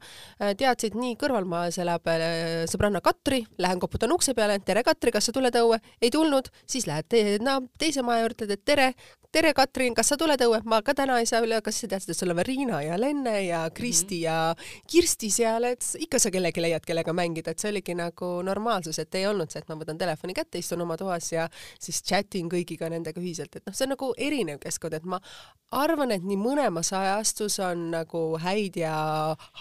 teadsid, 0.57 0.95
nii 0.97 1.15
kõrvalmaal 1.19 1.71
elab 1.81 2.11
äh, 2.11 2.65
sõbranna 2.69 3.01
Katri, 3.03 3.43
lähen 3.61 3.79
koputan 3.81 4.11
ukse 4.13 4.35
peale, 4.37 4.59
tere 4.65 4.83
Katri, 4.83 5.13
kas 5.13 5.29
sa 5.29 5.35
tuled 5.35 5.55
õue? 5.61 5.79
ei 6.01 6.11
tulnud, 6.13 6.49
siis 6.69 6.87
lähed 6.89 7.07
te, 7.09 7.23
no, 7.43 7.61
teise 7.79 8.03
maja 8.05 8.25
juurde, 8.25 8.47
ütled 8.47 8.63
tere, 8.65 8.91
tere, 9.31 9.53
Katrin, 9.57 9.95
kas 9.97 10.11
sa 10.11 10.17
tuled 10.19 10.41
õue? 10.45 10.61
ma 10.69 10.81
ka 10.85 10.95
täna 10.97 11.19
ei 11.21 11.29
saa 11.29 11.41
üle, 11.45 11.59
kas 11.63 11.81
sa 11.81 11.89
teadsid, 11.91 12.13
et 12.13 12.19
sul 12.19 12.33
on 12.33 12.43
Riina 12.45 12.81
ja 12.85 12.99
Lenne 12.99 13.37
ja 13.45 13.63
Kristi 13.73 14.21
mm 14.21 14.27
-hmm. 14.27 14.77
ja 14.77 14.85
Kirsti 14.87 15.29
seal, 15.29 15.63
et 15.71 15.85
ikka 15.99 16.19
sa 16.19 16.31
kellegi 16.31 16.61
leiad, 16.61 16.85
kellega 16.85 17.13
mängida, 17.13 17.51
et 17.51 17.59
see 17.59 17.71
oligi 17.71 17.95
nagu 17.95 18.41
normaalsus, 18.43 18.99
et 18.99 19.15
ei 19.15 19.27
olnud 19.27 19.49
see, 19.49 19.59
et 19.59 19.69
ma 19.69 19.75
võtan 19.75 19.97
telefoni 19.97 20.10
kätte, 20.37 20.59
istun 20.61 20.81
oma 20.81 20.97
toas 20.97 21.31
ja 21.31 21.47
siis 21.79 22.01
chat 22.03 22.35
in 22.39 22.49
kõigiga 22.51 22.89
nendega 22.91 23.21
ühiselt, 23.21 23.55
et 23.55 23.65
noh, 23.65 23.75
see 23.75 23.87
on 23.87 23.95
nagu 23.95 24.13
erinev 24.17 24.61
keskkond, 24.61 24.93
et 24.97 25.05
ma 25.05 25.19
arvan, 25.71 26.11
et 26.11 26.23
nii 26.27 26.37
mõlemas 26.39 26.91
ajastus 26.95 27.57
on 27.63 27.85
nagu 27.93 28.21
häid 28.43 28.75
ja 28.81 28.93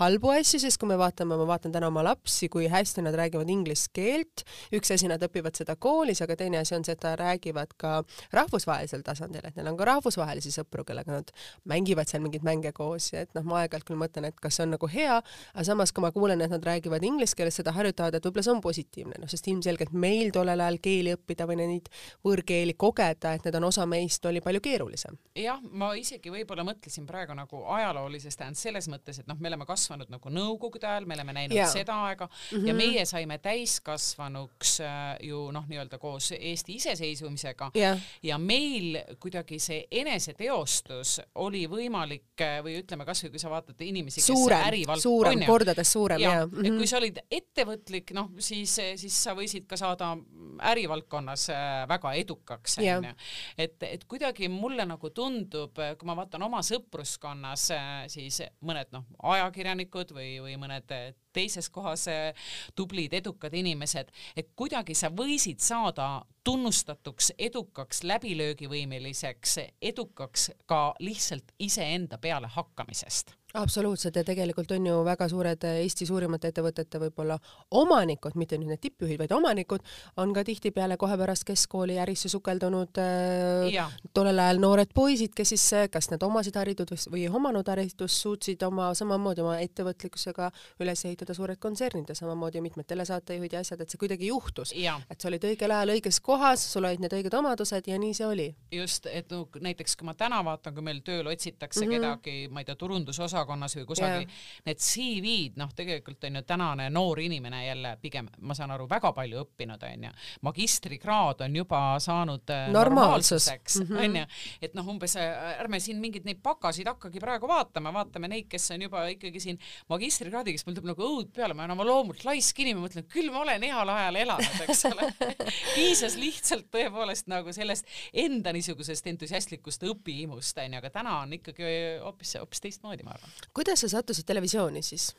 halbu 0.00 0.32
asju, 0.34 0.58
sest 0.62 0.80
kui 0.80 0.90
me 0.90 0.96
vaatame, 0.98 1.36
ma 1.38 1.46
vaatan 1.46 1.74
täna 1.74 1.90
oma 1.90 2.02
lapsi, 2.06 2.48
kui 2.50 2.66
hästi 2.70 3.04
nad 3.06 3.14
räägivad 3.18 3.50
inglise 3.52 3.90
keelt, 3.94 4.42
üks 4.74 4.90
asi, 4.94 5.06
nad 5.10 5.22
õpivad 5.22 5.54
seda 5.58 5.76
koolis, 5.78 6.22
aga 6.24 6.36
teine 6.40 6.58
asi 6.60 6.74
on 6.74 6.86
see, 6.86 6.96
et 6.98 7.06
nad 7.06 7.18
räägivad 7.20 7.76
ka 7.78 8.00
rahvusvahelisel 8.34 9.04
tasandil, 9.06 9.44
et 9.46 9.58
neil 9.58 9.70
on 9.70 9.78
ka 9.78 9.86
rahvusvahelisi 9.92 10.52
sõpru, 10.54 10.84
kellega 10.88 11.20
nad 11.20 11.30
mängivad 11.70 12.10
seal 12.10 12.24
mingeid 12.24 12.46
mänge 12.46 12.74
koos 12.76 13.12
ja 13.12 13.22
et 13.26 13.34
noh, 13.38 13.46
ma 13.46 13.62
aeg-ajalt 13.62 13.86
küll 13.86 14.00
mõtlen, 14.00 14.26
et 14.30 14.42
kas 14.42 14.58
see 14.58 14.66
on 14.66 14.74
nagu 14.74 14.90
hea, 14.90 15.20
aga 15.54 15.66
samas, 15.66 15.94
kui 15.94 16.02
ma 16.02 16.10
kuulen, 16.14 16.42
et 16.42 16.50
nad 16.50 16.66
räägivad 16.66 17.06
inglise 17.06 17.38
keeles, 17.38 17.60
seda 17.60 17.74
harjutavad, 17.76 18.18
et 18.18 18.26
võib-olla 18.26 18.46
see 18.48 18.54
on 18.56 18.64
positiivne, 18.64 19.20
noh, 19.22 19.30
sest 19.30 19.46
ilmselgelt 19.52 19.94
meil 19.94 20.34
tollel 20.40 20.64
ajal 20.64 20.80
keeli 20.82 21.14
õppida 21.16 21.46
või 21.48 21.60
neid 21.60 21.90
võõrkeeli 22.26 22.74
kogeda, 22.80 23.34
et 23.36 23.46
need 23.46 23.58
on 23.60 23.68
osa 23.68 23.86
meist, 23.88 24.24
oli 24.26 24.42
palju 24.44 24.62
keerulisem. 24.64 25.18
jah, 25.36 25.60
ma 25.62 25.92
isegi 25.98 26.32
võib-olla 26.32 26.64
mõtlesin 26.66 27.06
praegu 27.08 27.36
nagu 27.36 27.62
ajaloolisest 27.76 28.40
tähendab 28.40 28.60
selles 28.60 28.88
mõttes, 28.92 29.20
et 29.20 29.28
noh, 29.30 29.38
me 29.40 29.50
oleme 29.50 29.66
kasvanud 29.68 30.10
nagu 30.12 30.32
nõukogude 30.32 30.88
ajal, 30.88 31.06
me 31.08 31.16
oleme 31.18 31.36
näinud 31.36 31.56
ja. 31.56 31.68
seda 31.70 31.96
aega 32.08 32.26
mm 32.26 32.58
-hmm. 32.58 32.68
ja 32.68 32.74
meie 32.74 33.04
saime 33.06 33.38
täiskasvanuks 33.38 34.80
äh, 34.80 35.16
ju 35.28 35.50
noh, 35.52 35.66
nii-öelda 35.68 35.98
koos 35.98 36.32
Eesti 36.38 36.74
iseseisvumisega 36.80 37.70
ja, 37.74 37.96
ja 38.22 38.38
meil 38.38 38.98
kuidagi 39.20 39.58
see 39.58 39.86
eneseteostus 39.90 41.20
oli 41.34 41.66
võimalik 41.68 42.44
või 42.64 42.78
ütleme 42.80 43.04
kasvõi 43.04 43.30
kui 43.30 43.42
sa 43.42 43.50
vaatad 43.50 43.80
inimesi, 43.84 44.20
kes 44.20 44.26
suurem, 44.26 44.64
ärivald-, 44.70 45.02
suurem, 45.02 45.44
kordades 45.46 45.92
suurem 45.92 46.20
ja, 46.20 46.34
ja. 46.34 46.46
Mm 46.46 46.62
-hmm. 46.62 46.76
kui 46.76 46.86
sa 46.86 46.96
olid 46.96 47.18
ettevõtlik, 47.30 48.14
noh 48.16 48.30
siis, 48.38 48.76
siis 48.96 49.22
sa 49.22 49.34
võisid 49.34 49.66
ka 49.66 49.76
saada 49.76 50.16
ärivaldkonnas 50.62 51.50
äh, 51.50 51.88
väga 51.88 52.12
edukaks 52.12 52.78
onju. 52.78 53.12
et, 53.58 53.82
et 53.82 54.04
kuidagi 54.04 54.48
mulle 54.48 54.84
nagu 54.88 55.10
tundub, 55.10 55.74
kui 55.74 56.08
ma 56.08 56.16
vaatan 56.16 56.42
oma 56.46 56.62
sõpruskonnas, 56.66 57.70
äh, 57.76 57.88
siis 58.12 58.42
mõned 58.66 58.92
noh, 58.92 59.06
ajakirjanikud 59.34 60.14
või, 60.16 60.34
või 60.44 60.56
mõned 60.60 60.92
teises 61.32 61.70
kohas 61.70 62.06
äh, 62.10 62.52
tublid 62.76 63.14
edukad 63.16 63.54
inimesed, 63.54 64.12
et 64.36 64.52
kuidagi 64.56 64.94
sa 64.98 65.12
võisid 65.14 65.62
saada 65.64 66.10
tunnustatuks, 66.44 67.34
edukaks, 67.38 68.04
läbilöögivõimeliseks, 68.08 69.58
edukaks 69.92 70.50
ka 70.66 70.94
lihtsalt 71.00 71.52
iseenda 71.58 72.18
peale 72.18 72.48
hakkamisest 72.50 73.36
absoluutselt 73.54 74.16
ja 74.16 74.24
tegelikult 74.24 74.70
on 74.70 74.86
ju 74.86 75.04
väga 75.04 75.28
suured 75.28 75.64
eh, 75.66 75.80
Eesti 75.84 76.06
suurimate 76.06 76.50
ettevõtete 76.52 77.00
võib-olla 77.02 77.36
omanikud, 77.74 78.36
mitte 78.38 78.58
nüüd 78.58 78.70
need 78.70 78.82
tippjuhid, 78.84 79.18
vaid 79.18 79.32
omanikud, 79.34 79.82
on 80.22 80.34
ka 80.34 80.44
tihtipeale 80.46 80.96
kohe 81.00 81.16
pärast 81.18 81.46
keskkooli 81.48 81.98
ärisse 82.02 82.30
sukeldunud 82.30 83.00
äh, 83.02 83.90
tollel 84.14 84.38
ajal 84.38 84.62
noored 84.62 84.94
poisid, 84.94 85.34
kes 85.36 85.54
siis 85.54 85.66
eh, 85.78 85.88
kas 85.90 86.10
nad 86.12 86.22
omasid 86.22 86.58
haritud 86.60 86.92
või 87.10 87.24
ei 87.24 87.32
omanud 87.32 87.66
haridust, 87.66 88.20
suutsid 88.22 88.62
oma 88.66 88.92
samamoodi 88.94 89.42
oma 89.42 89.56
ettevõtlikkusega 89.64 90.50
üles 90.84 91.04
ehitada 91.08 91.34
suured 91.34 91.58
kontsernid 91.58 92.10
ja 92.10 92.18
samamoodi 92.18 92.62
mitmed 92.62 92.86
telesaatejuhid 92.90 93.58
ja 93.58 93.64
asjad, 93.64 93.82
et 93.82 93.90
see 93.90 94.00
kuidagi 94.00 94.30
juhtus. 94.30 94.74
et 95.10 95.20
sa 95.20 95.28
olid 95.28 95.44
õigel 95.50 95.74
ajal 95.74 95.94
õiges 95.96 96.20
kohas, 96.22 96.68
sul 96.72 96.86
olid 96.86 97.02
need 97.02 97.18
õiged 97.18 97.34
omadused 97.34 97.90
ja 97.90 97.98
nii 97.98 98.14
see 98.14 98.26
oli. 98.26 98.48
just, 98.70 99.06
et 99.10 99.30
no 99.30 99.48
näiteks 99.60 99.96
kui 99.96 100.06
ma 100.06 100.14
täna 100.14 100.38
vaatan, 100.44 100.74
kui 100.74 100.86
meil 100.86 101.02
tööl 101.02 101.26
otsitakse 101.26 101.84
mm 101.84 101.90
-hmm. 101.90 102.00
kedagi, 102.00 102.48
ma 102.50 102.60
ei 102.60 102.64
tea, 102.64 102.76
turundusosa 102.78 103.39
osakonnas 103.40 103.76
või 103.78 103.86
kusagil. 103.88 104.24
Yeah., 104.26 104.66
need 104.68 104.82
CV-d, 104.84 105.58
noh, 105.60 105.72
tegelikult 105.76 106.24
on 106.28 106.38
ju 106.38 106.42
tänane 106.46 106.88
noor 106.92 107.20
inimene 107.22 107.62
jälle 107.66 107.94
pigem, 108.02 108.28
ma 108.46 108.54
saan 108.56 108.72
aru, 108.74 108.86
väga 108.90 109.12
palju 109.16 109.44
õppinud, 109.44 109.82
on 109.88 110.06
ju, 110.08 110.12
magistrikraad 110.46 111.44
on 111.46 111.56
juba 111.56 111.80
saanud 112.02 112.52
äh, 112.54 112.68
normaalsuseks, 112.74 113.80
mhm. 113.84 114.00
on 114.04 114.18
ju, 114.20 114.24
et 114.68 114.76
noh, 114.78 114.90
umbes 114.92 115.16
äh, 115.20 115.60
ärme 115.60 115.80
siin 115.82 116.00
mingeid 116.02 116.28
neid 116.28 116.42
pakasid 116.44 116.88
hakkagi 116.90 117.22
praegu 117.22 117.48
vaatama, 117.50 117.92
vaatame 117.94 118.30
neid, 118.30 118.48
kes 118.50 118.70
on 118.76 118.86
juba 118.86 119.06
ikkagi 119.14 119.42
siin 119.42 119.60
magistrikraadiga, 119.90 120.60
siis 120.60 120.68
mul 120.68 120.78
tuleb 120.78 120.92
nagu 120.92 121.06
õud 121.06 121.32
peale, 121.34 121.56
ma 121.56 121.64
olen 121.64 121.76
oma 121.76 121.88
loomult 121.88 122.24
laisk 122.28 122.62
inimene, 122.62 122.84
mõtlen, 122.86 123.08
küll 123.10 123.32
ma 123.32 123.44
olen 123.44 123.66
heal 123.68 123.94
ajal 123.94 124.20
elanud, 124.24 124.60
eks 124.66 124.84
ole. 124.90 125.10
Piisas 125.76 126.16
lihtsalt 126.20 126.68
tõepoolest 126.74 127.30
nagu 127.30 127.52
sellest 127.54 127.88
enda 128.24 128.52
niisugusest 128.54 129.06
entusiastlikust 129.12 129.84
õpihimust, 129.88 130.58
onju, 130.60 130.80
aga 130.80 130.92
täna 130.94 131.20
on 131.24 131.38
ikkagi 131.38 131.70
hoopis, 132.04 132.36
hoopis 132.40 132.64
teistmoodi, 132.66 133.06
ma 133.06 133.16
arvan 133.16 133.29
kuidas 133.54 133.80
sa 133.80 133.88
sattusid 133.88 134.26
televisiooni 134.26 134.82
siis? 134.82 135.12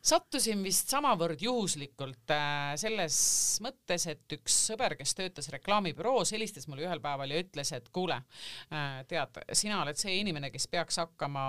Sattusin 0.00 0.62
vist 0.64 0.88
samavõrd 0.88 1.42
juhuslikult 1.44 2.32
äh, 2.32 2.72
selles 2.80 3.16
mõttes, 3.60 4.06
et 4.08 4.32
üks 4.32 4.54
sõber, 4.70 4.94
kes 4.96 5.12
töötas 5.16 5.50
reklaamibüroos, 5.52 6.32
helistas 6.32 6.64
mulle 6.70 6.86
ühel 6.86 7.02
päeval 7.04 7.34
ja 7.34 7.40
ütles, 7.42 7.72
et 7.76 7.90
kuule 7.92 8.16
äh,, 8.16 9.02
tead, 9.10 9.42
sina 9.52 9.82
oled 9.82 10.00
see 10.00 10.16
inimene, 10.22 10.48
kes 10.54 10.66
peaks 10.72 11.02
hakkama 11.02 11.42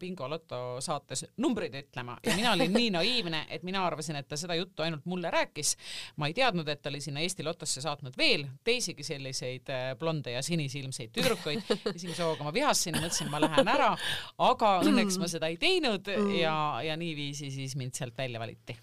Bingo 0.00 0.28
loto 0.28 0.60
saates 0.84 1.24
numbreid 1.40 1.78
ütlema 1.80 2.18
ja 2.26 2.34
mina 2.36 2.52
olin 2.52 2.76
nii 2.76 2.90
naiivne, 2.98 3.44
et 3.48 3.64
mina 3.64 3.86
arvasin, 3.88 4.20
et 4.20 4.28
ta 4.28 4.36
seda 4.40 4.56
juttu 4.58 4.84
ainult 4.84 5.08
mulle 5.08 5.32
rääkis. 5.32 5.74
ma 6.20 6.28
ei 6.28 6.36
teadnud, 6.36 6.68
et 6.68 6.82
ta 6.84 6.92
oli 6.92 7.00
sinna 7.00 7.24
Eesti 7.24 7.46
Lotosse 7.46 7.80
saatnud 7.80 8.18
veel 8.20 8.44
teisigi 8.64 9.06
selliseid 9.06 9.72
äh, 9.72 9.86
blonde 9.98 10.36
ja 10.36 10.44
sinisilmseid 10.44 11.14
tüdrukuid. 11.16 11.64
esimese 11.94 12.22
hooga 12.22 12.44
ma 12.44 12.52
vihasin, 12.52 13.00
mõtlesin, 13.00 13.32
ma 13.32 13.40
lähen 13.40 13.72
ära, 13.72 13.90
aga 14.44 14.76
õnneks 14.84 15.16
ma 15.22 15.32
seda 15.32 15.48
ei 15.48 15.56
teinud 15.56 16.12
ja, 16.36 16.54
ja 16.84 17.00
niiviisi 17.00 17.48
siis 17.54 17.72
mind 17.80 17.93
sealt 17.96 18.18
välja 18.18 18.42
valiti. 18.42 18.76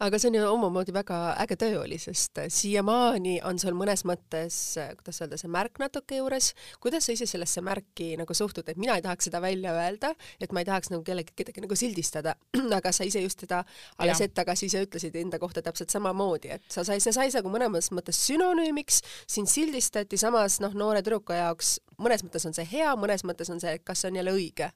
Aga 0.00 0.18
see 0.18 0.30
on 0.30 0.36
ju 0.38 0.44
omamoodi 0.48 0.92
väga 0.96 1.16
äge 1.42 1.56
töö 1.60 1.82
oli, 1.82 1.98
sest 2.00 2.38
siiamaani 2.48 3.34
on 3.44 3.58
sul 3.60 3.74
mõnes 3.76 4.00
mõttes, 4.08 4.56
kuidas 4.96 5.20
öelda, 5.20 5.36
see 5.40 5.50
märk 5.52 5.76
natuke 5.82 6.16
juures. 6.16 6.54
kuidas 6.80 7.04
sa 7.04 7.12
ise 7.12 7.28
sellesse 7.28 7.60
märki 7.60 8.14
nagu 8.16 8.34
suhtud, 8.34 8.68
et 8.68 8.80
mina 8.80 8.96
ei 8.96 9.04
tahaks 9.04 9.28
seda 9.28 9.42
välja 9.44 9.74
öelda, 9.76 10.14
et 10.40 10.56
ma 10.56 10.64
ei 10.64 10.68
tahaks 10.70 10.90
nagu 10.94 11.04
kellegi, 11.04 11.36
kedagi 11.36 11.66
nagu 11.66 11.76
sildistada, 11.76 12.34
aga 12.78 12.94
sa 12.96 13.04
ise 13.04 13.20
just 13.20 13.44
seda 13.44 13.60
alles 13.98 14.24
hetk 14.24 14.38
tagasi 14.40 14.70
ise 14.72 14.86
ütlesid 14.86 15.20
enda 15.20 15.38
kohta 15.38 15.62
täpselt 15.62 15.92
samamoodi, 15.92 16.54
et 16.56 16.64
sa 16.72 16.84
sai, 16.84 16.96
see 17.04 17.12
sai 17.12 17.28
nagu 17.36 17.52
mõnes 17.52 17.92
mõttes 17.92 18.24
sünonüümiks, 18.24 19.02
sind 19.28 19.52
sildistati, 19.52 20.16
samas 20.16 20.62
noh, 20.64 20.72
noore 20.72 21.04
tüdruku 21.04 21.36
jaoks 21.36 21.76
mõnes 22.00 22.24
mõttes 22.24 22.48
on 22.48 22.56
see 22.56 22.68
hea, 22.72 22.96
mõnes 22.96 23.26
mõttes 23.28 23.52
on 23.52 23.60
see, 23.60 23.76
kas 23.84 24.00
see 24.00 24.08
on 24.08 24.22
jälle 24.22 24.32
õige 24.32 24.72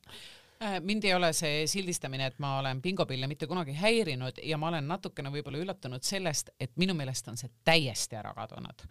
mind 0.84 1.04
ei 1.04 1.14
ole 1.14 1.30
see 1.36 1.64
sildistamine, 1.70 2.28
et 2.30 2.38
ma 2.42 2.58
olen 2.60 2.80
pingopille 2.82 3.28
mitte 3.30 3.48
kunagi 3.50 3.74
häirinud 3.78 4.40
ja 4.42 4.58
ma 4.60 4.70
olen 4.70 4.88
natukene 4.88 5.32
võib-olla 5.34 5.60
üllatunud 5.62 6.04
sellest, 6.06 6.50
et 6.60 6.74
minu 6.80 6.96
meelest 6.96 7.28
on 7.30 7.38
see 7.40 7.50
täiesti 7.66 8.18
ära 8.18 8.34
kadunud. 8.36 8.84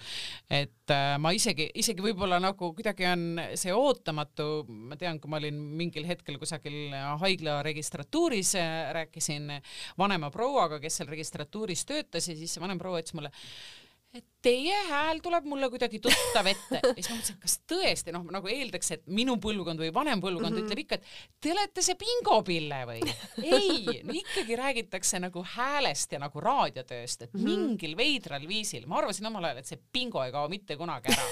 et 0.50 0.94
äh, 0.94 1.16
ma 1.22 1.34
isegi, 1.36 1.70
isegi 1.80 2.06
võib-olla 2.06 2.40
nagu 2.44 2.74
kuidagi 2.76 3.08
on 3.10 3.26
see 3.60 3.74
ootamatu, 3.76 4.66
ma 4.68 4.98
tean, 5.00 5.20
kui 5.20 5.32
ma 5.32 5.40
olin 5.42 5.60
mingil 5.80 6.08
hetkel 6.10 6.40
kusagil 6.42 6.94
haigla 7.22 7.62
registratuuris, 7.66 8.56
äh, 8.62 8.92
rääkisin 9.00 9.52
vanema 10.00 10.32
prouaga, 10.34 10.82
kes 10.84 11.02
seal 11.02 11.12
registratuuris 11.14 11.86
töötas 11.90 12.30
ja 12.30 12.38
siis 12.38 12.54
see 12.54 12.64
vanem 12.64 12.82
proua 12.82 13.02
ütles 13.04 13.18
mulle, 13.18 13.34
et 14.14 14.26
teie 14.46 14.76
hääl 14.90 15.20
tuleb 15.26 15.46
mulle 15.50 15.68
kuidagi 15.74 15.98
tuttav 16.04 16.46
ette 16.52 16.80
ja 16.84 16.92
siis 17.00 17.08
ma 17.10 17.16
mõtlesin, 17.18 17.38
kas 17.42 17.56
tõesti 17.70 18.14
noh, 18.14 18.26
nagu 18.36 18.50
eeldaks, 18.52 18.92
et 18.94 19.06
minu 19.10 19.40
põlvkond 19.42 19.82
või 19.82 19.90
vanem 19.96 20.22
põlvkond 20.22 20.52
mm 20.52 20.60
-hmm. 20.60 20.68
ütleb 20.68 20.82
ikka, 20.84 21.00
et 21.00 21.42
te 21.42 21.54
olete 21.54 21.82
see 21.86 21.98
bingopille 21.98 22.82
või? 22.90 23.00
ei, 23.42 24.04
ikkagi 24.20 24.58
räägitakse 24.60 25.22
nagu 25.24 25.42
häälest 25.56 26.14
ja 26.14 26.20
nagu 26.22 26.44
raadiotööst, 26.46 27.26
et 27.26 27.34
mm 27.34 27.40
-hmm. 27.40 27.64
mingil 27.64 27.98
veidral 27.98 28.46
viisil, 28.48 28.86
ma 28.88 29.00
arvasin 29.02 29.30
omal 29.32 29.50
ajal, 29.50 29.64
et 29.64 29.72
see 29.72 29.82
bingo 29.94 30.22
ei 30.24 30.36
kao 30.36 30.50
mitte 30.50 30.78
kunagi 30.78 31.10
ära, 31.14 31.26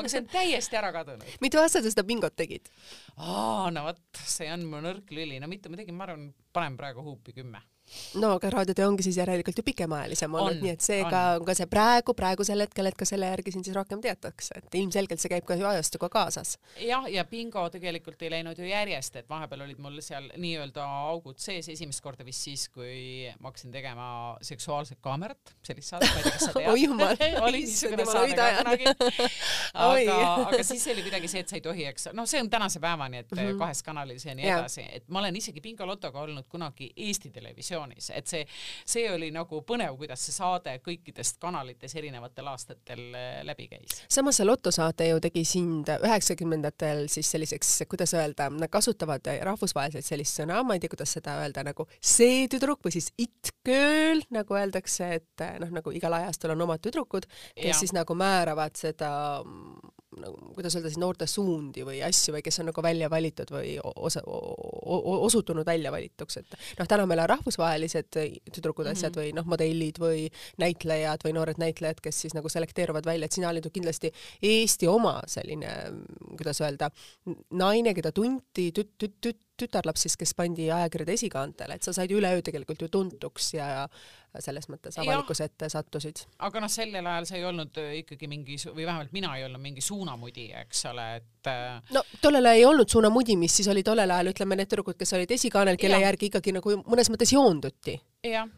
aga 0.00 0.08
see 0.08 0.20
on 0.20 0.28
täiesti 0.32 0.76
ära 0.76 0.92
kadunud. 0.92 1.38
mitu 1.40 1.62
aastat 1.62 1.84
sa 1.84 1.94
seda 1.94 2.04
bingot 2.04 2.36
tegid? 2.36 2.68
aa, 3.16 3.70
no 3.70 3.86
vot, 3.88 4.02
see 4.26 4.52
on 4.52 4.68
mu 4.68 4.82
nõrk 4.84 5.08
lüli, 5.10 5.40
no 5.40 5.48
mitte 5.48 5.72
ma 5.72 5.80
tegin, 5.80 5.96
ma 5.96 6.04
arvan, 6.04 6.28
panen 6.52 6.76
praegu 6.76 7.00
huupi 7.06 7.32
kümme 7.32 7.64
no 8.20 8.32
aga 8.36 8.50
raadiotöö 8.50 8.88
ongi 8.88 9.02
siis 9.06 9.16
järelikult 9.20 9.58
ju 9.58 9.64
pikemaajalisem 9.66 10.34
olnud, 10.34 10.60
nii 10.62 10.72
et 10.74 10.84
seega 10.84 11.20
on. 11.36 11.44
ka 11.46 11.54
see 11.58 11.68
praegu, 11.70 12.14
praegusel 12.18 12.64
hetkel, 12.64 12.88
et 12.90 12.98
ka 12.98 13.06
selle 13.08 13.30
järgi 13.30 13.54
sind 13.54 13.68
siis 13.68 13.76
rohkem 13.76 14.02
teatakse, 14.04 14.58
et 14.60 14.78
ilmselgelt 14.80 15.22
see 15.22 15.30
käib 15.32 15.46
ka 15.48 15.56
ju 15.58 15.68
ajastuga 15.68 16.08
kaasas. 16.12 16.56
jah, 16.82 17.06
ja 17.12 17.24
bingo 17.28 17.62
tegelikult 17.72 18.22
ei 18.22 18.32
läinud 18.36 18.58
ju 18.58 18.66
järjest, 18.68 19.20
et 19.22 19.28
vahepeal 19.30 19.66
olid 19.66 19.80
mul 19.82 20.00
seal 20.04 20.28
nii-öelda 20.34 20.86
augud 21.12 21.38
sees 21.42 21.68
esimest 21.72 22.02
korda 22.04 22.26
vist 22.26 22.46
siis, 22.48 22.66
kui 22.72 23.30
ma 23.40 23.52
hakkasin 23.52 23.74
tegema 23.74 24.08
Seksuaalset 24.46 24.98
kaamerat, 25.04 25.54
sellist 25.66 25.92
saadet, 25.92 26.10
ma 26.10 26.20
ei 26.20 26.26
tea, 26.26 26.34
kas 26.36 26.46
sa 26.48 26.52
tead. 26.56 26.70
Oi 26.72 26.82
jumal, 26.82 27.16
oli 27.46 27.62
niisugune 27.64 28.06
saade 28.08 28.36
ka 28.36 28.48
kunagi. 28.60 28.90
aga, 29.86 30.18
aga 30.48 30.62
siis 30.66 30.86
oli 30.92 31.06
kuidagi 31.06 31.30
see, 31.30 31.44
et 31.46 31.54
sa 31.54 31.58
ei 31.58 31.64
tohi, 31.64 31.86
eks, 31.92 32.10
noh, 32.16 32.26
see 32.28 32.42
on 32.42 32.50
tänase 32.50 32.82
päevani, 32.82 33.22
et 33.22 33.30
mm 33.30 33.42
-hmm. 33.42 33.58
kahes 33.62 33.82
kanalis 33.86 34.26
ja 34.26 34.34
nii 34.34 34.50
edasi, 34.50 34.86
et 34.98 35.08
ma 35.08 35.22
olen 35.22 35.36
isegi 35.36 35.60
bingo 35.60 35.86
lotoga 35.86 36.20
olnud 36.20 36.50
kunagi 36.50 36.92
Eesti 36.96 37.30
Televisiooni 37.30 37.75
televisioonis, 37.76 38.10
et 38.14 38.26
see, 38.26 38.44
see 38.86 39.06
oli 39.12 39.30
nagu 39.34 39.60
põnev, 39.66 39.96
kuidas 40.00 40.22
see 40.26 40.34
saade 40.36 40.76
kõikidest 40.84 41.38
kanalites 41.42 41.94
erinevatel 41.96 42.50
aastatel 42.52 43.02
äh, 43.14 43.40
läbi 43.46 43.68
käis. 43.70 44.02
samas 44.08 44.40
see 44.40 44.46
lotosaade 44.46 45.08
ju 45.10 45.20
tegi 45.20 45.44
sind 45.44 45.90
üheksakümnendatel 45.96 47.06
siis 47.12 47.30
selliseks, 47.30 47.74
kuidas 47.90 48.14
öelda, 48.16 48.48
nad 48.50 48.70
kasutavad 48.72 49.26
rahvusvaheliselt 49.46 50.06
sellist 50.06 50.40
sõna, 50.40 50.62
ma 50.64 50.76
ei 50.76 50.82
tea, 50.82 50.92
kuidas 50.92 51.16
seda 51.18 51.38
öelda, 51.42 51.64
nagu 51.66 51.88
see 52.00 52.46
tüdruk 52.52 52.84
või 52.86 52.96
siis 52.96 53.12
it 53.18 53.52
girl, 53.66 54.22
nagu 54.34 54.58
öeldakse, 54.58 55.12
et 55.20 55.46
noh, 55.62 55.72
nagu 55.80 55.94
igal 55.94 56.20
ajastul 56.20 56.54
on 56.54 56.66
omad 56.66 56.82
tüdrukud, 56.84 57.28
kes 57.56 57.72
ja. 57.74 57.78
siis 57.78 57.94
nagu 57.96 58.16
määravad 58.18 58.76
seda 58.78 59.10
nagu 60.22 60.52
kuidas 60.56 60.76
öelda 60.76 60.90
siis 60.90 61.00
noorte 61.00 61.28
suundi 61.30 61.84
või 61.86 62.00
asju 62.06 62.34
või 62.36 62.42
kes 62.46 62.60
on 62.62 62.70
nagu 62.70 62.84
välja 62.84 63.10
valitud 63.12 63.50
või 63.52 63.76
osa, 63.82 64.22
osutunud 64.26 65.66
välja 65.66 65.92
valituks, 65.94 66.40
et 66.40 66.58
noh, 66.78 66.88
täna 66.88 67.06
meil 67.06 67.22
on 67.24 67.30
rahvusvahelised 67.34 68.10
tüdrukud 68.12 68.90
asjad 68.90 69.12
mm 69.12 69.14
-hmm. 69.14 69.22
või 69.22 69.36
noh, 69.36 69.48
modellid 69.52 70.00
või 70.02 70.26
näitlejad 70.62 71.24
või 71.26 71.36
noored 71.36 71.60
näitlejad, 71.62 72.00
kes 72.02 72.20
siis 72.26 72.36
nagu 72.36 72.48
selekteeruvad 72.52 73.06
välja, 73.06 73.26
et 73.26 73.32
sina 73.32 73.50
olid 73.50 73.64
ju 73.64 73.70
kindlasti 73.70 74.12
Eesti 74.42 74.86
oma 74.86 75.20
selline, 75.26 75.72
kuidas 76.36 76.60
öelda, 76.60 76.90
naine, 77.50 77.94
keda 77.94 78.12
tunti 78.12 78.70
tüt-, 78.72 78.94
tüt-, 78.98 79.18
tüt-, 79.20 79.42
tütarlaps 79.56 80.06
siis, 80.06 80.16
kes 80.20 80.34
pandi 80.36 80.68
ajakirjade 80.72 81.16
esikaantele, 81.16 81.76
et 81.76 81.86
sa 81.86 81.94
said 81.96 82.12
üleöö 82.12 82.42
tegelikult 82.44 82.82
ju 82.82 82.88
tuntuks 82.92 83.54
ja 83.56 83.86
selles 84.44 84.68
mõttes 84.72 84.98
avalikkuse 85.02 85.48
ette 85.50 85.68
sattusid. 85.72 86.24
aga 86.46 86.62
noh, 86.62 86.72
sellel 86.72 87.06
ajal 87.06 87.28
see 87.30 87.40
ei 87.40 87.46
olnud 87.48 87.80
äh, 87.82 87.92
ikkagi 88.02 88.28
mingi 88.30 88.58
või 88.66 88.84
vähemalt 88.84 89.14
mina 89.16 89.34
ei 89.38 89.46
olnud 89.48 89.62
mingi 89.62 89.84
suunamudi, 89.84 90.50
eks 90.62 90.84
ole, 90.92 91.08
et. 91.20 91.32
Äh, 91.46 91.80
no 91.94 92.02
tollel 92.22 92.46
ajal 92.46 92.60
ei 92.60 92.66
olnud 92.68 92.90
suunamudimist, 92.90 93.60
siis 93.60 93.68
oli 93.72 93.84
tollel 93.86 94.10
ajal 94.10 94.32
ütleme 94.32 94.58
need 94.58 94.70
tüdrukud, 94.72 94.98
kes 94.98 95.16
olid 95.18 95.30
esikaanel, 95.38 95.78
kelle 95.80 96.00
ja. 96.00 96.10
järgi 96.10 96.30
ikkagi 96.30 96.54
nagu 96.56 96.78
mõnes 96.84 97.10
mõttes 97.12 97.32
joonduti 97.34 97.98
jah, 98.30 98.48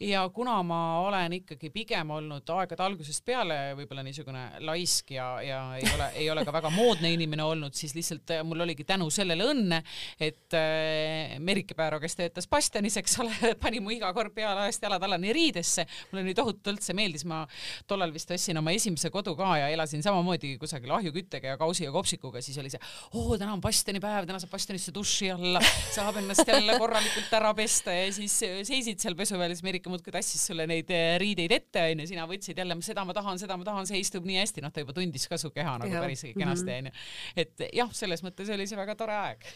ja 0.00 0.22
kuna 0.34 0.58
ma 0.62 0.78
olen 1.00 1.32
ikkagi 1.38 1.70
pigem 1.74 2.10
olnud 2.14 2.48
aegade 2.54 2.82
algusest 2.84 3.24
peale 3.26 3.56
võib-olla 3.78 4.02
niisugune 4.06 4.44
laisk 4.66 5.12
ja, 5.14 5.26
ja 5.44 5.60
ei 5.78 5.86
ole, 5.94 6.08
ei 6.22 6.28
ole 6.32 6.44
ka 6.46 6.54
väga 6.54 6.70
moodne 6.74 7.10
inimene 7.14 7.44
olnud, 7.46 7.74
siis 7.78 7.94
lihtsalt 7.96 8.34
äh, 8.34 8.42
mul 8.46 8.62
oligi 8.64 8.86
tänu 8.88 9.08
sellele 9.14 9.48
õnne, 9.50 9.80
et 10.20 10.56
äh, 10.56 11.36
Merike 11.42 11.76
Pääro, 11.78 12.00
kes 12.02 12.18
töötas 12.18 12.48
bastionis, 12.50 12.98
eks 13.00 13.18
ole, 13.24 13.34
pani 13.62 13.82
mu 13.84 13.92
iga 13.94 14.12
kord 14.16 14.34
pealaest 14.36 14.84
jalad 14.84 15.02
allani 15.04 15.32
riidesse. 15.34 15.86
mulle 16.12 16.26
nii 16.28 16.38
tohutult 16.38 16.84
see 16.84 16.96
meeldis, 16.98 17.26
ma 17.28 17.44
tollal 17.90 18.12
vist 18.14 18.30
ostsin 18.34 18.60
oma 18.60 18.74
esimese 18.76 19.10
kodu 19.14 19.34
ka 19.38 19.56
ja 19.62 19.72
elasin 19.74 20.04
samamoodi 20.04 20.56
kusagil 20.60 20.94
ahjuküttega 20.98 21.54
ja 21.54 21.60
kausi 21.60 21.86
ja 21.86 21.92
kopsikuga, 22.28 22.42
siis 22.44 22.58
oli 22.60 22.70
see, 22.72 22.80
oo, 23.16 23.36
täna 23.38 23.54
on 23.54 23.62
bastionipäev, 23.62 24.26
täna 24.28 24.40
saab 24.42 24.52
bastionisse 24.52 24.92
duši 24.94 25.30
alla, 25.32 25.62
saab 25.94 26.20
ennast 26.20 26.48
jälle 26.48 26.76
korralikult 26.80 27.32
ära 27.38 27.52
pesta 27.56 27.94
ja 27.94 28.12
siis 28.12 28.36
seisid 28.68 29.00
seal 29.02 29.16
pesuväel, 29.18 29.54
siis 29.54 29.64
Merike 29.66 29.92
muudkui 29.92 30.14
tassis 30.14 30.44
sulle 30.50 30.66
neid 30.70 30.90
eh, 30.94 31.16
riideid 31.20 31.54
ette, 31.58 31.86
onju, 31.92 32.08
sina 32.10 32.26
võtsid 32.28 32.60
jälle, 32.60 32.78
seda 32.84 33.04
ma 33.08 33.16
tahan, 33.16 33.40
seda 33.40 33.58
ma 33.58 33.66
tahan, 33.66 33.88
see 33.88 34.00
istub 34.02 34.26
nii 34.28 34.40
hästi, 34.42 34.64
noh, 34.64 34.74
ta 34.74 34.84
juba 34.84 34.96
tundis 34.96 35.28
ka 35.30 35.40
su 35.40 35.52
keha 35.54 35.78
nagu 35.82 35.94
ja. 35.94 36.04
päris 36.04 36.26
kenasti, 36.28 36.70
mhm. 36.70 36.88
onju. 36.88 37.44
et 37.44 37.68
jah, 37.80 37.92
selles 37.96 38.24
mõttes 38.26 38.52
oli 38.54 38.68
see 38.68 38.78
väga 38.78 38.98
tore 38.98 39.16
aeg 39.18 39.48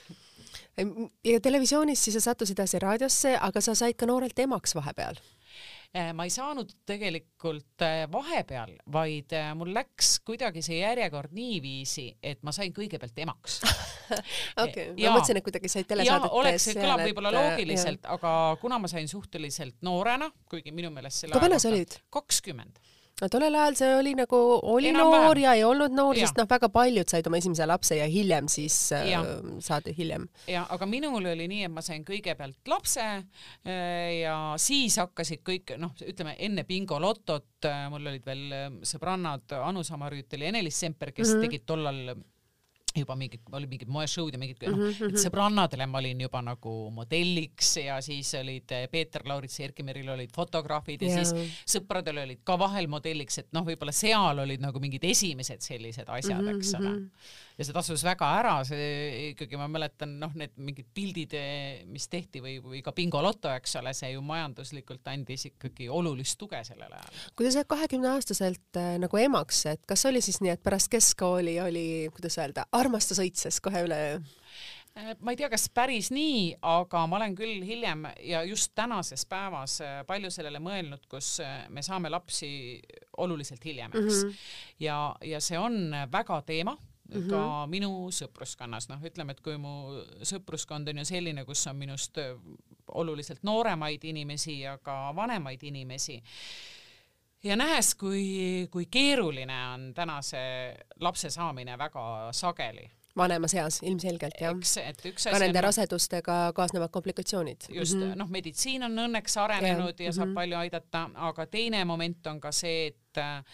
ja 1.24 1.38
televisioonis 1.40 2.00
siis 2.04 2.18
sa 2.18 2.26
sattusid 2.30 2.58
edasi 2.58 2.80
raadiosse, 2.82 3.36
aga 3.40 3.62
sa 3.64 3.76
said 3.78 3.96
ka 3.98 4.08
noorelt 4.08 4.38
emaks 4.44 4.76
vahepeal 4.76 5.20
ma 6.16 6.24
ei 6.24 6.32
saanud 6.32 6.70
tegelikult 6.88 7.84
eh, 7.84 8.04
vahepeal, 8.12 8.74
vaid 8.92 9.34
eh, 9.36 9.50
mul 9.58 9.74
läks 9.76 10.14
kuidagi 10.24 10.62
see 10.64 10.78
järjekord 10.80 11.34
niiviisi, 11.36 12.06
et 12.22 12.40
ma 12.46 12.54
sain 12.56 12.72
kõigepealt 12.72 13.18
emaks. 13.24 13.58
okei, 14.64 14.92
ma 14.96 15.12
mõtlesin, 15.18 15.40
et 15.40 15.44
kuidagi 15.44 15.72
said 15.72 15.90
telesaadetes. 15.90 16.36
oleks, 16.40 16.68
see 16.68 16.78
kõlab 16.78 17.04
võib-olla 17.04 17.34
loogiliselt, 17.36 18.08
aga 18.14 18.32
kuna 18.62 18.80
ma 18.80 18.88
sain 18.92 19.10
suhteliselt 19.10 19.82
noorena, 19.84 20.30
kuigi 20.48 20.72
minu 20.72 20.92
meelest 20.94 21.26
selle 21.26 21.36
kui 21.36 21.44
vana 21.44 21.60
sa 21.62 21.72
olid? 21.72 22.00
kakskümmend 22.12 22.80
no 23.22 23.30
tollel 23.30 23.54
ajal 23.54 23.78
see 23.78 23.92
oli 23.96 24.14
nagu, 24.18 24.38
oli 24.74 24.90
Enam 24.90 25.10
noor 25.12 25.36
vähem. 25.36 25.42
ja 25.44 25.54
ei 25.58 25.64
olnud 25.66 25.94
noor, 25.94 26.18
sest 26.18 26.38
noh, 26.40 26.48
väga 26.50 26.68
paljud 26.74 27.08
said 27.08 27.28
oma 27.30 27.38
esimese 27.38 27.66
lapse 27.70 27.98
ja 27.98 28.08
hiljem 28.10 28.48
siis 28.52 28.76
ja. 28.92 29.22
äh, 29.22 29.52
saadi 29.62 29.94
hiljem. 29.96 30.26
ja 30.50 30.64
aga 30.74 30.88
minul 30.90 31.30
oli 31.32 31.48
nii, 31.50 31.66
et 31.68 31.74
ma 31.74 31.84
sain 31.84 32.04
kõigepealt 32.08 32.72
lapse 32.72 33.04
äh, 33.04 34.22
ja 34.22 34.36
siis 34.60 34.98
hakkasid 35.02 35.44
kõik 35.46 35.76
noh, 35.80 35.94
ütleme 36.06 36.34
enne 36.42 36.66
bingo 36.68 36.98
lotot, 37.02 37.48
äh, 37.68 37.86
mul 37.92 38.12
olid 38.12 38.26
veel 38.26 38.44
äh, 38.56 38.68
sõbrannad 38.88 39.56
Anu 39.62 39.84
Samarüütel 39.86 40.44
ja 40.44 40.52
Ene-Liis 40.52 40.82
Semper, 40.82 41.12
kes 41.12 41.28
mm 41.28 41.34
-hmm. 41.34 41.46
tegid 41.46 41.66
tollal 41.66 42.14
juba 42.96 43.16
mingid, 43.16 43.40
oli 43.52 43.68
mingid 43.70 43.90
moeshow'd 43.92 44.34
ja 44.34 44.38
mingid 44.40 44.60
mm, 44.66 44.74
-hmm. 44.74 44.90
et 44.90 45.12
mhm. 45.12 45.20
sõbrannadele 45.24 45.86
ma 45.88 45.98
olin 45.98 46.20
juba 46.20 46.42
nagu 46.42 46.74
modelliks 46.94 47.76
ja 47.76 48.00
siis 48.04 48.34
olid 48.38 48.72
eh, 48.76 48.88
Peeter 48.92 49.22
Laurits 49.28 49.58
ja 49.60 49.68
Erki 49.68 49.82
Meril 49.82 50.08
olid 50.08 50.32
fotograafid 50.34 51.02
ja 51.02 51.08
yeah. 51.08 51.24
siis 51.24 51.62
sõpradel 51.76 52.22
olid 52.24 52.42
ka 52.44 52.58
vahel 52.58 52.88
modelliks, 52.92 53.38
et 53.38 53.48
noh, 53.52 53.64
võib-olla 53.66 53.92
seal 53.92 54.42
olid 54.44 54.60
nagu 54.60 54.80
mingid 54.80 55.04
esimesed 55.04 55.60
sellised 55.64 56.08
asjad 56.08 56.40
mm, 56.40 56.48
-hmm. 56.48 56.58
eks 56.58 56.74
ole. 56.80 56.94
Ja 57.58 57.66
see 57.66 57.74
tasus 57.76 58.02
väga 58.06 58.28
ära, 58.38 58.54
see 58.64 59.30
ikkagi 59.32 59.58
ma 59.60 59.68
mäletan, 59.70 60.14
noh, 60.20 60.32
need 60.38 60.54
mingid 60.56 60.88
pildid, 60.96 61.36
mis 61.92 62.08
tehti 62.12 62.40
või, 62.44 62.56
või 62.64 62.80
ka 62.84 62.94
bingoloto, 62.96 63.50
eks 63.52 63.76
ole, 63.80 63.92
see 63.96 64.14
ju 64.14 64.22
majanduslikult 64.24 65.08
andis 65.12 65.46
ikkagi 65.50 65.88
olulist 65.92 66.38
tuge 66.40 66.62
sellel 66.64 66.92
ajal. 66.96 67.22
kui 67.36 67.46
sa 67.46 67.58
said 67.58 67.68
kahekümneaastaselt 67.70 68.80
äh, 68.80 68.94
nagu 69.02 69.20
emaks, 69.20 69.64
et 69.74 69.82
kas 69.88 70.06
oli 70.08 70.22
siis 70.24 70.40
nii, 70.40 70.54
et 70.56 70.62
pärast 70.64 70.88
keskkooli 70.92 71.58
oli, 71.60 71.86
kuidas 72.14 72.38
öelda, 72.40 72.64
armastus 72.72 73.20
õitses 73.22 73.60
kohe 73.64 73.84
üleöö? 73.84 74.22
Äh, 74.96 75.12
ma 75.20 75.34
ei 75.34 75.40
tea, 75.40 75.50
kas 75.52 75.68
päris 75.72 76.08
nii, 76.14 76.54
aga 76.72 77.04
ma 77.04 77.18
olen 77.20 77.36
küll 77.36 77.60
hiljem 77.68 78.06
ja 78.24 78.40
just 78.48 78.72
tänases 78.78 79.26
päevas 79.28 79.76
palju 80.08 80.32
sellele 80.32 80.62
mõelnud, 80.62 81.04
kus 81.10 81.34
me 81.68 81.84
saame 81.84 82.08
lapsi 82.12 82.80
oluliselt 83.20 83.64
hiljem, 83.68 83.92
eks 83.92 84.22
mm. 84.22 84.30
-hmm. 84.30 84.48
ja, 84.88 85.02
ja 85.34 85.40
see 85.44 85.60
on 85.60 85.92
väga 86.12 86.40
teema 86.48 86.78
Mm 87.14 87.22
-hmm. 87.22 87.30
ka 87.30 87.66
minu 87.66 88.10
sõpruskonnas, 88.10 88.88
noh, 88.88 89.00
ütleme, 89.02 89.32
et 89.32 89.40
kui 89.40 89.56
mu 89.58 90.02
sõpruskond 90.22 90.88
on 90.88 90.98
ju 90.98 91.04
selline, 91.04 91.44
kus 91.44 91.66
on 91.66 91.76
minust 91.76 92.18
oluliselt 92.88 93.42
nooremaid 93.42 94.04
inimesi 94.04 94.60
ja 94.60 94.78
ka 94.78 95.12
vanemaid 95.16 95.62
inimesi, 95.62 96.22
ja 97.42 97.56
nähes, 97.56 97.94
kui, 97.94 98.68
kui 98.70 98.86
keeruline 98.86 99.66
on 99.74 99.94
tänase 99.94 100.74
lapse 101.00 101.30
saamine 101.30 101.78
väga 101.78 102.32
sageli 102.32 102.90
vanemas 103.16 103.54
eas 103.54 103.78
ilmselgelt 103.82 104.40
jah. 104.40 104.56
eks, 104.56 104.76
et 104.80 105.06
üks 105.10 105.26
asi 105.26 105.34
ka 105.34 105.40
nende 105.42 105.60
on... 105.60 105.66
rasedustega 105.68 106.36
kaasnevad 106.56 106.92
komplikatsioonid. 106.94 107.68
just 107.68 107.96
mm 107.96 108.02
-hmm., 108.02 108.18
noh, 108.18 108.28
meditsiin 108.28 108.82
on 108.82 108.98
õnneks 109.06 109.36
arenenud 109.40 110.00
ja, 110.00 110.06
ja 110.06 110.12
saab 110.12 110.28
mm 110.28 110.30
-hmm. 110.30 110.34
palju 110.34 110.56
aidata, 110.56 111.10
aga 111.14 111.46
teine 111.46 111.84
moment 111.84 112.26
on 112.26 112.40
ka 112.40 112.52
see, 112.52 112.86
et 112.86 113.18
äh, 113.18 113.44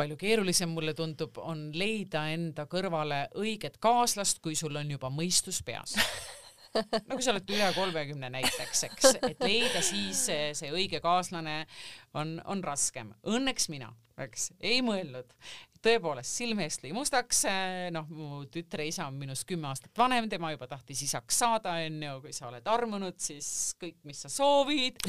palju 0.00 0.16
keerulisem 0.20 0.72
mulle 0.72 0.96
tundub, 0.96 1.38
on 1.44 1.68
leida 1.76 2.26
enda 2.32 2.66
kõrvale 2.70 3.26
õiget 3.38 3.78
kaaslast, 3.82 4.40
kui 4.44 4.56
sul 4.58 4.80
on 4.80 4.96
juba 4.96 5.12
mõistus 5.12 5.60
peas 5.66 5.96
no 6.74 7.16
kui 7.16 7.24
sa 7.24 7.32
oled 7.34 7.50
üle 7.50 7.68
kolmekümne 7.74 8.30
näiteks, 8.32 8.84
eks, 8.88 9.16
et 9.26 9.42
leida 9.42 9.82
siis 9.84 10.24
see, 10.28 10.50
see 10.58 10.70
õige 10.74 11.00
kaaslane 11.02 11.64
on, 12.18 12.36
on 12.50 12.62
raskem. 12.64 13.12
Õnneks 13.26 13.68
mina, 13.72 13.90
eks, 14.20 14.50
ei 14.62 14.80
mõelnud, 14.86 15.34
tõepoolest 15.84 16.40
silme 16.40 16.66
eest 16.66 16.84
lõi 16.84 16.92
mustaks, 16.94 17.42
noh, 17.94 18.08
mu 18.12 18.42
tütre 18.52 18.84
isa 18.88 19.06
on 19.08 19.16
minust 19.20 19.46
kümme 19.48 19.70
aastat 19.70 19.96
vanem, 19.98 20.28
tema 20.30 20.52
juba 20.52 20.68
tahtis 20.70 21.02
isaks 21.06 21.40
saada, 21.42 21.76
onju, 21.86 22.16
kui 22.24 22.34
sa 22.36 22.48
oled 22.50 22.68
armunud, 22.70 23.16
siis 23.20 23.48
kõik, 23.80 23.98
mis 24.08 24.20
sa 24.24 24.30
soovid. 24.32 25.00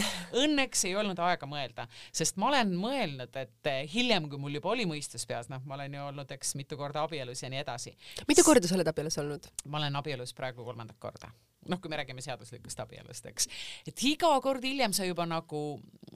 Õnneks 0.41 0.85
ei 0.89 0.95
olnud 0.99 1.19
aega 1.27 1.49
mõelda, 1.49 1.87
sest 2.15 2.39
ma 2.41 2.49
olen 2.51 2.73
mõelnud, 2.79 3.35
et 3.41 3.71
hiljem, 3.91 4.29
kui 4.31 4.41
mul 4.41 4.59
juba 4.59 4.73
oli 4.73 4.87
mõistus 4.89 5.27
peas, 5.29 5.51
noh, 5.51 5.63
ma 5.67 5.77
olen 5.79 5.99
ju 5.99 6.07
olnud, 6.07 6.35
eks, 6.37 6.55
mitu 6.59 6.79
korda 6.79 7.05
abielus 7.07 7.43
ja 7.43 7.51
nii 7.51 7.61
edasi. 7.63 7.95
mitu 8.29 8.45
korda 8.47 8.69
sa 8.69 8.79
oled 8.79 8.91
abielus 8.91 9.19
olnud? 9.21 9.51
ma 9.71 9.79
olen 9.81 9.95
abielus 9.99 10.35
praegu 10.37 10.65
kolmandat 10.65 10.99
korda 11.01 11.31
noh, 11.69 11.77
kui 11.81 11.91
me 11.91 11.99
räägime 11.99 12.23
seaduslikust 12.25 12.79
abielust, 12.81 13.27
eks, 13.29 13.47
et 13.87 14.03
iga 14.09 14.31
kord 14.41 14.63
hiljem 14.65 14.95
sa 14.97 15.05
juba 15.05 15.27
nagu, 15.29 15.61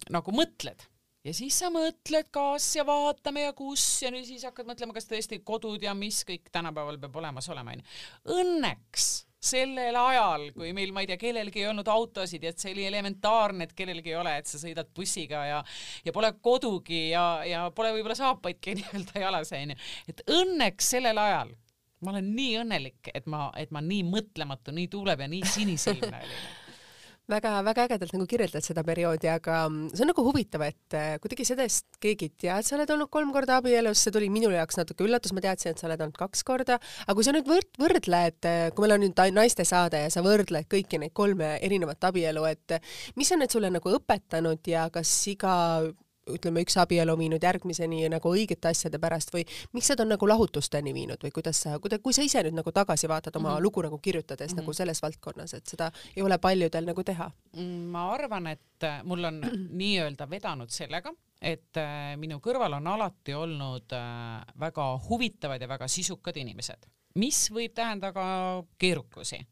nagu 0.10 0.34
mõtled 0.34 0.88
ja 1.26 1.34
siis 1.34 1.58
sa 1.60 1.72
mõtled, 1.74 2.30
kas 2.34 2.68
ja 2.78 2.86
vaatame 2.88 3.48
ja 3.48 3.54
kus 3.58 3.84
ja 4.04 4.12
siis 4.16 4.46
hakkad 4.46 4.68
mõtlema, 4.70 4.96
kas 4.96 5.10
tõesti 5.10 5.42
kodud 5.46 5.84
ja 5.84 5.96
mis 5.98 6.22
kõik 6.28 6.52
tänapäeval 6.54 7.00
peab 7.02 7.22
olemas 7.22 7.50
olema, 7.50 7.74
onju. 7.74 7.96
Õnneks 8.36 9.08
sellel 9.46 9.98
ajal, 10.00 10.48
kui 10.56 10.72
meil, 10.74 10.94
ma 10.94 11.04
ei 11.04 11.10
tea, 11.10 11.20
kellelgi 11.22 11.62
ei 11.62 11.68
olnud 11.70 11.90
autosid 11.92 12.46
ja 12.46 12.54
et 12.54 12.62
see 12.62 12.74
oli 12.74 12.88
elementaarne, 12.88 13.68
et 13.68 13.76
kellelgi 13.78 14.14
ei 14.14 14.18
ole, 14.18 14.34
et 14.40 14.50
sa 14.50 14.62
sõidad 14.62 14.90
bussiga 14.96 15.44
ja 15.46 15.60
ja 16.06 16.14
pole 16.16 16.32
kodugi 16.42 17.10
ja, 17.12 17.44
ja 17.46 17.68
pole 17.76 17.94
võib-olla 17.94 18.18
saapaidki 18.18 18.74
nii-öelda 18.80 19.22
jalas, 19.28 19.54
onju. 19.54 19.78
et 20.10 20.26
õnneks 20.40 20.92
sellel 20.96 21.22
ajal 21.22 21.54
ma 22.06 22.14
olen 22.14 22.36
nii 22.38 22.60
õnnelik, 22.62 23.10
et 23.14 23.26
ma, 23.32 23.48
et 23.58 23.72
ma 23.74 23.82
nii 23.82 24.04
mõtlematu, 24.10 24.74
nii 24.76 24.90
tuulev 24.94 25.26
ja 25.26 25.30
nii 25.32 25.46
sinisilmne 25.50 26.22
olin 26.26 26.65
väga-väga 27.32 27.86
ägedalt 27.88 28.14
nagu 28.14 28.28
kirjeldad 28.30 28.66
seda 28.66 28.84
perioodi, 28.86 29.30
aga 29.32 29.64
mm, 29.66 29.94
see 29.96 30.06
on 30.06 30.12
nagu 30.12 30.26
huvitav, 30.28 30.66
et 30.68 30.98
äh, 30.98 31.16
kuidagi 31.24 31.48
sellest 31.48 31.98
keegi 32.04 32.30
ei 32.30 32.34
tea, 32.46 32.60
et 32.60 32.68
sa 32.68 32.78
oled 32.78 32.94
olnud 32.96 33.10
kolm 33.14 33.34
korda 33.34 33.60
abielus, 33.62 34.04
see 34.06 34.14
tuli 34.14 34.30
minu 34.34 34.52
jaoks 34.54 34.78
natuke 34.80 35.06
üllatus, 35.08 35.34
ma 35.34 35.44
teadsin, 35.46 35.74
et 35.74 35.82
sa 35.82 35.90
oled 35.90 36.06
olnud 36.06 36.20
kaks 36.20 36.46
korda, 36.46 36.78
aga 37.06 37.18
kui 37.18 37.26
sa 37.26 37.34
nüüd 37.36 37.50
võrd-, 37.50 37.82
võrdled, 37.82 38.40
äh, 38.50 38.70
kui 38.76 38.86
meil 38.86 38.98
on 38.98 39.06
nüüd 39.08 39.24
naiste 39.36 39.66
saade 39.66 40.06
ja 40.06 40.14
sa 40.14 40.24
võrdled 40.26 40.70
kõiki 40.72 41.02
neid 41.02 41.16
kolme 41.18 41.56
erinevat 41.66 42.12
abielu, 42.12 42.46
et 42.52 42.78
mis 43.18 43.34
on 43.34 43.42
need 43.42 43.54
sulle 43.54 43.74
nagu 43.74 43.98
õpetanud 43.98 44.70
ja 44.70 44.88
kas 44.94 45.18
iga 45.32 45.56
ütleme, 46.32 46.64
üks 46.66 46.78
abielu 46.82 47.16
viinud 47.20 47.44
järgmiseni 47.44 48.06
nagu 48.10 48.32
õigete 48.34 48.70
asjade 48.72 49.00
pärast 49.02 49.34
või 49.34 49.44
miks 49.76 49.90
need 49.92 50.02
on 50.02 50.12
nagu 50.16 50.30
lahutusteni 50.30 50.94
viinud 50.96 51.22
või 51.22 51.34
kuidas 51.36 51.62
sa, 51.66 51.76
kuida-, 51.82 52.00
kui 52.02 52.16
sa 52.18 52.26
ise 52.26 52.42
nüüd 52.48 52.58
nagu 52.58 52.74
tagasi 52.74 53.10
vaatad 53.12 53.36
oma 53.36 53.50
mm 53.50 53.56
-hmm. 53.56 53.64
lugu 53.64 53.84
nagu 53.86 54.00
kirjutades 54.00 54.52
mm 54.52 54.54
-hmm. 54.54 54.62
nagu 54.62 54.72
mhm. 54.72 54.78
selles 54.78 55.02
valdkonnas, 55.02 55.54
et 55.54 55.68
seda 55.68 55.92
ei 56.16 56.24
ole 56.24 56.38
paljudel 56.38 56.86
nagu 56.86 57.04
teha? 57.04 57.32
Mm, 57.58 57.86
ma 57.94 58.10
arvan, 58.14 58.48
et 58.48 58.84
äh, 58.84 59.04
mul 59.04 59.24
on 59.24 59.42
nii-öelda 59.82 60.30
vedanud 60.30 60.70
sellega, 60.70 61.14
et 61.42 61.78
äh, 61.78 62.18
minu 62.18 62.40
kõrval 62.40 62.74
on 62.74 62.88
alati 62.88 63.34
olnud 63.34 63.94
äh, 63.94 64.42
väga 64.60 65.00
huvitavad 65.10 65.62
ja 65.62 65.68
väga 65.68 65.88
sisukad 65.88 66.38
inimesed, 66.38 66.86
mis 67.16 67.52
võib 67.52 67.74
tähendada 67.74 68.14
ka 68.14 68.64
keerukusi 68.78 69.46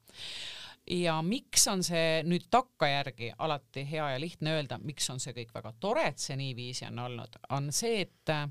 ja 0.89 1.19
miks 1.25 1.67
on 1.71 1.83
see 1.85 2.23
nüüd 2.27 2.49
takkajärgi 2.51 3.33
alati 3.37 3.85
hea 3.89 4.09
ja 4.15 4.19
lihtne 4.19 4.57
öelda, 4.57 4.79
miks 4.83 5.09
on 5.13 5.21
see 5.23 5.35
kõik 5.35 5.53
väga 5.55 5.73
tore, 5.79 6.09
et 6.11 6.19
see 6.19 6.35
niiviisi 6.39 6.87
on 6.89 6.99
olnud, 7.05 7.39
on 7.55 7.71
see, 7.75 8.01
et 8.03 8.33
äh, 8.33 8.47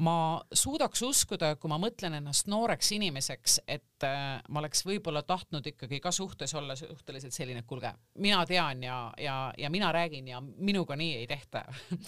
ma 0.00 0.40
suudaks 0.52 1.02
uskuda, 1.04 1.54
kui 1.60 1.70
ma 1.70 1.76
mõtlen 1.80 2.16
ennast 2.16 2.48
nooreks 2.50 2.92
inimeseks, 2.96 3.58
et 3.68 4.06
äh, 4.06 4.40
ma 4.48 4.62
oleks 4.62 4.84
võib-olla 4.88 5.22
tahtnud 5.26 5.66
ikkagi 5.68 6.00
ka 6.00 6.12
suhtes 6.14 6.54
olla 6.56 6.76
suhteliselt 6.78 7.34
selline, 7.36 7.60
et 7.60 7.68
kuulge, 7.68 7.92
mina 8.24 8.40
tean 8.48 8.82
ja, 8.86 8.96
ja, 9.20 9.36
ja 9.58 9.70
mina 9.70 9.92
räägin 9.92 10.28
ja 10.32 10.40
minuga 10.40 10.96
nii 10.96 11.16
ei 11.20 11.26
tehta. 11.28 11.64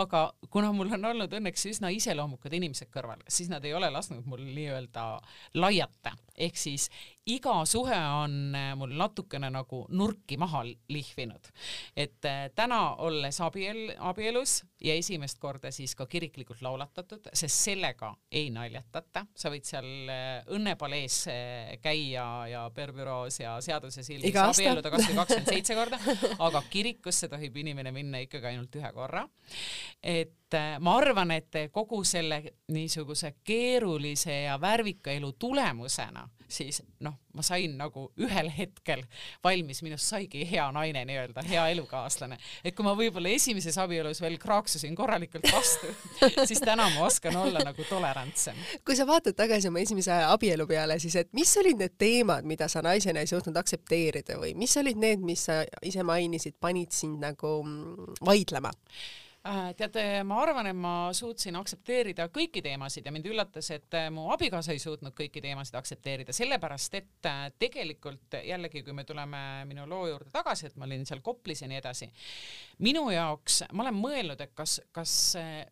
Aga 0.00 0.24
kuna 0.50 0.72
mul 0.74 0.90
on 0.96 1.10
olnud 1.12 1.38
õnneks 1.38 1.66
üsna 1.70 1.92
iseloomukad 1.94 2.54
inimesed 2.58 2.90
kõrval, 2.90 3.22
siis 3.28 3.50
nad 3.52 3.64
ei 3.64 3.74
ole 3.74 3.90
lasknud 3.92 4.26
mul 4.26 4.42
nii-öelda 4.48 5.06
laiata, 5.62 6.16
ehk 6.34 6.58
siis 6.58 6.88
iga 7.26 7.54
suhe 7.66 7.96
on 7.96 8.54
äh, 8.54 8.72
mul 8.76 8.94
natukene 8.98 9.50
nagu 9.52 9.84
nurki 9.94 10.36
maha 10.36 10.64
lihvinud. 10.64 11.50
et 11.96 12.24
äh, 12.24 12.50
täna 12.54 12.94
olles 13.04 13.40
abiel, 13.40 13.92
abielus 13.98 14.62
ja 14.80 14.94
esimest 14.94 15.38
korda 15.38 15.70
siis 15.70 15.94
ka 15.94 16.06
kiriklikult 16.06 16.62
laulatatud, 16.62 17.28
sest 17.32 17.64
sellega 17.68 18.14
ei 18.30 18.50
naljatata, 18.50 19.26
sa 19.34 19.50
võid 19.52 19.66
seal 19.68 20.10
õnnepalees 20.50 21.18
käia 21.82 22.26
ja 22.50 22.64
perbüroos 22.74 23.38
ja 23.40 23.54
seaduse 23.62 24.02
silmis 24.02 24.34
abielluda 24.34 24.90
kasvõi 24.90 25.16
kakskümmend 25.20 25.52
seitse 25.52 25.78
korda, 25.78 26.00
aga 26.48 26.64
kirikusse 26.70 27.30
tohib 27.30 27.56
inimene 27.62 27.94
minna 27.94 28.22
ikkagi 28.26 28.50
ainult 28.50 28.74
ühe 28.80 28.92
korra. 28.96 29.26
et 30.02 30.58
äh, 30.58 30.76
ma 30.80 30.96
arvan, 30.98 31.30
et 31.38 31.62
kogu 31.70 32.02
selle 32.04 32.42
niisuguse 32.74 33.36
keerulise 33.44 34.42
ja 34.48 34.58
värvika 34.60 35.14
elu 35.14 35.32
tulemusena 35.38 36.26
siis 36.52 36.82
noh, 37.04 37.14
ma 37.36 37.44
sain 37.46 37.76
nagu 37.78 38.08
ühel 38.20 38.50
hetkel 38.52 39.04
valmis, 39.44 39.82
minust 39.84 40.08
saigi 40.10 40.44
hea 40.48 40.64
naine 40.74 41.04
nii-öelda, 41.08 41.44
hea 41.48 41.64
elukaaslane. 41.74 42.38
et 42.64 42.76
kui 42.76 42.86
ma 42.86 42.94
võib-olla 42.98 43.32
esimeses 43.32 43.78
abielus 43.82 44.20
veel 44.22 44.38
kraaksusin 44.42 44.96
korralikult 44.98 45.48
vastu 45.52 45.90
siis 46.50 46.60
täna 46.62 46.88
ma 46.94 47.06
oskan 47.06 47.36
olla 47.36 47.64
nagu 47.64 47.86
tolerantsem. 47.88 48.58
kui 48.84 48.96
sa 48.98 49.06
vaatad 49.08 49.36
tagasi 49.38 49.70
oma 49.72 49.82
esimese 49.82 50.14
abielu 50.26 50.66
peale, 50.68 50.98
siis 51.02 51.16
et 51.20 51.32
mis 51.36 51.56
olid 51.60 51.80
need 51.80 51.96
teemad, 51.98 52.46
mida 52.48 52.68
sa 52.68 52.84
naisena 52.84 53.24
ei 53.24 53.30
suutnud 53.30 53.56
aktsepteerida 53.58 54.38
või 54.40 54.54
mis 54.58 54.76
olid 54.80 55.00
need, 55.00 55.24
mis 55.24 55.48
sa 55.48 55.62
ise 55.82 56.04
mainisid, 56.06 56.58
panid 56.60 56.92
sind 56.94 57.22
nagu 57.22 57.58
mm, 57.64 58.22
vaidlema? 58.26 58.72
Äh, 59.42 59.72
tead, 59.74 59.96
ma 60.22 60.36
arvan, 60.38 60.68
et 60.70 60.76
ma 60.78 61.08
suutsin 61.18 61.56
aktsepteerida 61.58 62.28
kõiki 62.30 62.60
teemasid 62.62 63.08
ja 63.08 63.10
mind 63.10 63.24
üllatas, 63.26 63.72
et 63.74 63.94
äh, 63.98 64.04
mu 64.14 64.28
abikaasa 64.30 64.70
ei 64.70 64.78
suutnud 64.78 65.16
kõiki 65.18 65.40
teemasid 65.42 65.74
aktsepteerida, 65.80 66.30
sellepärast 66.36 66.94
et 66.94 67.26
äh, 67.26 67.40
tegelikult 67.58 68.36
jällegi, 68.38 68.84
kui 68.86 68.94
me 68.94 69.02
tuleme 69.02 69.40
minu 69.66 69.82
loo 69.90 70.04
juurde 70.06 70.30
tagasi, 70.30 70.68
et 70.68 70.76
ma 70.78 70.86
olin 70.86 71.02
seal 71.08 71.24
Koplis 71.26 71.64
ja 71.64 71.70
nii 71.72 71.80
edasi, 71.80 72.06
minu 72.86 73.02
jaoks, 73.10 73.64
ma 73.74 73.82
olen 73.82 73.98
mõelnud, 73.98 74.44
et 74.46 74.52
kas, 74.54 74.76
kas 74.94 75.16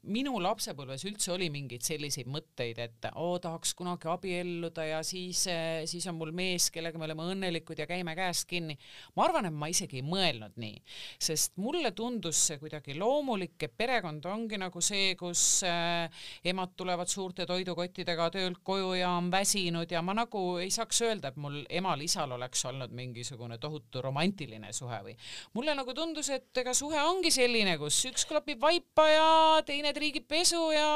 minu 0.03 0.35
lapsepõlves 0.43 1.07
üldse 1.07 1.31
oli 1.37 1.47
mingeid 1.55 1.87
selliseid 1.87 2.27
mõtteid, 2.27 2.83
et 2.83 3.09
oo, 3.15 3.39
tahaks 3.39 3.77
kunagi 3.79 4.11
abielluda 4.11 4.89
ja 4.89 5.01
siis, 5.07 5.45
siis 5.87 6.11
on 6.11 6.19
mul 6.19 6.35
mees, 6.35 6.73
kellega 6.75 6.99
me 6.99 7.07
oleme 7.07 7.31
õnnelikud 7.37 7.79
ja 7.79 7.87
käime 7.87 8.19
käest 8.19 8.51
kinni. 8.51 8.75
ma 9.15 9.29
arvan, 9.29 9.47
et 9.47 9.55
ma 9.63 9.71
isegi 9.71 10.03
ei 10.03 10.11
mõelnud 10.11 10.59
nii, 10.59 10.83
sest 11.23 11.55
mulle 11.63 11.95
tundus 11.95 12.49
see 12.51 12.59
kuidagi 12.59 12.99
loomulik 12.99 13.60
kõik, 13.61 13.69
et 13.69 13.77
perekond 13.77 14.25
ongi 14.31 14.59
nagu 14.61 14.81
see, 14.85 15.15
kus 15.19 15.63
äh, 15.67 16.09
emad 16.45 16.73
tulevad 16.77 17.09
suurte 17.09 17.47
toidukottidega 17.47 18.31
töölt 18.33 18.61
koju 18.65 18.95
ja 18.99 19.11
on 19.19 19.31
väsinud 19.33 19.91
ja 19.91 20.03
ma 20.03 20.15
nagu 20.17 20.59
ei 20.61 20.71
saaks 20.71 21.03
öelda, 21.05 21.31
et 21.31 21.37
mul 21.41 21.63
emal-isal 21.69 22.33
oleks 22.37 22.65
olnud 22.71 22.93
mingisugune 22.97 23.59
tohutu 23.59 24.03
romantiline 24.03 24.73
suhe 24.73 25.01
või 25.05 25.17
mulle 25.55 25.75
nagu 25.77 25.95
tundus, 25.95 26.31
et 26.31 26.57
ega 26.63 26.75
suhe 26.75 27.01
ongi 27.03 27.31
selline, 27.31 27.77
kus 27.79 27.99
üks 28.09 28.27
klapib 28.29 28.61
vaipa 28.61 29.07
ja 29.09 29.29
teine 29.67 29.93
triigib 29.97 30.29
pesu 30.29 30.71
ja 30.75 30.89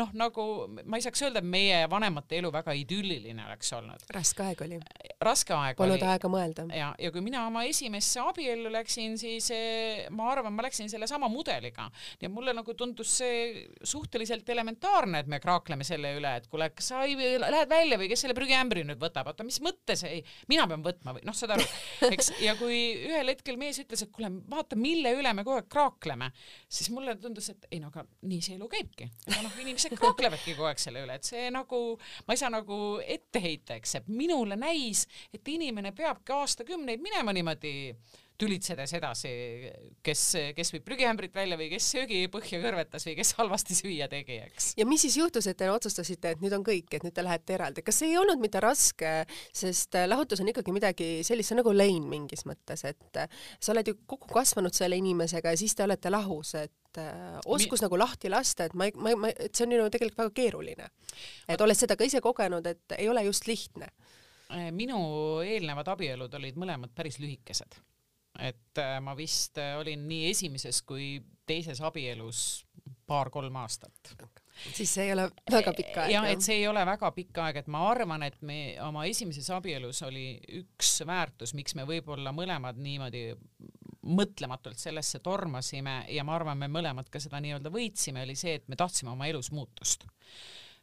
noh, 0.00 0.14
nagu 0.14 0.46
ma 0.84 0.98
ei 0.98 1.04
saaks 1.04 1.26
öelda, 1.26 1.42
et 1.42 1.50
meie 1.50 1.82
vanemate 1.90 2.40
elu 2.40 2.52
väga 2.52 2.74
idülliline 2.78 3.44
oleks 3.46 3.72
olnud. 3.76 4.06
raske 4.14 4.46
aeg 4.46 4.64
oli. 4.66 4.80
raske 5.20 5.54
aeg 5.54 5.76
Polnud 5.76 5.96
oli. 5.96 6.00
Polnud 6.00 6.14
aega 6.14 6.32
mõelda. 6.32 6.66
ja, 6.76 6.92
ja 6.98 7.12
kui 7.12 7.24
mina 7.24 7.46
oma 7.48 7.64
esimesse 7.68 8.22
abiellu 8.22 8.72
läksin, 8.72 9.18
siis 9.20 9.50
eh, 9.54 10.06
ma 10.14 10.30
arvan, 10.32 10.54
ma 10.54 10.66
läksin 10.66 10.90
sellesama 10.92 11.28
mudeliga 11.32 11.89
ja 12.20 12.30
mulle 12.32 12.54
nagu 12.56 12.74
tundus 12.78 13.12
see 13.20 13.66
suhteliselt 13.82 14.48
elementaarne, 14.48 15.22
et 15.22 15.30
me 15.30 15.40
kraakleme 15.42 15.86
selle 15.86 16.14
üle, 16.18 16.32
et 16.40 16.48
kuule, 16.50 16.70
kas 16.74 16.90
sa 16.92 17.02
ei, 17.06 17.16
lähed 17.16 17.70
välja 17.70 17.98
või 18.00 18.10
kes 18.10 18.24
selle 18.24 18.36
prügiämbri 18.36 18.84
nüüd 18.88 19.00
võtab, 19.00 19.30
oota, 19.32 19.46
mis 19.46 19.60
mõttes, 19.64 20.04
ei, 20.08 20.22
mina 20.50 20.66
pean 20.70 20.84
võtma 20.84 21.14
või? 21.16 21.24
Noh, 21.26 21.36
saad 21.36 21.54
aru, 21.56 21.66
eks, 22.10 22.32
ja 22.44 22.56
kui 22.60 22.80
ühel 23.08 23.32
hetkel 23.34 23.58
mees 23.60 23.80
ütles, 23.82 24.04
et 24.06 24.12
kuule, 24.14 24.32
vaata, 24.50 24.78
mille 24.80 25.14
üle 25.18 25.34
me 25.36 25.44
kogu 25.46 25.60
aeg 25.60 25.68
kraakleme, 25.72 26.30
siis 26.68 26.90
mulle 26.94 27.16
tundus, 27.20 27.50
et 27.54 27.68
ei 27.70 27.82
no 27.82 27.90
aga 27.90 28.06
nii 28.30 28.40
see 28.44 28.56
elu 28.58 28.70
käibki. 28.70 29.10
aga 29.28 29.42
noh, 29.46 29.60
inimesed 29.64 29.96
kraaklevadki 29.98 30.56
kogu 30.56 30.70
aeg 30.70 30.82
selle 30.82 31.04
üle, 31.04 31.18
et 31.18 31.26
see 31.26 31.50
nagu, 31.54 31.82
ma 32.26 32.36
ei 32.36 32.40
saa 32.40 32.52
nagu 32.52 32.80
ette 33.04 33.42
heita, 33.42 33.78
eks, 33.80 33.98
et 34.00 34.10
minule 34.10 34.58
näis, 34.60 35.06
et 35.34 35.46
inimene 35.48 35.92
peabki 35.96 36.34
aastakümneid 36.36 37.02
minema 37.02 37.34
niimoodi 37.36 37.74
tülitsedes 38.40 38.92
edasi, 38.96 39.30
kes, 40.04 40.22
kes 40.56 40.72
viib 40.74 40.84
prügiämbrit 40.86 41.34
välja 41.36 41.58
või 41.60 41.68
kes 41.72 41.90
söögipõhja 41.94 42.60
kõrvetas 42.62 43.04
või 43.08 43.16
kes 43.18 43.32
halvasti 43.38 43.76
süüa 43.76 44.08
tegi, 44.10 44.38
eks. 44.46 44.70
ja 44.80 44.86
mis 44.88 45.04
siis 45.04 45.18
juhtus, 45.20 45.48
et 45.50 45.58
te 45.60 45.68
otsustasite, 45.72 46.34
et 46.34 46.44
nüüd 46.44 46.54
on 46.56 46.64
kõik, 46.66 46.88
et 46.96 47.04
nüüd 47.06 47.16
te 47.16 47.24
lähete 47.24 47.56
eraldi, 47.56 47.84
kas 47.86 48.00
ei 48.06 48.16
olnud 48.20 48.40
mitte 48.42 48.62
raske, 48.64 49.12
sest 49.56 49.98
äh, 49.98 50.08
lahutus 50.08 50.42
on 50.42 50.50
ikkagi 50.52 50.74
midagi 50.74 51.10
sellist, 51.26 51.50
see 51.50 51.56
on 51.56 51.62
nagu 51.62 51.74
lein 51.76 52.06
mingis 52.10 52.46
mõttes, 52.48 52.84
et 52.88 53.20
äh, 53.20 53.42
sa 53.60 53.74
oled 53.74 53.92
ju 53.92 53.98
kokku 54.10 54.32
kasvanud 54.32 54.76
selle 54.76 54.98
inimesega 55.00 55.52
ja 55.52 55.60
siis 55.60 55.76
te 55.76 55.84
olete 55.84 56.12
lahus, 56.12 56.54
et 56.60 57.02
äh, 57.02 57.36
oskus 57.44 57.82
Mi... 57.82 57.88
nagu 57.88 58.00
lahti 58.00 58.32
lasta, 58.32 58.68
et 58.68 58.78
ma 58.78 58.88
ei, 58.88 58.96
ma, 58.96 59.14
ma, 59.26 59.34
et 59.34 59.52
see 59.52 59.68
on 59.68 59.76
ju 59.76 59.90
tegelikult 59.92 60.24
väga 60.24 60.34
keeruline. 60.40 60.88
et 61.48 61.60
olles 61.60 61.84
seda 61.84 61.98
ka 61.98 62.08
ise 62.08 62.22
kogenud, 62.24 62.66
et 62.66 62.98
ei 62.98 63.08
ole 63.12 63.26
just 63.28 63.46
lihtne. 63.50 63.92
minu 64.74 64.98
eelnevad 65.46 65.86
abielud 65.92 66.32
olid 66.34 66.56
mõlemad 66.58 66.90
päris 66.94 67.20
lühikesed 67.22 67.76
et 68.38 68.78
äh, 68.78 68.98
ma 69.02 69.16
vist 69.18 69.58
äh, 69.58 69.76
olin 69.80 70.06
nii 70.08 70.30
esimeses 70.30 70.82
kui 70.86 71.18
teises 71.46 71.80
abielus 71.82 72.64
paar-kolm 73.10 73.56
aastat. 73.56 74.12
siis 74.72 74.92
see 74.94 75.08
ei 75.08 75.12
ole 75.12 75.26
väga 75.50 75.72
pikk 75.74 75.96
aeg. 76.02 76.12
jah, 76.12 76.28
et 76.30 76.44
see 76.44 76.60
ei 76.60 76.68
ole 76.68 76.84
väga 76.86 77.10
pikk 77.16 77.40
aeg, 77.42 77.60
et 77.62 77.70
ma 77.72 77.82
arvan, 77.90 78.22
et 78.22 78.38
me 78.46 78.60
oma 78.86 79.04
esimeses 79.10 79.50
abielus 79.54 80.02
oli 80.06 80.26
üks 80.60 81.00
väärtus, 81.06 81.54
miks 81.58 81.74
me 81.78 81.86
võib-olla 81.88 82.32
mõlemad 82.36 82.78
niimoodi 82.78 83.24
mõtlematult 84.10 84.80
sellesse 84.80 85.20
tormasime 85.24 86.04
ja 86.14 86.24
ma 86.24 86.38
arvan, 86.38 86.58
me 86.58 86.70
mõlemad 86.72 87.10
ka 87.12 87.20
seda 87.20 87.40
nii-öelda 87.42 87.72
võitsime, 87.72 88.24
oli 88.24 88.36
see, 88.38 88.56
et 88.60 88.68
me 88.68 88.78
tahtsime 88.78 89.12
oma 89.12 89.28
elus 89.28 89.50
muutust 89.52 90.06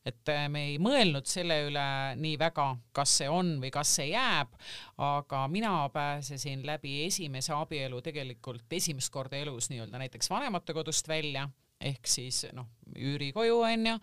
et 0.08 0.32
äh, 0.32 0.48
me 0.52 0.64
ei 0.72 0.80
mõelnud 0.82 1.28
selle 1.28 1.60
üle 1.68 1.86
nii 2.20 2.38
väga, 2.40 2.70
kas 2.96 3.18
see 3.22 3.30
on 3.32 3.58
või 3.62 3.72
kas 3.74 3.94
see 4.00 4.12
jääb, 4.14 4.56
aga 5.04 5.46
mina 5.52 5.76
pääsesin 5.94 6.66
läbi 6.68 7.02
esimese 7.06 7.56
abielu 7.58 8.02
tegelikult 8.06 8.78
esimest 8.80 9.14
korda 9.14 9.40
elus 9.40 9.72
nii-öelda 9.72 10.02
näiteks 10.02 10.30
vanematekodust 10.32 11.08
välja 11.12 11.48
ehk 11.78 12.10
siis 12.10 12.42
noh, 12.58 12.66
üürikoju 12.98 13.60
onju, 13.68 13.94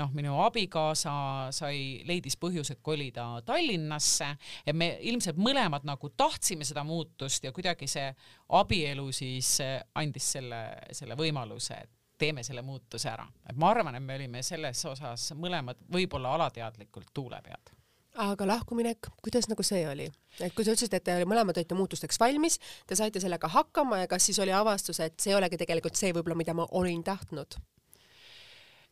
noh, 0.00 0.12
minu 0.16 0.38
abikaasa 0.46 1.12
sai, 1.52 2.00
leidis 2.08 2.38
põhjused 2.40 2.80
kolida 2.84 3.26
Tallinnasse 3.46 4.30
ja 4.66 4.74
me 4.74 4.94
ilmselt 5.10 5.36
mõlemad 5.40 5.84
nagu 5.88 6.08
tahtsime 6.16 6.64
seda 6.64 6.86
muutust 6.88 7.44
ja 7.44 7.52
kuidagi 7.52 7.88
see 7.90 8.08
abielu 8.56 9.10
siis 9.12 9.58
andis 10.00 10.32
selle, 10.38 10.62
selle 10.96 11.18
võimaluse, 11.20 11.82
et 11.84 11.97
teeme 12.18 12.42
selle 12.42 12.62
muutuse 12.62 13.08
ära. 13.10 13.26
et 13.48 13.56
ma 13.56 13.70
arvan, 13.70 13.94
et 13.94 14.02
me 14.02 14.18
olime 14.18 14.42
selles 14.42 14.84
osas 14.84 15.32
mõlemad 15.34 15.80
võib-olla 15.92 16.34
alateadlikult 16.38 17.14
tuule 17.14 17.40
pead 17.42 17.74
aga 18.18 18.46
lahkuminek, 18.46 19.10
kuidas 19.22 19.46
nagu 19.50 19.62
see 19.62 19.84
oli? 19.88 20.08
et 20.40 20.54
kui 20.54 20.66
sa 20.66 20.74
ütlesid, 20.74 20.94
et 20.94 21.04
te 21.06 21.16
mõlemad 21.24 21.56
olite 21.56 21.76
muutusteks 21.78 22.18
valmis, 22.20 22.58
te 22.86 22.98
saite 22.98 23.22
sellega 23.22 23.50
hakkama 23.52 24.02
ja 24.02 24.10
kas 24.10 24.26
siis 24.28 24.38
oli 24.42 24.54
avastus, 24.54 25.00
et 25.00 25.18
see 25.20 25.32
ei 25.32 25.38
olegi 25.38 25.58
tegelikult 25.60 25.98
see 25.98 26.12
võib-olla, 26.12 26.38
mida 26.38 26.54
ma 26.54 26.66
olin 26.78 27.04
tahtnud? 27.06 27.58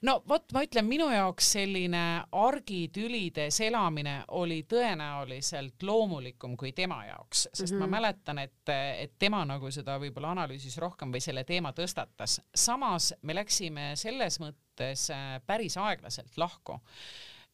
No 0.05 0.17
vot, 0.29 0.53
ma 0.53 0.63
ütlen, 0.67 0.87
minu 0.89 1.07
jaoks 1.13 1.53
selline 1.57 2.03
argitülides 2.37 3.61
elamine 3.65 4.17
oli 4.39 4.61
tõenäoliselt 4.69 5.83
loomulikum 5.87 6.57
kui 6.61 6.73
tema 6.77 7.03
jaoks, 7.07 7.49
sest 7.53 7.73
mm 7.73 7.77
-hmm. 7.77 7.81
ma 7.81 7.87
mhm. 7.87 7.95
mäletan, 7.95 8.39
et, 8.39 8.69
et 8.99 9.19
tema 9.19 9.45
nagu 9.45 9.71
seda 9.71 9.99
võib-olla 10.03 10.35
analüüsis 10.37 10.79
rohkem 10.79 11.13
või 11.13 11.21
selle 11.21 11.45
teema 11.45 11.73
tõstatas. 11.73 12.41
samas 12.55 13.15
me 13.23 13.35
läksime 13.35 13.91
selles 13.97 14.41
mõttes 14.41 15.11
äh, 15.11 15.41
päris 15.47 15.77
aeglaselt 15.77 16.37
lahku, 16.37 16.81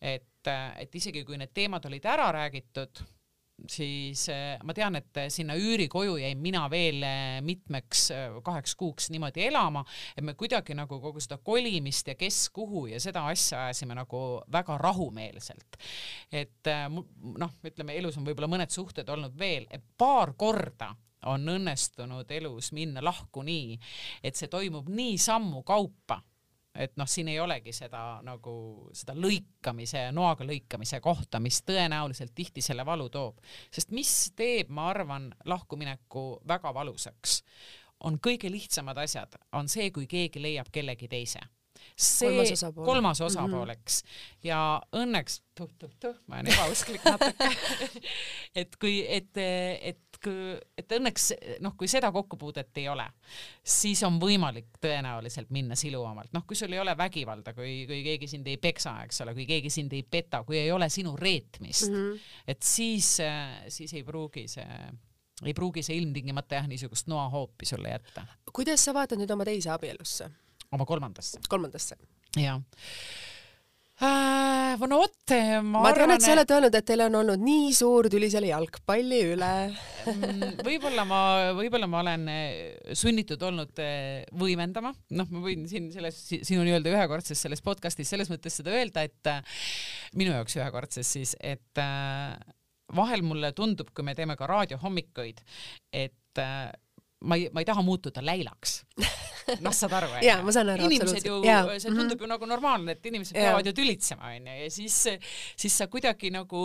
et, 0.00 0.46
et 0.76 0.94
isegi 0.94 1.24
kui 1.24 1.38
need 1.38 1.50
teemad 1.54 1.84
olid 1.86 2.04
ära 2.04 2.32
räägitud 2.32 3.04
siis 3.68 4.24
eh, 4.32 4.56
ma 4.64 4.74
tean, 4.74 4.96
et 4.98 5.20
sinna 5.32 5.54
üürikoju 5.58 6.16
jäin 6.20 6.40
mina 6.42 6.64
veel 6.72 7.02
eh, 7.06 7.36
mitmeks 7.44 8.08
kaheks 8.44 8.74
kuuks 8.78 9.10
niimoodi 9.12 9.46
elama, 9.46 9.84
et 10.16 10.24
me 10.24 10.34
kuidagi 10.38 10.76
nagu 10.78 10.98
kogu 11.02 11.22
seda 11.22 11.38
kolimist 11.44 12.08
ja 12.08 12.16
kes 12.18 12.48
kuhu 12.54 12.86
ja 12.90 13.00
seda 13.02 13.26
asja 13.30 13.66
ajasime 13.66 13.96
nagu 13.98 14.24
väga 14.52 14.78
rahumeelselt. 14.82 15.78
et 16.32 16.68
noh, 16.92 17.54
ütleme 17.64 17.96
elus 17.98 18.18
on 18.18 18.26
võib-olla 18.26 18.50
mõned 18.50 18.72
suhted 18.72 19.08
olnud 19.08 19.38
veel, 19.38 19.66
et 19.70 19.84
paar 19.98 20.34
korda 20.38 20.92
on 21.30 21.46
õnnestunud 21.48 22.30
elus 22.34 22.72
minna 22.74 23.02
lahku 23.04 23.44
nii, 23.46 23.78
et 24.24 24.38
see 24.38 24.50
toimub 24.50 24.88
nii 24.90 25.18
sammu 25.20 25.62
kaupa 25.66 26.18
et 26.74 26.96
noh, 26.96 27.08
siin 27.08 27.28
ei 27.28 27.40
olegi 27.40 27.72
seda 27.76 28.20
nagu 28.24 28.54
seda 28.96 29.14
lõikamise, 29.18 30.06
noaga 30.16 30.46
lõikamise 30.48 31.00
kohta, 31.04 31.40
mis 31.40 31.60
tõenäoliselt 31.68 32.32
tihti 32.34 32.64
selle 32.64 32.86
valu 32.86 33.08
toob, 33.12 33.40
sest 33.70 33.92
mis 33.92 34.32
teeb, 34.36 34.72
ma 34.72 34.88
arvan, 34.90 35.30
lahkumineku 35.44 36.42
väga 36.48 36.74
valusaks, 36.74 37.42
on 38.08 38.18
kõige 38.22 38.50
lihtsamad 38.50 38.98
asjad, 39.04 39.36
on 39.58 39.68
see, 39.68 39.90
kui 39.94 40.08
keegi 40.10 40.42
leiab 40.42 40.72
kellegi 40.72 41.08
teise. 41.08 41.42
See 41.98 42.28
kolmas 42.28 42.52
osapool, 42.52 42.84
kolmas 42.86 43.20
osapool, 43.20 43.70
eks. 43.74 44.02
Mm. 44.02 44.08
-hmm. 44.08 44.38
ja 44.46 44.58
õnneks 44.92 45.40
tuh-tuh-tuh, 45.58 46.14
ma 46.26 46.38
olen 46.38 46.52
ebausklik 46.52 47.04
natuke. 47.04 47.50
Et 48.60 48.76
kui, 48.76 49.00
et, 49.08 49.36
et, 49.36 50.11
et 50.78 50.94
õnneks 50.96 51.28
noh, 51.64 51.74
kui 51.78 51.88
seda 51.90 52.12
kokkupuudet 52.12 52.78
ei 52.82 52.88
ole, 52.88 53.06
siis 53.64 54.02
on 54.06 54.18
võimalik 54.22 54.78
tõenäoliselt 54.82 55.50
minna 55.54 55.76
siluvamalt, 55.78 56.32
noh, 56.36 56.46
kui 56.46 56.58
sul 56.58 56.72
ei 56.72 56.82
ole 56.82 56.96
vägivalda, 56.98 57.54
kui, 57.56 57.82
kui 57.90 58.02
keegi 58.06 58.28
sind 58.30 58.48
ei 58.50 58.58
peksa, 58.62 58.96
eks 59.06 59.22
ole, 59.24 59.34
kui 59.38 59.46
keegi 59.48 59.70
sind 59.72 59.94
ei 59.96 60.02
peta, 60.02 60.42
kui 60.48 60.58
ei 60.60 60.70
ole 60.72 60.88
sinu 60.92 61.16
reetmist 61.16 61.90
mm, 61.90 61.96
-hmm. 61.96 62.28
et 62.46 62.62
siis, 62.62 63.16
siis 63.68 63.94
ei 63.94 64.04
pruugi 64.04 64.48
see 64.48 64.68
ei 65.42 65.54
pruugi 65.54 65.82
see 65.82 65.96
ilmtingimata 65.96 66.54
jah, 66.54 66.68
niisugust 66.70 67.08
noahoopi 67.10 67.66
sulle 67.66 67.90
jätta. 67.90 68.26
kuidas 68.52 68.84
sa 68.84 68.94
vaatad 68.94 69.18
nüüd 69.18 69.30
oma 69.34 69.44
teise 69.44 69.70
abielusse? 69.70 70.30
oma 70.72 70.86
kolmandasse. 70.86 71.40
kolmandasse. 71.48 71.96
jah. 72.36 72.60
No 74.88 74.98
vot, 75.02 75.32
ma, 75.62 75.82
ma 75.84 75.92
tean, 75.94 76.12
et 76.14 76.24
sa 76.24 76.32
oled 76.34 76.52
öelnud, 76.54 76.76
et 76.78 76.86
teil 76.88 77.04
on 77.04 77.18
olnud 77.20 77.42
nii 77.44 77.72
suur 77.76 78.08
tüli 78.12 78.30
selle 78.32 78.48
jalgpalli 78.48 79.20
üle 79.34 79.50
mm, 79.68 80.62
võib-olla 80.66 81.04
ma, 81.08 81.20
võib-olla 81.58 81.88
ma 81.90 82.00
olen 82.00 82.24
äh, 82.32 82.94
sunnitud 82.98 83.42
olnud 83.46 83.82
äh, 83.84 84.24
võimendama, 84.38 84.94
noh, 85.18 85.28
ma 85.30 85.44
võin 85.44 85.68
siin 85.70 85.90
selles 85.94 86.18
sinu 86.32 86.64
nii-öelda 86.64 86.92
ühekordses 86.94 87.44
selles 87.46 87.62
podcastis 87.64 88.10
selles 88.12 88.32
mõttes 88.32 88.58
seda 88.58 88.74
öelda, 88.74 89.04
et 89.06 89.30
äh, 89.30 89.62
minu 90.18 90.34
jaoks 90.34 90.56
ühekordses 90.58 91.12
siis, 91.18 91.36
et 91.38 91.82
vahel 92.92 93.22
mulle 93.24 93.52
tundub, 93.56 93.92
kui 93.94 94.04
me 94.06 94.16
teeme 94.18 94.36
ka 94.40 94.48
raadiohommikuid, 94.50 95.44
et 95.94 96.42
ma 96.42 97.38
ei, 97.38 97.48
ma 97.52 97.62
ei 97.62 97.68
taha 97.68 97.84
muutuda 97.86 98.24
läilaks. 98.24 98.82
noh, 99.64 99.74
saad 99.74 99.94
aru, 99.98 100.10
onju? 100.18 100.36
ma 100.46 100.54
saan 100.54 100.72
aru, 100.74 100.88
inimesed 100.88 101.26
ju, 101.26 101.38
see 101.42 101.90
tundub 101.90 101.96
mm 101.96 102.08
-hmm. 102.08 102.22
ju 102.22 102.30
nagu 102.32 102.46
normaalne, 102.46 102.92
et 102.92 103.06
inimesed 103.06 103.36
ja. 103.36 103.42
peavad 103.42 103.66
ju 103.66 103.72
tülitsema, 103.72 104.32
onju, 104.36 104.56
ja 104.62 104.70
siis, 104.70 104.96
siis 105.56 105.78
sa 105.78 105.86
kuidagi 105.86 106.30
nagu 106.30 106.62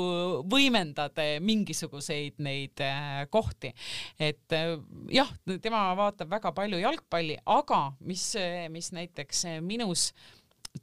võimendad 0.51 1.17
eh, 1.23 1.39
mingisuguseid 1.39 2.39
neid 2.39 2.80
äh, 2.82 3.28
kohti. 3.30 3.73
et 4.19 4.51
äh, 4.53 4.78
jah, 5.11 5.30
tema 5.61 5.95
vaatab 5.95 6.30
väga 6.30 6.51
palju 6.51 6.80
jalgpalli, 6.80 7.38
aga 7.45 7.93
mis, 7.99 8.34
mis 8.69 8.91
näiteks 8.91 9.45
minus 9.61 10.13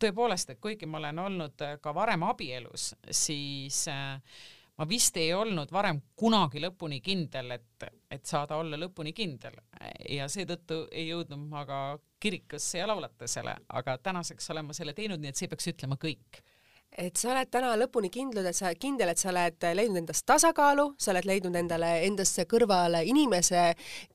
tõepoolest, 0.01 0.51
et 0.51 0.61
kuigi 0.61 0.87
ma 0.87 0.99
olen 0.99 1.19
olnud 1.19 1.65
ka 1.81 1.95
varem 1.95 2.23
abielus, 2.23 2.95
siis 3.11 3.87
äh, 3.89 4.21
ma 4.79 4.87
vist 4.89 5.17
ei 5.21 5.33
olnud 5.35 5.71
varem 5.73 6.01
kunagi 6.19 6.63
lõpuni 6.63 7.01
kindel, 7.05 7.55
et, 7.57 7.87
et 8.11 8.25
saada 8.27 8.57
olla 8.59 8.79
lõpuni 8.81 9.13
kindel. 9.15 9.57
Ja 10.11 10.27
seetõttu 10.31 10.85
ei 10.91 11.09
jõudnud 11.09 11.47
ma 11.51 11.65
ka 11.69 11.81
kirikusse 12.21 12.81
ja 12.81 12.89
laulatusele, 12.91 13.55
aga 13.79 13.99
tänaseks 14.03 14.51
olen 14.51 14.71
ma 14.71 14.77
selle 14.77 14.95
teinud, 14.97 15.21
nii 15.23 15.31
et 15.31 15.39
see 15.41 15.51
peaks 15.53 15.71
ütlema 15.75 15.99
kõik 16.01 16.43
et 16.99 17.19
sa 17.19 17.33
oled 17.33 17.51
täna 17.51 17.73
lõpuni 17.79 18.11
kindlud, 18.13 18.47
et 18.47 18.57
sa 18.57 18.69
oled 18.69 18.79
kindel, 18.81 19.11
et 19.11 19.21
sa 19.21 19.31
oled 19.33 19.67
leidnud 19.79 20.01
endas 20.05 20.23
tasakaalu, 20.27 20.87
sa 21.01 21.11
oled 21.13 21.27
leidnud 21.27 21.57
endale 21.59 21.91
endasse 22.07 22.45
kõrvale 22.51 23.03
inimese, 23.09 23.65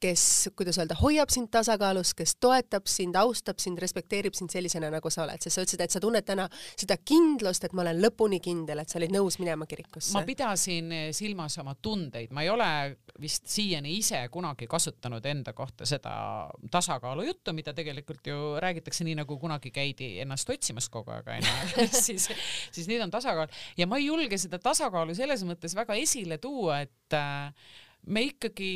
kes, 0.01 0.23
kuidas 0.57 0.80
öelda, 0.80 0.95
hoiab 1.01 1.32
sind 1.34 1.51
tasakaalus, 1.51 2.13
kes 2.17 2.38
toetab 2.39 2.88
sind, 2.89 3.17
austab 3.19 3.59
sind, 3.59 3.82
respekteerib 3.84 4.38
sind 4.38 4.53
sellisena, 4.53 4.91
nagu 4.93 5.11
sa 5.11 5.25
oled, 5.25 5.43
sest 5.43 5.59
sa 5.59 5.65
ütlesid, 5.65 5.84
et 5.84 5.95
sa 5.95 6.03
tunned 6.03 6.27
täna 6.27 6.47
seda 6.71 6.99
kindlust, 7.03 7.67
et 7.67 7.75
ma 7.75 7.84
olen 7.84 7.99
lõpuni 8.05 8.39
kindel, 8.43 8.84
et 8.84 8.91
sa 8.91 8.99
olid 9.01 9.13
nõus 9.15 9.39
minema 9.41 9.67
kirikusse. 9.69 10.15
ma 10.15 10.23
pidasin 10.27 10.93
silmas 11.15 11.59
oma 11.59 11.75
tundeid, 11.75 12.32
ma 12.36 12.45
ei 12.45 12.53
ole 12.53 12.69
vist 13.19 13.49
siiani 13.51 13.97
ise 13.99 14.21
kunagi 14.32 14.67
kasutanud 14.71 15.25
enda 15.27 15.53
kohta 15.53 15.86
seda 15.89 16.13
tasakaalu 16.71 17.27
juttu, 17.27 17.53
mida 17.53 17.73
tegelikult 17.75 18.27
ju 18.27 18.55
räägitakse 18.63 19.03
nii, 19.03 19.17
nagu 19.19 19.39
kunagi 19.39 19.71
käidi 19.75 20.13
ennast 20.23 20.49
otsimas 20.49 20.88
kogu 20.89 21.11
aeg 21.11 21.27
onju 21.36 21.88
siis 22.07 22.30
siis 22.76 22.89
nüüd 22.91 23.03
on 23.05 23.13
tasakaal 23.13 23.51
ja 23.78 23.88
ma 23.89 23.99
ei 23.99 24.09
julge 24.09 24.39
seda 24.41 24.59
tasakaalu 24.63 25.15
selles 25.17 25.45
mõttes 25.47 25.76
väga 25.78 25.97
esile 25.99 26.39
tuua, 26.41 26.82
et 26.86 27.17
äh, 27.17 27.53
me 28.07 28.24
ikkagi, 28.30 28.72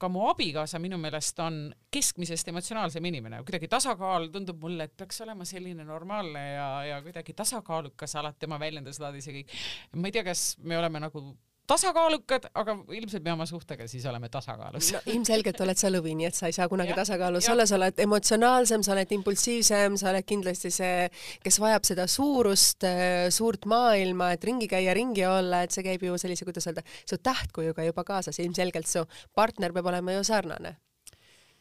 ka 0.00 0.08
mu 0.10 0.24
abikaasa 0.30 0.80
minu 0.82 0.98
meelest 1.00 1.38
on 1.44 1.62
keskmisest 1.92 2.48
emotsionaalsem 2.52 3.04
inimene, 3.10 3.42
kuidagi 3.46 3.68
tasakaal 3.70 4.30
tundub 4.32 4.62
mulle, 4.64 4.88
et 4.88 4.96
peaks 4.96 5.20
olema 5.24 5.46
selline 5.48 5.84
normaalne 5.86 6.44
ja, 6.54 6.68
ja 6.88 7.00
kuidagi 7.04 7.36
tasakaalukas 7.36 8.16
alati 8.20 8.48
oma 8.48 8.58
väljenduslaadis 8.62 9.28
ja 9.28 9.36
kõik. 9.36 9.56
ma 9.96 10.08
ei 10.08 10.16
tea, 10.16 10.24
kas 10.26 10.46
me 10.64 10.78
oleme 10.78 11.02
nagu 11.04 11.24
tasakaalukad, 11.72 12.48
aga 12.58 12.76
ilmselt 12.96 13.24
me 13.24 13.32
oma 13.32 13.46
suhtega 13.48 13.86
siis 13.90 14.04
oleme 14.08 14.28
tasakaalus. 14.32 14.92
No,. 14.94 15.00
ilmselgelt 15.14 15.60
oled 15.64 15.80
sa 15.80 15.90
lõvi, 15.92 16.14
nii 16.18 16.28
et 16.28 16.38
sa 16.38 16.50
ei 16.50 16.56
saa 16.56 16.68
kunagi 16.70 16.92
ja, 16.92 16.98
tasakaalus 17.00 17.48
olla, 17.52 17.66
sa 17.68 17.78
oled 17.78 18.02
emotsionaalsem, 18.04 18.84
sa 18.84 18.94
oled 18.96 19.16
impulsiivsem, 19.16 19.96
sa 20.00 20.10
oled 20.12 20.28
kindlasti 20.28 20.72
see, 20.74 21.08
kes 21.44 21.60
vajab 21.62 21.88
seda 21.88 22.06
suurust, 22.10 22.86
äh, 22.88 23.26
suurt 23.34 23.66
maailma, 23.70 24.32
et 24.36 24.46
ringi 24.48 24.68
käia, 24.70 24.94
ringi 24.96 25.26
olla, 25.28 25.62
et 25.64 25.74
see 25.74 25.84
käib 25.86 26.04
ju 26.06 26.16
sellise, 26.20 26.46
kuidas 26.48 26.68
öelda, 26.68 26.84
su 27.08 27.18
tähtkujuga 27.22 27.86
juba 27.88 28.06
kaasas, 28.08 28.40
ilmselgelt 28.42 28.90
su 28.90 29.04
partner 29.34 29.74
peab 29.76 29.92
olema 29.92 30.18
ju 30.18 30.24
sarnane. 30.26 30.76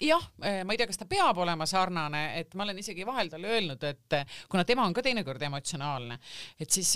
Jah, 0.01 0.23
äh, 0.41 0.63
ma 0.65 0.73
ei 0.73 0.81
tea, 0.81 0.89
kas 0.89 0.97
ta 0.97 1.05
peab 1.05 1.37
olema 1.43 1.67
sarnane, 1.69 2.23
et 2.39 2.55
ma 2.57 2.65
olen 2.65 2.79
isegi 2.81 3.05
vahel 3.05 3.29
talle 3.29 3.51
öelnud, 3.53 3.83
et 3.85 4.17
äh, 4.17 4.39
kuna 4.49 4.65
tema 4.65 4.87
on 4.87 4.97
ka 4.97 5.03
teinekord 5.05 5.43
emotsionaalne, 5.45 6.17
et 6.59 6.73
siis 6.73 6.95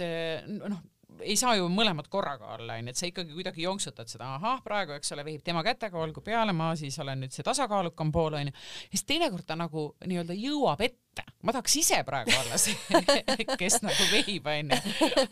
noh, 0.66 0.82
ei 1.22 1.36
saa 1.39 1.55
ju 1.59 1.70
mõlemad 1.72 2.09
korraga 2.11 2.55
olla, 2.55 2.78
onju, 2.80 2.91
et 2.91 2.99
sa 2.99 3.07
ikkagi 3.09 3.36
kuidagi 3.36 3.66
jonksutad 3.66 4.09
seda, 4.11 4.34
ahah, 4.39 4.61
praegu, 4.66 4.95
eks 4.97 5.13
ole, 5.16 5.26
vehib 5.28 5.43
tema 5.45 5.63
kätega, 5.66 5.99
olgu 6.01 6.24
peale, 6.26 6.53
ma 6.55 6.72
siis 6.80 6.97
olen 7.03 7.26
nüüd 7.26 7.36
see 7.36 7.45
tasakaalukam 7.45 8.11
pool, 8.16 8.38
onju. 8.41 8.53
siis 8.89 9.05
teinekord 9.07 9.47
ta 9.47 9.57
nagu 9.59 9.88
nii-öelda 10.05 10.38
jõuab 10.39 10.84
ette 10.86 11.05
ette. 11.16 11.32
ma 11.45 11.53
tahaks 11.53 11.76
ise 11.80 11.99
praegu 12.07 12.34
olla 12.36 12.57
see, 12.59 12.76
kes 13.61 13.80
nagu 13.86 14.07
vehib, 14.11 14.47
onju. 14.49 14.80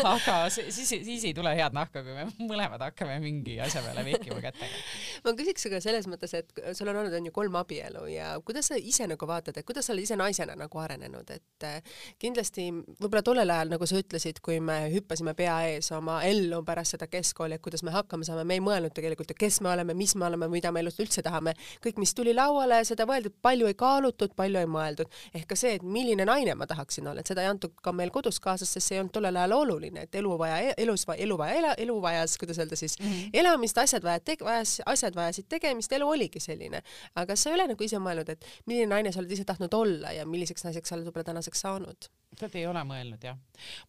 aga 0.07 0.37
siis, 0.53 0.91
siis 0.93 1.25
ei 1.25 1.33
tule 1.35 1.53
head 1.57 1.75
nahka, 1.75 2.03
kui 2.05 2.15
me 2.15 2.27
mõlemad 2.51 2.81
hakkame 2.85 3.17
mingi 3.23 3.57
asja 3.63 3.81
peale 3.85 4.05
vehkima 4.07 4.39
kätega. 4.43 4.81
ma 5.25 5.35
küsiks 5.37 5.67
ka 5.73 5.81
selles 5.83 6.07
mõttes, 6.11 6.35
et 6.37 6.53
sul 6.77 6.91
on 6.91 7.01
olnud, 7.01 7.13
on 7.17 7.29
ju 7.29 7.35
kolm 7.35 7.57
abielu 7.59 8.05
ja 8.13 8.33
kuidas 8.45 8.71
sa 8.71 8.79
ise 8.79 9.07
nagu 9.09 9.27
vaatad, 9.29 9.57
et 9.57 9.67
kuidas 9.67 9.87
sa 9.87 9.95
oled 9.95 10.05
ise 10.05 10.17
naisena 10.19 10.55
nagu 10.59 10.83
arenenud, 10.83 11.33
et 11.33 11.67
eh, 11.67 11.95
kindlasti 12.21 12.69
võib-olla 12.73 13.23
tollel 13.25 13.55
ajal, 13.55 13.73
nagu 13.73 13.89
sa 13.89 13.99
ütlesid, 13.99 14.41
kui 14.45 14.59
me 14.63 14.79
hüppasime 14.93 15.35
pea 15.37 15.57
ees 15.71 15.91
oma 15.95 16.21
ellu 16.27 16.61
pärast 16.65 16.95
seda 16.95 17.09
keskkooli, 17.11 17.57
et 17.57 17.63
kuidas 17.63 17.83
me 17.83 17.93
hakkama 17.95 18.27
saame, 18.27 18.45
me 18.47 18.59
ei 18.59 18.63
mõelnud 18.63 18.93
tegelikult, 18.95 19.33
kes 19.39 19.59
me 19.65 19.73
oleme, 19.73 19.97
mis 19.97 20.15
me 20.19 20.27
oleme, 20.29 20.49
mida 20.51 20.71
me 20.71 20.83
elust 20.83 21.01
üldse 21.03 21.25
tahame. 21.25 21.55
kõik, 21.83 21.99
mis 22.01 22.13
tuli 22.13 22.33
lauale, 22.35 22.83
seda 22.87 23.07
võetud, 23.09 23.35
palju 23.41 23.69
ei 23.69 23.77
kaalutud, 23.77 24.35
palju 24.37 24.61
ei 24.61 24.69
mõeldud. 24.69 25.09
ehk 25.33 25.47
ka 25.49 25.57
see, 25.59 25.72
see, 25.73 25.81
et 25.81 25.85
milline 25.95 26.25
naine 26.27 26.55
ma 26.57 26.67
tahaksin 26.69 27.07
olla, 27.09 27.23
et 27.23 27.29
seda 27.29 27.43
ei 27.43 27.49
antud 27.51 27.75
ka 27.83 27.93
meil 27.95 28.11
kodus 28.13 28.39
kaasas, 28.43 28.71
sest 28.75 28.89
see 28.89 28.97
ei 28.97 29.03
olnud 29.03 29.13
tollel 29.15 29.39
ajal 29.41 29.55
oluline, 29.57 30.05
et 30.07 30.17
elu 30.21 30.37
vaja, 30.39 30.73
elus, 30.85 31.05
elu 31.17 31.37
vaja 31.39 31.59
ela, 31.59 31.73
elu 31.85 31.99
vajas, 32.03 32.37
kuidas 32.41 32.59
öelda 32.61 32.79
siis 32.79 32.97
mm, 32.99 33.05
-hmm. 33.05 33.29
elamist, 33.43 33.77
asjad 33.77 34.03
vajad 34.03 34.27
teg-, 34.29 34.45
vajas, 34.45 34.79
asjad 34.85 35.15
vajasid 35.15 35.49
tegemist, 35.49 35.91
elu 35.91 36.09
oligi 36.09 36.39
selline. 36.39 36.83
aga 37.15 37.35
sa 37.35 37.49
ei 37.49 37.55
ole 37.55 37.67
nagu 37.73 37.83
ise 37.83 37.97
mõelnud, 37.97 38.29
et 38.29 38.45
milline 38.65 38.89
naine 38.95 39.11
sa 39.11 39.19
oled 39.19 39.31
ise 39.31 39.45
tahtnud 39.45 39.73
olla 39.73 40.11
ja 40.11 40.25
milliseks 40.25 40.63
naiseks 40.63 40.89
sa 40.89 40.95
oled 40.95 41.09
võib-olla 41.09 41.31
tänaseks 41.31 41.65
saanud? 41.65 42.09
Tead, 42.39 42.57
ei 42.59 42.67
ole 42.69 42.83
mõelnud 42.87 43.23
jah. 43.23 43.37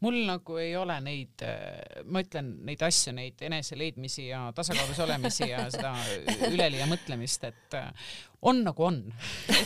mul 0.05 0.21
nagu 0.29 0.59
ei 0.61 0.77
ole 0.77 0.99
neid, 1.05 1.45
ma 2.05 2.23
ütlen 2.25 2.53
neid 2.69 2.83
asju, 2.85 3.15
neid 3.17 3.43
eneseleidmisi 3.49 4.29
ja 4.29 4.47
tasakaalus 4.55 5.01
olemisi 5.07 5.51
ja 5.51 5.67
seda 5.73 5.95
üleliia 6.51 6.89
mõtlemist, 6.91 7.49
et 7.51 7.79
on 8.45 8.61
nagu 8.65 8.85
on. 8.85 8.99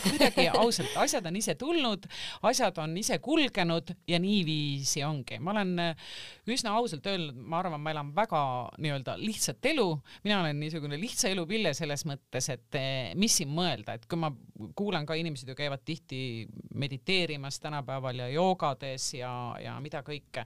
kuidagi 0.03 0.47
ausalt, 0.55 0.93
asjad 1.03 1.27
on 1.27 1.37
ise 1.39 1.55
tulnud, 1.59 2.05
asjad 2.47 2.77
on 2.81 2.95
ise 2.99 3.19
kulgenud 3.23 3.91
ja 4.07 4.19
niiviisi 4.21 5.03
ongi. 5.03 5.39
ma 5.43 5.51
olen 5.51 5.73
äh, 5.83 6.05
üsna 6.47 6.75
ausalt 6.79 7.07
öelnud, 7.11 7.35
ma 7.35 7.59
arvan, 7.59 7.81
ma 7.81 7.93
elan 7.93 8.13
väga 8.15 8.41
nii-öelda 8.79 9.17
lihtsat 9.19 9.71
elu, 9.73 9.87
mina 10.23 10.39
olen 10.43 10.59
niisugune 10.59 10.99
lihtsa 11.01 11.33
elu 11.33 11.45
pille 11.49 11.73
selles 11.77 12.05
mõttes, 12.09 12.49
et 12.55 12.79
äh, 12.79 13.11
mis 13.19 13.39
siin 13.41 13.51
mõelda, 13.53 13.99
et 13.99 14.07
kui 14.09 14.19
ma 14.19 14.31
kuulan 14.75 15.05
ka 15.05 15.15
inimesed 15.15 15.49
ju 15.49 15.55
käivad 15.55 15.83
tihti 15.85 16.47
mediteerimas 16.73 17.59
tänapäeval 17.59 18.19
ja 18.19 18.29
joogades 18.29 19.13
ja, 19.13 19.31
ja 19.63 19.79
mida 19.79 20.01
kõike 20.05 20.45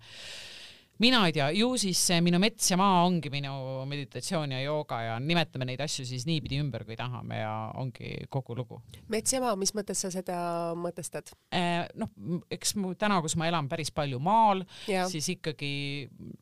mina 1.02 1.24
ei 1.28 1.34
tea, 1.34 1.48
ju 1.58 1.72
siis 1.80 2.00
minu 2.24 2.39
mets 2.41 2.70
ja 2.70 2.78
maa 2.80 3.04
ongi 3.06 3.32
minu 3.34 3.54
meditatsioon 3.89 4.54
ja 4.54 4.62
jooga 4.62 5.00
ja 5.02 5.16
nimetame 5.22 5.66
neid 5.68 5.82
asju 5.84 6.06
siis 6.06 6.28
niipidi 6.30 6.60
ümber, 6.62 6.86
kui 6.86 6.98
tahame 7.00 7.39
ja 7.39 7.54
ongi 7.80 8.14
kogu 8.34 8.56
lugu. 8.58 8.80
mets 9.12 9.34
ja 9.34 9.41
maa, 9.44 9.56
mis 9.60 9.74
mõttes 9.74 10.04
sa 10.06 10.12
seda 10.14 10.38
mõtestad 10.78 11.34
eh,? 11.56 11.88
noh, 12.00 12.12
eks 12.54 12.76
mu 12.80 12.94
täna, 13.00 13.20
kus 13.26 13.38
ma 13.39 13.50
elan 13.50 13.70
päris 13.72 13.91
palju 13.96 14.20
maal, 14.24 14.64
siis 14.86 15.32
ikkagi 15.34 15.74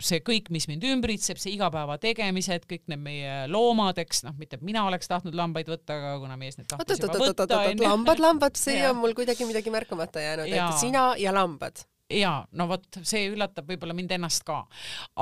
see 0.02 0.24
kõik, 0.28 0.52
mis 0.54 0.68
mind 0.72 0.86
ümbritseb, 0.92 1.40
see 1.42 1.56
igapäeva 1.56 1.98
tegemised, 2.02 2.68
kõik 2.70 2.88
need 2.92 3.04
meie 3.06 3.38
loomad, 3.52 4.02
eks 4.04 4.26
noh, 4.28 4.36
mitte 4.40 4.60
mina 4.62 4.84
oleks 4.90 5.10
tahtnud 5.12 5.38
lambaid 5.38 5.72
võtta, 5.72 5.96
aga 5.98 6.18
kuna 6.24 6.38
mees 6.40 6.60
need 6.60 6.70
tahtis 6.72 7.00
juba 7.00 7.16
võtta. 7.24 7.64
lambad, 7.86 8.22
lambad, 8.24 8.60
see 8.60 8.84
on 8.90 9.00
mul 9.00 9.16
kuidagi 9.18 9.48
midagi 9.48 9.74
märkamata 9.74 10.24
jäänud, 10.24 10.52
et 10.52 10.80
sina 10.82 11.12
ja 11.20 11.34
lambad 11.36 11.86
ja 12.20 12.34
no 12.58 12.68
vot, 12.70 12.88
see 13.08 13.28
üllatab 13.32 13.68
võib-olla 13.70 13.96
mind 13.98 14.14
ennast 14.18 14.44
ka, 14.48 14.62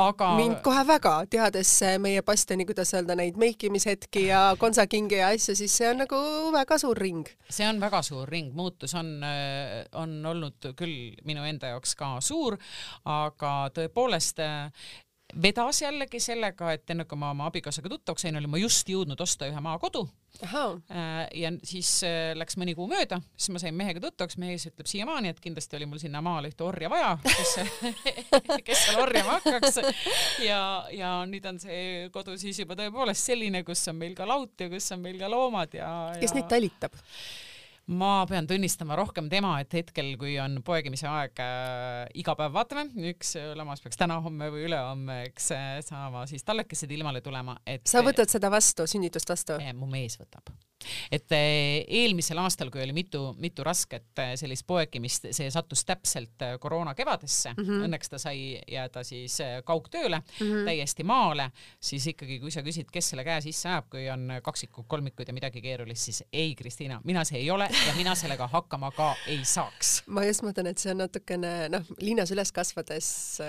aga. 0.06 0.32
mind 0.40 0.60
kohe 0.66 0.84
väga, 0.88 1.16
teades 1.32 1.72
meie 2.02 2.24
bastioni, 2.26 2.68
kuidas 2.70 2.94
öelda, 2.98 3.18
neid 3.20 3.40
meikimishetki 3.42 4.28
ja 4.30 4.44
kontsakinge 4.60 5.22
ja 5.22 5.32
asju, 5.34 5.58
siis 5.60 5.76
see 5.82 5.90
on 5.92 6.04
nagu 6.04 6.22
väga 6.56 6.80
suur 6.82 7.00
ring. 7.00 7.28
see 7.50 7.68
on 7.70 7.82
väga 7.82 8.02
suur 8.06 8.30
ring, 8.30 8.54
muutus 8.56 8.96
on, 9.00 9.18
on 10.00 10.18
olnud 10.34 10.72
küll 10.80 11.16
minu 11.28 11.46
enda 11.48 11.74
jaoks 11.76 11.96
ka 12.00 12.16
suur, 12.24 12.58
aga 13.10 13.54
tõepoolest 13.76 14.44
vedas 15.42 15.82
jällegi 15.82 16.20
sellega, 16.20 16.74
et 16.74 16.90
enne 16.90 17.06
kui 17.06 17.18
ma 17.20 17.32
oma 17.34 17.50
abikaasaga 17.50 17.90
tuttavaks 17.92 18.26
sain, 18.26 18.38
olin 18.40 18.50
ma 18.50 18.60
just 18.62 18.90
jõudnud 18.90 19.20
osta 19.22 19.48
ühe 19.50 19.62
maakodu. 19.62 20.04
Äh, 20.44 21.28
ja 21.36 21.52
siis 21.66 21.92
äh, 22.08 22.32
läks 22.38 22.58
mõni 22.60 22.76
kuu 22.78 22.88
mööda, 22.90 23.20
siis 23.36 23.54
ma 23.54 23.62
sain 23.62 23.76
mehega 23.78 24.02
tuttavaks, 24.04 24.38
mees 24.42 24.66
ütleb 24.70 24.90
siiamaani, 24.90 25.34
et 25.34 25.42
kindlasti 25.44 25.78
oli 25.78 25.90
mul 25.90 26.02
sinna 26.02 26.22
maale 26.26 26.52
ühte 26.52 26.66
orja 26.66 26.90
vaja, 26.92 27.12
kes, 27.26 27.56
kes 28.68 28.86
seal 28.86 29.02
orjama 29.04 29.40
hakkaks. 29.40 29.82
ja, 30.46 30.62
ja 30.96 31.12
nüüd 31.30 31.46
on 31.50 31.60
see 31.62 32.08
kodu 32.14 32.38
siis 32.40 32.62
juba 32.64 32.78
tõepoolest 32.80 33.32
selline, 33.32 33.64
kus 33.68 33.86
on 33.92 34.00
meil 34.00 34.16
ka 34.18 34.30
laut 34.30 34.56
ja 34.62 34.70
kus 34.72 34.90
on 34.96 35.04
meil 35.06 35.20
ka 35.22 35.30
loomad 35.32 35.78
ja, 35.78 35.92
ja.... 36.14 36.20
kes 36.22 36.38
neid 36.38 36.50
talitab? 36.52 36.98
Ma 37.90 38.14
pean 38.30 38.48
tunnistama 38.50 38.98
rohkem 39.00 39.30
tema, 39.32 39.56
et 39.64 39.74
hetkel, 39.74 40.14
kui 40.22 40.36
on 40.42 40.60
poegimise 40.66 41.10
aeg 41.10 41.42
äh,, 41.44 42.06
iga 42.22 42.36
päev 42.38 42.56
vaatame, 42.56 42.88
üks 43.14 43.36
lammas 43.58 43.82
peaks 43.84 44.00
täna-homme 44.00 44.52
või 44.54 44.68
ülehomme, 44.70 45.22
eks 45.32 45.52
äh, 45.58 45.70
saama 45.86 46.26
siis 46.30 46.46
tallekesed 46.48 46.92
ilmale 46.94 47.24
tulema, 47.26 47.58
et. 47.66 47.88
sa 47.90 48.06
võtad 48.06 48.30
seda 48.30 48.52
vastu, 48.54 48.88
sünnitust 48.90 49.30
vastu? 49.34 49.58
mu 49.80 49.90
mees 49.90 50.20
võtab 50.22 50.54
et 51.12 51.32
eh, 51.36 51.86
eelmisel 52.02 52.40
aastal, 52.42 52.70
kui 52.72 52.82
oli 52.84 52.94
mitu, 52.96 53.34
mitu 53.42 53.64
rasket 53.66 54.22
eh, 54.22 54.34
sellist 54.40 54.66
poekimist, 54.68 55.30
see 55.36 55.50
sattus 55.52 55.84
täpselt 55.88 56.46
eh, 56.46 56.56
koroona 56.62 56.94
kevadesse 56.96 57.54
mm, 57.54 57.64
-hmm. 57.64 57.86
õnneks 57.88 58.14
ta 58.14 58.20
sai 58.22 58.62
jääda 58.68 59.04
siis 59.04 59.38
kaugtööle 59.66 60.20
mm 60.20 60.46
-hmm. 60.46 60.66
täiesti 60.66 61.04
maale, 61.04 61.52
siis 61.80 62.08
ikkagi, 62.08 62.40
kui 62.40 62.52
sa 62.52 62.62
küsid, 62.62 62.88
kes 62.92 63.10
selle 63.10 63.24
käe 63.24 63.42
sisse 63.42 63.70
ajab, 63.70 63.90
kui 63.90 64.10
on 64.10 64.32
kaksikud, 64.44 64.86
kolmikud 64.88 65.28
ja 65.28 65.34
midagi 65.34 65.62
keerulist, 65.62 66.02
siis 66.02 66.24
ei, 66.34 66.56
Kristiina, 66.56 67.02
mina 67.04 67.24
see 67.24 67.40
ei 67.40 67.52
ole 67.52 67.70
ja 67.88 67.94
mina 67.96 68.16
sellega 68.16 68.48
hakkama 68.48 68.92
ka 68.92 69.16
ei 69.28 69.46
saaks. 69.46 70.04
ma 70.08 70.26
just 70.26 70.44
mõtlen, 70.44 70.68
et 70.68 70.78
see 70.78 70.92
on 70.92 70.98
natukene 70.98 71.70
noh, 71.70 71.86
linnas 72.00 72.32
üles 72.32 72.52
kasvades 72.52 73.40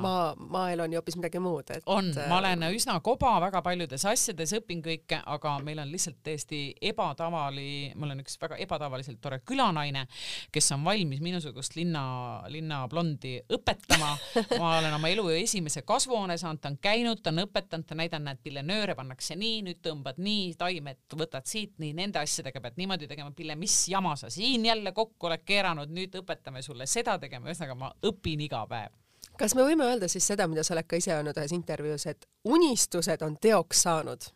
maa, 0.00 0.34
maaelu 0.36 0.82
on 0.82 0.92
ju 0.92 1.00
hoopis 1.00 1.16
midagi 1.16 1.38
muud, 1.38 1.70
et. 1.70 1.82
on, 1.86 2.14
ma 2.28 2.38
olen 2.38 2.62
üsna 2.62 3.00
koba 3.00 3.40
väga 3.40 3.62
paljudes 3.62 4.04
asjades, 4.04 4.52
õpin 4.52 4.82
kõike, 4.82 5.22
aga 5.26 5.58
meil 5.58 5.78
on 5.78 5.90
lihtsalt 5.92 6.16
tõesti 6.22 6.51
täiesti 6.52 6.74
ebatavali, 6.80 7.92
mul 7.96 8.12
on 8.12 8.20
üks 8.20 8.36
väga 8.40 8.56
ebatavaliselt 8.60 9.20
tore 9.20 9.40
külanaine, 9.46 10.04
kes 10.52 10.72
on 10.74 10.84
valmis 10.84 11.20
minusugust 11.24 11.76
linna, 11.76 12.42
linnablondi 12.48 13.40
õpetama. 13.52 14.12
ma 14.58 14.76
olen 14.78 14.94
oma 14.94 15.08
elu 15.08 15.28
esimese 15.40 15.82
kasvuhoone 15.82 16.36
saanud, 16.38 16.60
ta 16.60 16.68
on 16.68 16.78
käinud, 16.82 17.22
ta 17.22 17.32
on 17.32 17.44
õpetanud, 17.46 17.86
ta 17.88 17.96
näidanud, 17.98 18.28
näed, 18.28 18.42
pillenööre 18.44 18.94
pannakse 18.98 19.36
nii, 19.36 19.62
nüüd 19.66 19.80
tõmbad 19.84 20.20
nii, 20.22 20.52
taimed 20.60 21.16
võtad 21.16 21.48
siit 21.48 21.78
nii, 21.82 21.94
nende 21.96 22.20
asjadega 22.22 22.60
pead 22.60 22.80
niimoodi 22.80 23.08
tegema, 23.08 23.32
Pille, 23.32 23.56
mis 23.56 23.74
jama 23.88 24.14
sa 24.20 24.28
siin 24.30 24.66
jälle 24.68 24.92
kokku 24.92 25.30
oled 25.30 25.44
keeranud, 25.46 25.90
nüüd 25.92 26.20
õpetame 26.20 26.62
sulle 26.62 26.86
seda 26.86 27.16
tegema, 27.18 27.48
ühesõnaga 27.48 27.78
ma 27.78 27.92
õpin 28.12 28.44
iga 28.44 28.66
päev 28.68 28.92
kas 29.38 29.54
me 29.56 29.64
võime 29.64 29.86
öelda 29.88 30.10
siis 30.12 30.26
seda, 30.28 30.44
mida 30.50 30.62
sa 30.66 30.74
oled 30.74 30.86
ka 30.86 30.98
ise 31.00 31.14
öelnud 31.14 31.38
ühes 31.40 31.54
intervjuus, 31.56 32.04
et 32.10 32.26
unistused 32.44 33.24
on 33.24 33.38
teoks 33.40 33.86
saanud? 33.88 34.28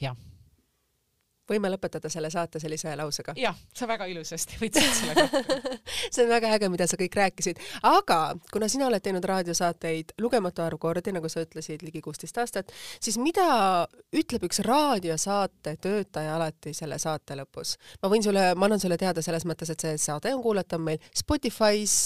jah 0.00 0.16
võime 1.50 1.70
lõpetada 1.72 2.10
selle 2.12 2.30
saate 2.32 2.60
sellise 2.62 2.94
lausega? 2.98 3.34
jah, 3.38 3.56
sa 3.76 3.88
väga 3.90 4.06
ilusasti 4.10 4.58
võtsid 4.60 4.94
selle 5.00 5.16
kokku 5.18 5.58
see 6.14 6.24
on 6.24 6.30
väga 6.32 6.52
äge, 6.56 6.70
mida 6.72 6.86
sa 6.90 6.98
kõik 7.00 7.16
rääkisid, 7.18 7.60
aga 7.86 8.20
kuna 8.52 8.68
sina 8.70 8.88
oled 8.88 9.02
teinud 9.04 9.26
raadiosaateid 9.30 10.14
lugematu 10.22 10.64
arv 10.64 10.80
kordi, 10.82 11.14
nagu 11.16 11.30
sa 11.32 11.44
ütlesid, 11.44 11.84
ligi 11.86 12.02
kuusteist 12.04 12.38
aastat, 12.42 12.72
siis 13.02 13.18
mida 13.20 13.86
ütleb 14.16 14.46
üks 14.48 14.62
raadiosaate 14.66 15.76
töötaja 15.82 16.36
alati 16.38 16.74
selle 16.76 16.98
saate 17.02 17.38
lõpus? 17.40 17.76
ma 18.02 18.12
võin 18.12 18.24
sulle, 18.24 18.50
ma 18.54 18.68
annan 18.70 18.82
sulle 18.82 18.98
teada 19.00 19.24
selles 19.24 19.46
mõttes, 19.48 19.72
et 19.72 19.86
see 19.86 20.00
saade 20.00 20.34
on 20.34 20.42
kuulatav 20.44 20.82
meil 20.82 21.00
Spotify's, 21.16 21.96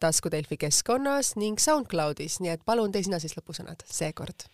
Tasku 0.00 0.32
Delfi 0.32 0.58
keskkonnas 0.60 1.34
ning 1.40 1.60
SoundCloudis, 1.62 2.40
nii 2.44 2.56
et 2.56 2.64
palun 2.66 2.92
tee 2.92 3.04
sina 3.06 3.20
siis 3.22 3.36
lõpusõnad 3.38 3.86
seekord 3.88 4.48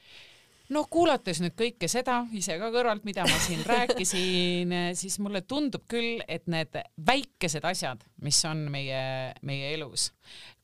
noh, 0.75 0.87
kuulates 0.91 1.41
nüüd 1.43 1.57
kõike 1.59 1.89
seda 1.91 2.21
ise 2.37 2.57
ka 2.61 2.71
kõrvalt, 2.73 3.05
mida 3.07 3.25
ma 3.27 3.39
siin 3.43 3.62
rääkisin, 3.66 4.75
siis 5.01 5.18
mulle 5.23 5.43
tundub 5.49 5.87
küll, 5.91 6.23
et 6.29 6.47
need 6.51 6.79
väikesed 7.07 7.66
asjad, 7.66 8.05
mis 8.25 8.39
on 8.49 8.66
meie, 8.73 9.03
meie 9.47 9.73
elus, 9.75 10.11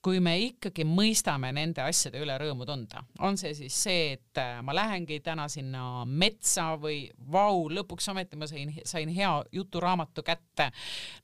kui 0.04 0.20
me 0.22 0.36
ikkagi 0.44 0.86
mõistame 0.86 1.50
nende 1.56 1.82
asjade 1.82 2.20
üle 2.22 2.36
rõõmu 2.38 2.68
tunda, 2.68 3.02
on 3.26 3.38
see 3.40 3.54
siis 3.58 3.80
see, 3.86 4.14
et 4.18 4.42
ma 4.62 4.76
lähengi 4.76 5.18
täna 5.24 5.48
sinna 5.52 6.04
metsa 6.06 6.72
või 6.80 7.04
vau, 7.32 7.66
lõpuks 7.72 8.12
ometi 8.14 8.38
ma 8.38 8.48
sain, 8.50 8.72
sain 8.86 9.10
hea 9.14 9.32
juturaamatu 9.58 10.26
kätte, 10.26 10.70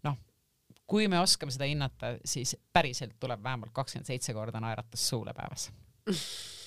noh 0.06 0.18
kui 0.92 1.06
me 1.08 1.22
oskame 1.22 1.54
seda 1.54 1.64
hinnata, 1.64 2.16
siis 2.26 2.52
päriselt 2.74 3.14
tuleb 3.22 3.40
vähemalt 3.40 3.72
kakskümmend 3.72 4.10
seitse 4.10 4.34
korda 4.36 4.60
naeratus 4.60 5.06
suule 5.08 5.32
päevas 5.32 5.70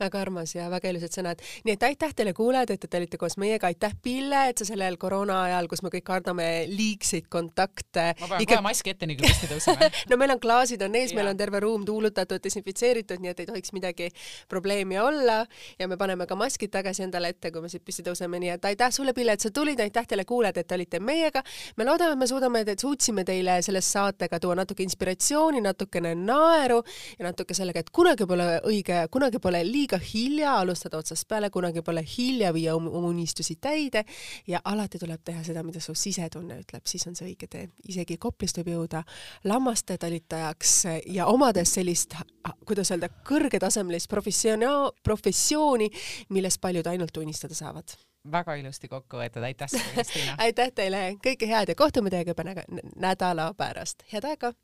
väga 0.00 0.20
armas 0.20 0.54
ja 0.54 0.68
väga 0.72 0.92
ilusad 0.92 1.18
sõnad. 1.18 1.42
nii 1.64 1.76
et 1.76 1.82
aitäh 1.82 2.14
teile, 2.16 2.32
kuulajad, 2.36 2.74
et 2.74 2.86
te 2.90 2.98
olite 2.98 3.20
koos 3.20 3.36
meiega, 3.40 3.70
aitäh, 3.70 3.94
Pille, 4.02 4.48
et 4.50 4.58
sa 4.58 4.66
sellel 4.68 4.96
koroona 5.00 5.42
ajal, 5.48 5.68
kus 5.70 5.82
me 5.82 5.90
kõik 5.92 6.04
kardame 6.04 6.48
liigseid 6.68 7.28
kontakte. 7.32 8.12
ma 8.20 8.28
panen 8.28 8.44
Iga... 8.44 8.56
kohe 8.56 8.66
maski 8.68 8.94
ette, 8.94 9.06
nii 9.06 9.18
kui 9.20 9.28
püsti 9.30 9.50
tõuseme 9.50 9.90
no 10.10 10.18
meil 10.20 10.34
on 10.34 10.40
klaasid 10.40 10.82
on 10.84 10.98
ees, 10.98 11.14
meil 11.16 11.30
on 11.30 11.38
terve 11.40 11.60
ruum 11.64 11.84
tuulutatud, 11.88 12.42
desinfitseeritud, 12.44 13.22
nii 13.22 13.32
et 13.32 13.44
ei 13.44 13.48
tohiks 13.48 13.72
midagi 13.76 14.10
probleemi 14.48 14.98
olla 15.00 15.44
ja 15.78 15.88
me 15.88 15.98
paneme 16.00 16.26
ka 16.26 16.36
maskid 16.38 16.72
tagasi 16.74 17.06
endale 17.06 17.32
ette, 17.34 17.52
kui 17.54 17.64
me 17.64 17.70
siit 17.72 17.84
püsti 17.84 18.04
tõuseme, 18.06 18.40
nii 18.42 18.54
et 18.56 18.70
aitäh 18.72 18.92
sulle, 18.94 19.14
Pille, 19.14 19.36
et 19.36 19.44
sa 19.44 19.50
tulid, 19.54 19.80
aitäh 19.80 20.06
teile, 20.10 20.24
kuulajad, 20.28 20.58
et 20.62 20.72
olite 20.76 21.00
meiega. 21.00 21.42
me 21.76 21.84
loodame, 21.84 22.12
et 22.12 22.18
me 22.18 22.26
suudame, 22.26 22.64
et 22.66 22.80
suutsime 22.80 23.24
teile 23.24 23.60
selles 23.62 23.90
saatega 23.92 24.40
tuua 24.40 24.56
natuke 24.58 24.82
inspiratsiooni, 24.82 25.62
natukene 25.64 26.14
naeru 26.18 26.82
ja 27.18 27.28
natuke 27.28 27.54
sellega, 27.54 27.84
et 27.84 27.90
kunagi 27.94 28.26
pole 28.26 28.48
õige, 28.66 29.04
kunagi 29.14 29.40
pole 29.42 29.53
liiga 29.62 29.98
hilja 29.98 30.56
alustada 30.58 30.98
otsast 30.98 31.28
peale, 31.28 31.50
kunagi 31.50 31.82
pole 31.82 32.04
hilja 32.18 32.52
viia 32.54 32.74
oma 32.74 32.90
unistusi 33.08 33.56
täide 33.60 34.04
ja 34.46 34.60
alati 34.64 34.98
tuleb 34.98 35.22
teha 35.24 35.44
seda, 35.44 35.62
mida 35.62 35.80
su 35.80 35.94
sisetunne 35.94 36.58
ütleb, 36.62 36.86
siis 36.86 37.06
on 37.06 37.16
see 37.16 37.28
õige 37.30 37.48
tee. 37.50 37.68
isegi 37.88 38.16
Koplist 38.18 38.58
võib 38.60 38.72
jõuda 38.74 39.04
lammaste 39.44 39.98
talitajaks 39.98 40.74
ja 41.06 41.26
omades 41.26 41.74
sellist, 41.74 42.16
kuidas 42.66 42.90
öelda, 42.94 43.10
kõrgetasemelist 43.28 44.10
professionaal, 44.10 44.90
professiooni, 45.02 45.90
millest 46.34 46.60
paljud 46.60 46.86
ainult 46.86 47.16
unistada 47.16 47.54
saavad. 47.54 47.96
Väga 48.32 48.54
ilusti 48.56 48.88
kokku 48.88 49.18
võetud, 49.20 49.44
aitäh 49.44 49.68
sulle, 49.68 49.84
Kristiina 49.94 50.36
aitäh 50.46 50.72
teile, 50.72 51.06
kõike 51.24 51.48
head 51.50 51.74
ja 51.74 51.76
kohtume 51.76 52.12
teiega 52.12 52.32
juba 52.32 52.46
nädala 52.96 53.52
pärast, 53.58 54.06
head 54.12 54.32
aega! 54.32 54.54